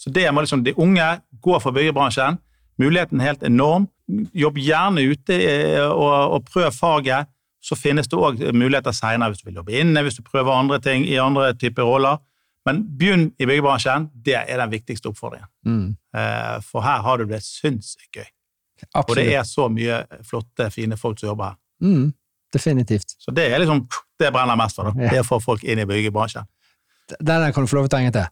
Så 0.00 0.10
det 0.10 0.24
må 0.32 0.40
liksom 0.40 0.64
de 0.64 0.72
unge 0.80 1.08
går 1.44 1.60
for 1.60 1.76
byggebransjen. 1.76 2.38
Muligheten 2.80 3.20
er 3.20 3.32
helt 3.34 3.42
enorm. 3.44 3.88
Jobb 4.32 4.56
gjerne 4.58 5.04
ute 5.12 5.36
eh, 5.36 5.84
og, 5.84 6.38
og 6.38 6.48
prøv 6.48 6.70
faget. 6.72 7.28
Så 7.60 7.76
finnes 7.76 8.08
det 8.08 8.16
òg 8.16 8.40
muligheter 8.56 8.94
senere 8.96 9.34
hvis 9.34 9.42
du 9.42 9.50
vil 9.50 9.58
jobbe 9.60 9.74
inne, 9.76 10.00
hvis 10.00 10.16
du 10.16 10.22
prøver 10.24 10.56
andre 10.56 10.78
ting 10.80 11.04
i 11.04 11.18
andre 11.20 11.50
typer 11.52 11.84
roller. 11.84 12.16
Men 12.64 12.80
begynn 12.96 13.26
i 13.36 13.44
byggebransjen. 13.48 14.08
Det 14.24 14.38
er 14.40 14.56
den 14.60 14.72
viktigste 14.72 15.12
oppfordringen. 15.12 15.48
Mm. 15.68 15.88
Eh, 16.16 16.56
For 16.64 16.80
her 16.84 17.04
har 17.04 17.20
du 17.20 17.28
det 17.28 17.42
sinnssykt 17.44 18.16
gøy. 18.16 18.28
Og 18.94 19.14
det 19.16 19.26
er 19.34 19.44
så 19.48 19.68
mye 19.72 20.02
flotte, 20.26 20.70
fine 20.74 20.96
folk 21.00 21.18
som 21.20 21.28
jobber 21.32 21.52
her. 21.52 21.56
Mm. 21.84 22.08
Definitivt. 22.52 23.14
Så 23.22 23.30
det 23.34 23.46
er 23.52 23.58
liksom 23.62 23.84
det 24.18 24.26
jeg 24.28 24.34
brenner 24.34 24.56
mest 24.58 24.76
for. 24.76 24.90
da. 24.90 25.04
Ja. 25.06 25.10
Det 25.14 25.20
å 25.22 25.28
få 25.28 25.38
folk 25.42 25.62
inn 25.64 25.78
i 25.78 25.86
byggebransjen. 25.88 26.48
Den 27.20 27.42
der 27.44 27.52
kan 27.54 27.64
du 27.66 27.70
få 27.70 27.78
lov 27.80 27.88
til 27.88 27.96
å 27.96 28.00
tenke 28.00 28.12
til. 28.18 28.26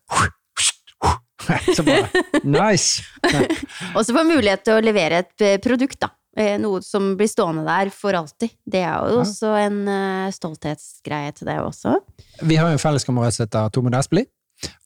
Så 1.77 1.83
bra. 1.87 2.03
Nice! 2.45 3.03
Og 3.97 4.03
så 4.05 4.13
få 4.13 4.25
mulighet 4.27 4.65
til 4.67 4.77
å 4.79 4.83
levere 4.85 5.23
et 5.23 5.45
eh, 5.47 5.57
produkt, 5.65 5.97
da. 6.03 6.11
Eh, 6.39 6.57
Noe 6.61 6.83
som 6.85 7.13
blir 7.19 7.31
stående 7.31 7.65
der 7.67 7.89
for 7.95 8.15
alltid. 8.19 8.53
Det 8.69 8.83
er 8.85 8.99
jo 8.99 9.15
Ja. 9.17 9.23
også 9.23 9.53
en 9.63 9.79
eh, 9.89 10.33
stolthetsgreie 10.35 11.33
til 11.39 11.49
det 11.49 11.57
også. 11.63 11.95
Vi 12.43 12.59
har 12.61 12.69
jo 12.69 12.77
en 12.77 12.83
felleskamerat 12.83 13.35
som 13.39 13.47
heter 13.47 13.71
Tormod 13.75 13.95
Despli. 13.97 14.27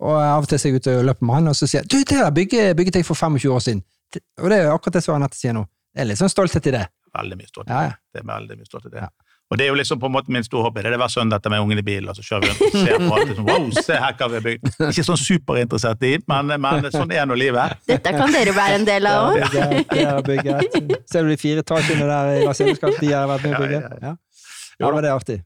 Og 0.05 0.13
av 0.21 0.45
og 0.45 0.49
til 0.53 0.61
så 0.61 0.69
er 0.69 0.75
jeg 0.75 0.83
ute 0.85 0.95
og 1.01 1.07
løper 1.09 1.25
med 1.27 1.35
han, 1.41 1.49
og 1.49 1.57
så 1.57 1.65
sier 1.67 1.81
jeg 1.81 1.89
du, 1.89 1.99
det 2.05 2.19
der 2.21 2.75
bygget 2.77 2.99
jeg 3.01 3.07
for 3.09 3.17
25 3.17 3.49
år 3.57 3.63
siden. 3.65 3.81
Det- 4.13 4.23
Og 4.43 4.51
det 4.51 4.59
er 4.63 4.71
akkurat 4.73 4.93
det 4.99 5.05
som 5.05 5.15
Anette 5.17 5.37
sier 5.39 5.53
nå. 5.57 5.67
Det 5.95 6.01
er 6.03 6.09
litt 6.09 6.19
sånn 6.21 6.31
stolthet 6.33 6.67
i 6.69 6.71
det. 6.79 6.87
Veldig 7.17 7.37
mye 7.37 7.49
stolthet. 7.51 7.73
Ja, 7.75 7.83
ja. 7.91 7.93
Det 8.15 8.23
er 8.23 8.27
veldig 8.29 8.57
mye 8.59 8.69
stolthet 8.69 8.93
i 8.93 8.97
det. 8.97 9.03
Ja. 9.05 9.09
Og 9.53 9.59
det 9.61 9.67
er 9.67 9.69
jo 9.69 9.75
liksom 9.77 9.99
på 10.01 10.09
en 10.09 10.13
måte 10.15 10.33
min 10.33 10.45
store 10.47 10.63
hobby. 10.65 10.81
Det 10.81 10.89
er 10.89 10.95
det 10.95 10.99
hver 11.03 11.11
søndag 11.13 11.37
etter 11.43 11.51
med 11.53 11.61
ungen 11.61 11.77
i 11.77 11.83
bilen, 11.85 12.09
og 12.09 12.17
så 12.17 12.23
kjører 12.25 12.47
vi 12.47 12.53
rundt 12.53 12.63
og 12.73 12.87
ser 12.87 13.03
på 13.03 13.17
alt. 13.19 13.29
Liksom, 13.29 13.49
wow, 13.51 13.67
se 13.85 13.99
her 14.01 14.15
hva 14.17 14.29
vi 14.33 14.39
har 14.39 14.45
bygd. 14.47 14.71
Ikke 14.89 15.05
sånn 15.05 15.21
superinteressert 15.21 16.07
i, 16.09 16.13
men, 16.33 16.47
men 16.65 16.87
sånn 16.95 17.13
er 17.13 17.27
nå 17.29 17.37
livet. 17.37 17.75
Dette 17.91 18.15
kan 18.17 18.33
dere 18.33 18.55
være 18.57 18.79
en 18.81 18.87
del 18.89 19.07
av 19.11 19.29
òg. 19.35 19.43
Det 19.93 20.07
er 20.07 20.23
bygget. 20.25 20.79
Ser 21.13 21.23
du 21.29 21.29
de 21.35 21.37
fire 21.37 21.61
etasjene 21.67 22.09
der 22.09 22.33
i 22.41 22.45
Las 22.49 22.63
Vegas? 22.65 22.97
De 23.03 23.13
har 23.13 23.29
vært 23.29 23.45
med 23.45 23.57
å 23.59 23.61
bygge? 23.67 23.81
Ja, 24.09 24.15
Ja, 24.81 24.91
det 24.97 25.05
er 25.11 25.17
artig. 25.19 25.43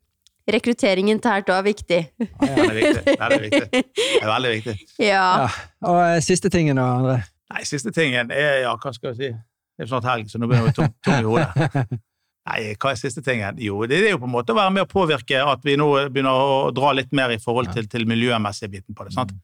Rekrutteringen 0.46 1.18
til 1.20 1.30
Herto 1.34 1.52
er 1.58 1.64
viktig. 1.66 1.98
Ja, 2.22 2.26
det 2.46 2.62
er 2.62 2.76
viktig. 2.78 3.04
Det 3.10 3.18
er 3.18 3.40
viktig. 3.42 3.70
Det 3.82 4.20
er 4.22 4.30
veldig 4.30 4.52
viktig. 4.54 4.74
Ja. 5.02 5.24
ja. 5.42 5.48
Og 5.90 5.98
eh, 6.04 6.20
siste 6.22 6.46
tingen 6.54 6.78
da, 6.78 6.84
André. 7.00 7.16
Nei, 7.52 7.62
siste 7.68 7.92
tingen 7.94 8.30
er, 8.34 8.62
ja, 8.64 8.74
hva 8.76 8.92
skal 8.94 9.12
jeg 9.12 9.16
si? 9.20 9.30
Det 9.76 9.84
er 9.84 9.86
jo 9.86 9.92
snart 9.92 10.08
helg, 10.08 10.30
så 10.32 10.40
nå 10.40 10.48
begynner 10.50 10.70
vi 10.72 10.76
tom, 10.80 10.92
tom 11.04 11.18
i 11.20 11.26
hodet. 11.28 11.86
Nei, 12.46 12.60
hva 12.78 12.92
er 12.94 12.98
siste 13.00 13.22
tingen? 13.26 13.58
Jo, 13.62 13.80
det 13.90 13.98
er 14.02 14.12
jo 14.14 14.20
på 14.22 14.28
en 14.28 14.34
måte 14.36 14.54
å 14.54 14.58
være 14.58 14.72
med 14.74 14.86
å 14.86 14.90
påvirke 14.90 15.40
at 15.42 15.64
vi 15.66 15.74
nå 15.78 15.88
begynner 16.14 16.30
å 16.46 16.70
dra 16.74 16.92
litt 16.94 17.10
mer 17.14 17.34
i 17.34 17.40
forhold 17.42 17.72
til, 17.74 17.88
til 17.90 18.06
miljømessige 18.06 18.70
biten 18.72 18.94
på 18.98 19.06
det. 19.08 19.14
sant? 19.16 19.34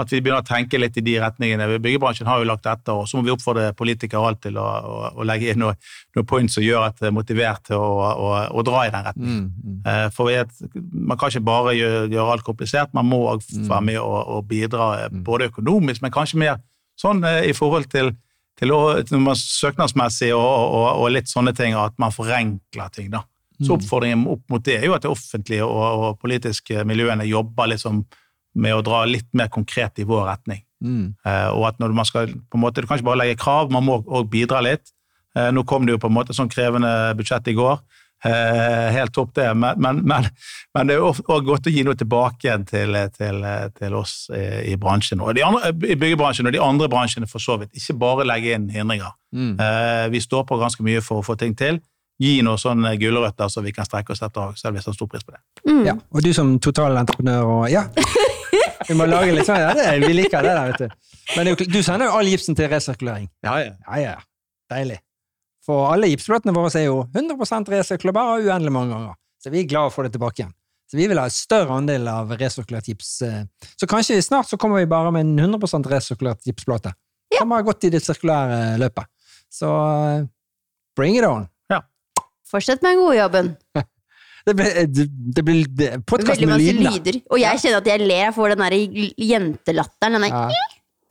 At 0.00 0.08
vi 0.12 0.20
begynner 0.24 0.40
å 0.40 0.46
tenke 0.48 0.78
litt 0.80 0.96
i 0.96 1.02
de 1.04 1.14
retningene. 1.20 1.66
Byggebransjen 1.84 2.28
har 2.28 2.40
jo 2.40 2.46
lagt 2.48 2.64
etter, 2.70 2.96
og 3.02 3.08
så 3.08 3.18
må 3.18 3.26
vi 3.26 3.32
oppfordre 3.34 3.74
politikere 3.76 4.22
alt 4.30 4.40
til 4.46 4.56
å, 4.60 4.64
å, 4.64 5.00
å 5.20 5.26
legge 5.28 5.50
inn 5.52 5.60
noen 5.60 5.76
noe 6.16 6.24
points 6.28 6.56
som 6.56 6.64
gjør 6.64 6.86
at 6.86 7.00
det 7.02 7.10
er 7.10 7.16
motivert 7.16 7.64
til 7.68 7.76
å, 7.76 7.90
å, 8.08 8.30
å 8.56 8.64
dra 8.64 8.86
i 8.88 8.92
den 8.94 9.04
retningen. 9.10 9.42
Mm, 9.50 9.74
mm. 9.74 9.82
Eh, 9.92 10.06
For 10.16 10.30
vet, 10.32 10.54
man 10.92 11.20
kan 11.20 11.32
ikke 11.32 11.44
bare 11.50 11.74
gjøre, 11.76 12.06
gjøre 12.14 12.36
alt 12.38 12.46
komplisert, 12.48 12.94
man 12.96 13.08
må 13.12 13.20
Mm. 13.40 13.66
være 13.68 13.84
med 13.90 13.98
og, 14.00 14.18
og 14.38 14.48
bidra, 14.48 14.86
eh, 15.04 15.12
både 15.24 15.50
økonomisk, 15.50 16.00
men 16.04 16.12
kanskje 16.16 16.40
mer 16.40 16.58
sånn 17.00 17.24
eh, 17.26 17.48
i 17.50 17.56
forhold 17.56 17.90
til, 17.92 18.12
til, 18.60 18.74
å, 18.76 19.34
søknadsmessig 19.40 20.32
og, 20.36 20.46
og, 20.46 20.86
og 21.04 21.12
litt 21.16 21.30
sånne 21.30 21.54
ting, 21.56 21.76
at 21.78 21.96
man 22.02 22.14
forenkler 22.14 22.94
ting. 22.94 23.10
da. 23.12 23.24
Mm. 23.60 23.66
Så 23.66 23.76
oppfordringen 23.76 24.24
opp 24.32 24.44
mot 24.52 24.64
det 24.64 24.78
er 24.78 24.88
jo 24.88 24.96
at 24.96 25.04
det 25.04 25.12
offentlige 25.12 25.66
og, 25.66 26.06
og 26.06 26.20
politiske 26.22 26.84
miljøene 26.88 27.28
jobber 27.28 27.74
liksom 27.74 28.04
med 28.60 28.74
å 28.74 28.82
dra 28.84 29.04
litt 29.06 29.28
mer 29.36 29.50
konkret 29.52 30.00
i 30.00 30.06
vår 30.08 30.24
retning. 30.30 30.64
Mm. 30.80 31.12
Eh, 31.28 31.48
og 31.52 31.66
at 31.68 31.82
når 31.82 31.92
man 31.96 32.08
skal 32.08 32.32
på 32.32 32.56
en 32.56 32.64
måte, 32.64 32.80
Du 32.80 32.88
kan 32.88 32.98
ikke 32.98 33.10
bare 33.10 33.22
legge 33.22 33.40
krav, 33.42 33.70
man 33.70 33.84
må 33.84 34.00
òg 34.00 34.30
bidra 34.32 34.62
litt. 34.64 34.94
Eh, 35.36 35.50
nå 35.52 35.62
kom 35.68 35.86
det 35.86 35.94
jo 35.94 36.02
på 36.02 36.08
en 36.10 36.16
måte 36.16 36.34
sånn 36.36 36.50
krevende 36.50 37.14
budsjett 37.18 37.52
i 37.52 37.56
går. 37.58 37.78
Eh, 38.24 38.88
helt 38.92 39.14
topp, 39.14 39.34
det. 39.34 39.54
Men, 39.54 39.78
men, 39.80 40.02
men, 40.04 40.26
men 40.76 40.90
det 40.90 40.96
er 40.96 41.04
òg 41.04 41.46
godt 41.46 41.68
å 41.70 41.72
gi 41.72 41.84
noe 41.86 41.96
tilbake 41.98 42.46
igjen 42.46 42.66
til, 42.68 42.98
til, 43.16 43.46
til 43.78 43.96
oss 43.96 44.14
i, 44.36 44.72
i 44.72 44.76
bransjen. 44.80 45.22
Og 45.24 45.34
de 45.38 45.44
andre, 45.46 45.72
I 45.88 45.96
byggebransjen 46.00 46.50
og 46.50 46.56
de 46.56 46.62
andre 46.64 46.90
bransjene 46.92 47.30
for 47.30 47.42
så 47.42 47.56
vidt. 47.60 47.72
Ikke 47.80 47.96
bare 48.00 48.28
legge 48.28 48.56
inn 48.56 48.68
hindringer. 48.72 49.14
Mm. 49.32 49.54
Eh, 49.56 50.06
vi 50.12 50.20
står 50.20 50.44
på 50.48 50.60
ganske 50.60 50.84
mye 50.84 51.02
for 51.04 51.22
å 51.22 51.26
få 51.26 51.38
ting 51.40 51.56
til. 51.56 51.80
Gi 52.20 52.40
noen 52.44 52.60
sånne 52.60 52.92
gulrøtter 53.00 53.48
så 53.48 53.62
vi 53.64 53.72
kan 53.72 53.88
strekke 53.88 54.12
oss 54.12 54.20
etter, 54.26 54.52
selv 54.60 54.76
hvis 54.76 54.84
vi 54.84 54.92
har 54.92 54.98
stor 54.98 55.08
pris 55.08 55.24
på 55.24 55.32
det. 55.32 55.40
Mm. 55.64 55.84
Ja, 55.88 55.96
og 56.12 56.26
du 56.26 56.34
som 56.36 56.58
totalentreprenør 56.60 57.54
og 57.56 57.70
Ja! 57.72 57.86
Vi 58.88 58.96
må 58.96 59.04
lage 59.06 59.30
litt 59.36 59.46
sånn, 59.46 59.60
ja, 59.60 59.68
det, 59.76 59.84
vi 60.02 60.14
liker 60.16 60.42
det 60.42 60.54
der, 60.56 60.70
vet 60.72 60.80
du. 60.80 61.12
Men 61.36 61.50
du 61.54 61.76
sender 61.84 62.08
jo 62.08 62.16
all 62.18 62.26
gipsen 62.26 62.56
til 62.58 62.66
resirkulering. 62.72 63.28
Ja, 63.46 63.52
ja. 63.62 63.74
Ja, 63.84 63.98
ja. 64.02 64.14
Deilig. 64.72 64.96
For 65.70 65.92
alle 65.92 66.08
gipsplåtene 66.10 66.54
våre 66.56 66.70
er 66.80 66.88
jo 66.88 67.04
100% 67.14 67.68
resirkulerbare 67.70 68.40
uendelig 68.42 68.72
mange 68.74 68.90
ganger. 68.96 69.14
Så 69.38 69.52
vi 69.54 69.60
er 69.62 69.68
glad 69.70 69.92
for 69.92 69.92
å 69.92 69.94
få 70.00 70.06
det 70.08 70.16
tilbake 70.16 70.42
igjen. 70.42 70.54
Så 70.90 70.98
vi 70.98 71.04
vil 71.06 71.20
ha 71.20 71.28
en 71.28 71.34
større 71.34 71.76
andel 71.78 72.08
av 72.10 72.32
resirkulert 72.40 72.88
gips. 72.90 73.12
eh. 73.22 73.44
Så 73.78 73.86
kanskje 73.86 74.16
snart 74.26 74.48
så 74.50 74.58
kommer 74.58 74.80
vi 74.82 74.88
bare 74.90 75.12
med 75.14 75.22
en 75.28 75.54
100% 75.54 75.86
resirkulert 75.92 76.42
gipsplate. 76.48 76.90
Som 77.38 77.54
har 77.54 77.62
gått 77.62 77.86
i 77.86 77.92
det 77.94 78.00
sirkulære 78.02 78.74
løpet. 78.82 79.06
Så 79.54 79.70
eh, 79.70 80.26
bring 80.98 81.14
it 81.20 81.28
on. 81.28 81.46
Fortsett 82.50 82.82
med 82.82 82.96
den 82.96 83.04
gode 83.04 83.16
jobben. 83.20 83.56
Det 84.40 84.54
blir, 84.56 84.86
det, 85.36 85.42
blir 85.44 85.98
podkast 86.08 86.40
med 86.40 86.48
masse 86.56 86.72
lyder. 86.72 87.18
Og 87.28 87.38
jeg 87.38 87.60
kjenner 87.60 87.82
at 87.82 87.88
jeg 87.90 88.00
ler. 88.00 88.22
Jeg 88.24 88.34
får 88.34 88.54
den 88.54 88.62
der 88.64 88.76
jentelatteren. 89.30 90.16
Den 90.16 90.24
der, 90.24 90.32
Ja. 90.32 90.48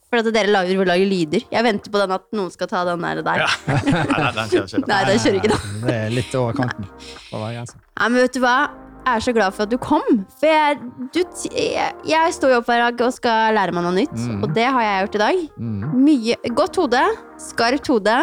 For 0.09 0.23
at 0.23 0.29
dere 0.33 0.49
lager, 0.49 0.79
lager 0.89 1.05
lyder. 1.05 1.43
Jeg 1.53 1.63
venter 1.67 1.91
på 1.93 1.99
den 2.01 2.11
at 2.15 2.23
noen 2.33 2.49
skal 2.53 2.67
ta 2.71 2.83
den 2.87 3.03
der. 3.05 3.19
der. 3.25 3.43
ja. 3.43 3.49
Nei, 3.69 4.31
den- 4.33 4.35
den 4.39 4.49
kjører 4.49 4.67
ikke. 4.79 4.87
Nei, 4.89 4.99
den 5.05 5.19
kjører 5.23 5.39
ikke, 5.39 5.51
da. 5.53 5.59
Det 5.85 5.95
er 5.99 6.13
litt 6.15 6.35
over 6.39 6.53
kanten. 6.57 6.87
grense. 7.31 7.75
Nei, 7.99 8.07
men 8.09 8.21
vet 8.23 8.33
du 8.33 8.41
hva? 8.41 8.55
Jeg 8.99 9.15
er 9.15 9.23
så 9.23 9.31
glad 9.33 9.53
for 9.55 9.63
at 9.63 9.71
du 9.71 9.77
kom. 9.81 10.25
For 10.41 10.49
jeg, 10.49 10.79
du, 11.15 11.21
jeg, 11.55 11.93
jeg 12.09 12.33
står 12.35 12.51
jo 12.51 12.57
opp 12.59 12.67
hver 12.69 12.81
dag 12.83 13.05
og 13.07 13.13
skal 13.15 13.55
lære 13.55 13.73
meg 13.73 13.85
noe 13.85 13.95
nytt. 13.95 14.17
Mm. 14.17 14.43
Og 14.45 14.51
det 14.57 14.65
har 14.67 14.83
jeg 14.85 15.05
gjort 15.05 15.15
i 15.15 15.21
dag. 15.23 15.39
Mm. 15.57 15.87
Mye, 16.03 16.35
godt 16.57 16.81
hode, 16.81 17.05
skarpt 17.41 17.89
hode. 17.93 18.17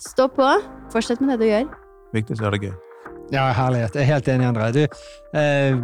Stå 0.00 0.28
på. 0.36 0.46
Fortsett 0.94 1.20
med 1.24 1.34
det 1.36 1.46
du 1.46 1.50
gjør. 1.50 1.68
Viktig 2.14 2.38
så 2.38 2.48
er 2.48 2.56
det 2.56 2.62
gøy. 2.68 2.72
Ja, 3.32 3.48
herlighet. 3.56 3.94
Jeg 3.96 4.04
er 4.04 4.10
helt 4.12 4.26
enig, 4.28 4.48
André. 4.52 4.70
Du, 4.76 4.82
eh, 5.40 5.76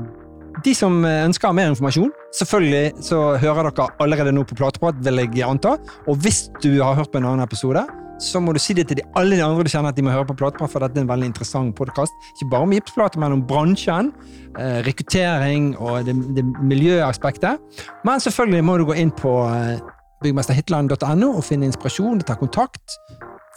de 0.64 0.74
som 0.76 0.98
eh, 1.06 1.22
ønsker 1.26 1.54
mer 1.56 1.70
informasjon, 1.72 2.10
selvfølgelig 2.38 3.04
så 3.04 3.22
hører 3.42 3.70
dere 3.70 3.88
allerede 4.02 4.34
nå 4.34 4.44
på 4.48 4.58
Plateprat, 4.58 4.98
vil 5.04 5.22
jeg 5.24 5.46
anta. 5.46 5.76
Og 6.08 6.20
hvis 6.22 6.46
du 6.62 6.70
har 6.82 6.98
hørt 6.98 7.12
på 7.12 7.20
en 7.20 7.28
annen 7.28 7.44
episode, 7.44 7.84
så 8.18 8.40
må 8.42 8.52
du 8.52 8.58
si 8.58 8.74
det 8.74 8.88
til 8.90 8.98
de, 8.98 9.04
alle 9.16 9.36
de 9.38 9.44
andre 9.44 9.62
du 9.62 9.70
kjenner 9.70 9.92
at 9.92 9.98
de 9.98 10.02
må 10.02 10.10
høre 10.10 10.26
på 10.26 10.36
Plateprat, 10.40 10.72
for 10.72 10.82
dette 10.82 10.98
er 10.98 11.06
en 11.06 11.10
veldig 11.10 11.28
interessant 11.30 11.76
podkast. 11.78 12.14
Ikke 12.34 12.50
bare 12.50 12.66
om 12.66 12.74
gipsplater, 12.74 13.22
men 13.22 13.36
om 13.36 13.44
bransjen, 13.46 14.10
eh, 14.58 14.80
rekruttering 14.86 15.70
og 15.78 16.08
det, 16.08 16.16
det 16.36 16.44
miljøaspektet. 16.58 17.62
Men 18.08 18.24
selvfølgelig 18.24 18.64
må 18.66 18.78
du 18.78 18.88
gå 18.90 18.98
inn 18.98 19.14
på 19.14 19.36
eh, 19.52 19.78
byggmesterhitland.no 20.24 21.30
og 21.30 21.46
finne 21.46 21.70
inspirasjon, 21.70 22.24
ta 22.26 22.34
kontakt. 22.38 22.98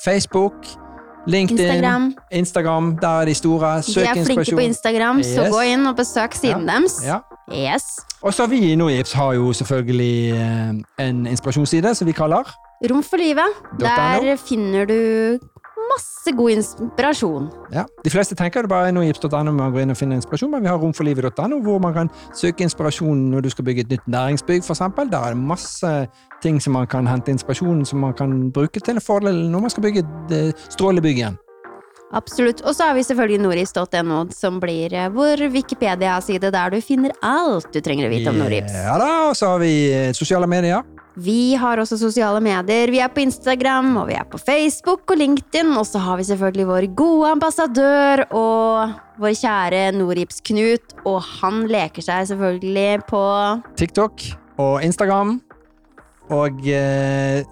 Facebook, 0.05 0.65
LinkedIn, 1.27 1.65
Instagram. 1.65 2.13
Instagram, 2.31 2.97
der 3.01 3.21
er 3.21 3.25
de 3.25 3.33
store. 3.33 3.81
De 3.81 4.01
er 4.01 4.25
flinke 4.25 4.55
på 4.55 4.59
Instagram, 4.59 5.23
så 5.23 5.49
gå 5.51 5.59
inn 5.73 5.85
og 5.85 5.95
besøk 5.95 6.33
siden 6.33 6.67
deres. 6.67 6.97
Ja. 7.05 7.21
Yes. 7.51 7.83
Og 8.21 8.33
så 8.33 8.45
har 8.45 8.49
vi 8.49 8.71
i 8.71 8.75
Noips 8.75 9.13
har 9.13 9.33
jo 9.33 9.53
selvfølgelig 9.53 10.31
eh, 10.31 11.07
en 11.07 11.25
inspirasjonsside 11.27 11.95
som 11.95 12.07
vi 12.07 12.11
kaller 12.11 12.49
Rom 12.89 13.03
for 13.03 13.17
livet. 13.21 13.57
Der 13.79 14.35
finner 14.41 14.85
du 14.85 15.39
masse 15.91 16.33
god 16.37 16.55
inspirasjon. 16.55 17.49
ja. 17.73 17.85
De 18.03 18.13
fleste 18.13 18.35
tenker 18.37 18.65
det 18.65 18.71
bare 18.71 18.89
er 18.89 18.95
norgips.no 18.95 19.51
man 19.51 19.73
går 19.73 19.85
inn 19.85 19.93
og 19.93 19.99
finner 19.99 20.19
inspirasjon, 20.19 20.51
men 20.53 20.65
vi 20.65 20.71
har 20.71 20.79
romforlivet.no 20.81 21.61
hvor 21.65 21.81
man 21.83 21.95
kan 21.97 22.11
søke 22.37 22.65
inspirasjon 22.65 23.29
når 23.31 23.45
du 23.45 23.51
skal 23.53 23.67
bygge 23.67 23.85
et 23.85 23.95
nytt 23.95 24.07
næringsbygg, 24.07 24.65
eksempel. 24.65 25.11
Der 25.11 25.29
er 25.29 25.35
det 25.35 25.43
masse 25.53 25.93
ting 26.41 26.61
som 26.61 26.77
man 26.77 26.87
kan 26.87 27.07
hente 27.07 27.31
inspirasjon 27.31 27.85
som 27.85 28.01
man 28.05 28.13
kan 28.17 28.51
bruke 28.51 28.79
til 28.79 28.97
en 28.97 29.01
fordel 29.01 29.47
når 29.51 29.67
man 29.67 29.73
skal 29.73 29.83
bygge 29.87 30.05
et 30.05 30.11
strålende 30.27 30.69
strålebygg 30.81 31.17
igjen. 31.21 31.37
Absolutt. 32.11 32.61
Og 32.67 32.75
så 32.75 32.89
har 32.89 32.97
vi 32.97 33.03
selvfølgelig 33.07 33.39
noris.no, 33.45 34.23
som 34.35 34.59
blir 34.59 34.93
eh, 34.93 35.11
vår 35.13 35.45
Wikipedia-side 35.53 36.51
der 36.51 36.73
du 36.73 36.81
finner 36.83 37.13
alt 37.23 37.71
du 37.71 37.79
trenger 37.79 38.09
å 38.09 38.11
vite 38.11 38.33
om 38.33 38.41
Norips. 38.41 38.75
Ja 38.75 38.97
da, 38.99 39.11
og 39.29 39.37
så 39.39 39.53
har 39.53 39.63
vi 39.63 39.71
eh, 39.93 40.09
sosiale 40.17 40.49
medier. 40.51 40.83
Vi 41.19 41.55
har 41.59 41.79
også 41.81 41.97
sosiale 41.99 42.39
medier. 42.43 42.91
Vi 42.91 43.01
er 43.03 43.11
på 43.11 43.19
Instagram, 43.25 43.89
og 43.99 44.07
vi 44.07 44.15
er 44.15 44.27
på 44.31 44.39
Facebook 44.39 45.11
og 45.11 45.19
LinkedIn. 45.19 45.73
Og 45.75 45.85
så 45.89 45.99
har 45.99 46.19
vi 46.19 46.27
selvfølgelig 46.29 46.67
vår 46.69 46.87
gode 46.95 47.31
ambassadør 47.35 48.23
og 48.29 48.93
vår 49.19 49.35
kjære 49.41 49.81
Norips-Knut. 49.97 50.95
Og 51.03 51.19
han 51.41 51.65
leker 51.71 52.05
seg 52.05 52.29
selvfølgelig 52.31 53.03
på 53.11 53.23
TikTok 53.79 54.23
og 54.61 54.79
Instagram. 54.87 55.41
Og 56.31 56.63
eh, 56.71 57.43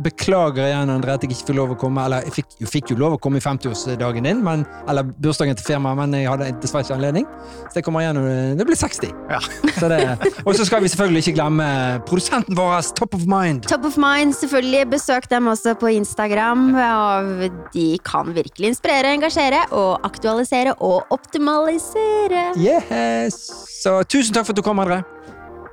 beklager 0.00 0.64
igjen, 0.66 0.90
André, 0.90 1.14
at 1.14 1.22
jeg 1.22 1.30
ikke 1.30 1.40
fikk 1.46 1.56
lov 1.56 1.72
å 1.74 1.78
komme. 1.78 2.04
Eller 2.06 2.22
jeg 2.26 2.32
fikk, 2.38 2.54
jeg 2.60 2.68
fikk 2.70 2.90
jo 2.92 2.96
lov 2.96 3.16
å 3.16 3.20
komme 3.20 3.36
i 3.40 3.44
50-årsdagen 3.44 4.24
din, 4.24 4.42
men, 4.44 4.64
eller 4.88 5.02
bursdagen 5.04 5.56
til 5.58 5.66
firmaet, 5.66 5.96
men 6.00 6.16
jeg 6.16 6.30
hadde 6.30 6.48
dessverre 6.62 6.86
ikke 6.86 6.96
anledning. 6.96 7.26
Så 7.68 7.80
jeg 7.80 7.84
kommer 7.84 8.00
igjen 8.04 8.16
når 8.16 8.56
det- 8.56 8.66
blir 8.66 8.76
60. 8.76 9.12
Ja. 9.30 9.40
Så 9.78 9.88
det- 9.88 10.32
Og 10.46 10.54
så 10.54 10.64
skal 10.64 10.80
vi 10.80 10.88
selvfølgelig 10.88 11.22
ikke 11.26 11.36
glemme 11.40 11.66
produsenten 12.06 12.56
vår, 12.56 12.94
Top 12.94 13.14
of 13.14 13.26
Mind. 13.26 13.62
Top 13.68 13.84
of 13.84 13.96
Mind. 13.96 14.34
Selvfølgelig 14.34 14.90
besøk 14.90 15.28
dem 15.28 15.46
også 15.46 15.74
på 15.78 15.92
Instagram. 15.92 16.74
Og 16.74 17.50
de 17.72 17.98
kan 18.04 18.32
virkelig 18.34 18.72
inspirere, 18.74 19.12
engasjere 19.14 19.66
og 19.72 20.00
aktualisere 20.04 20.74
og 20.80 21.04
optimalisere. 21.10 22.52
Yes! 22.56 23.34
Så 23.82 24.02
tusen 24.08 24.32
takk 24.34 24.46
for 24.46 24.52
at 24.52 24.56
du 24.56 24.62
kom, 24.62 24.78
André. 24.78 25.02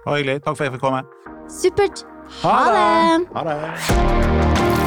Bare 0.05 0.17
hyggelig. 0.21 0.43
Takk 0.43 0.57
for 0.57 0.63
at 0.63 0.71
jeg 0.71 0.79
fikk 0.79 0.81
komme. 0.81 1.03
Supert. 1.49 2.03
Ha 2.29 2.71
det! 2.71 3.25
Ha 3.33 3.43
det. 3.43 4.78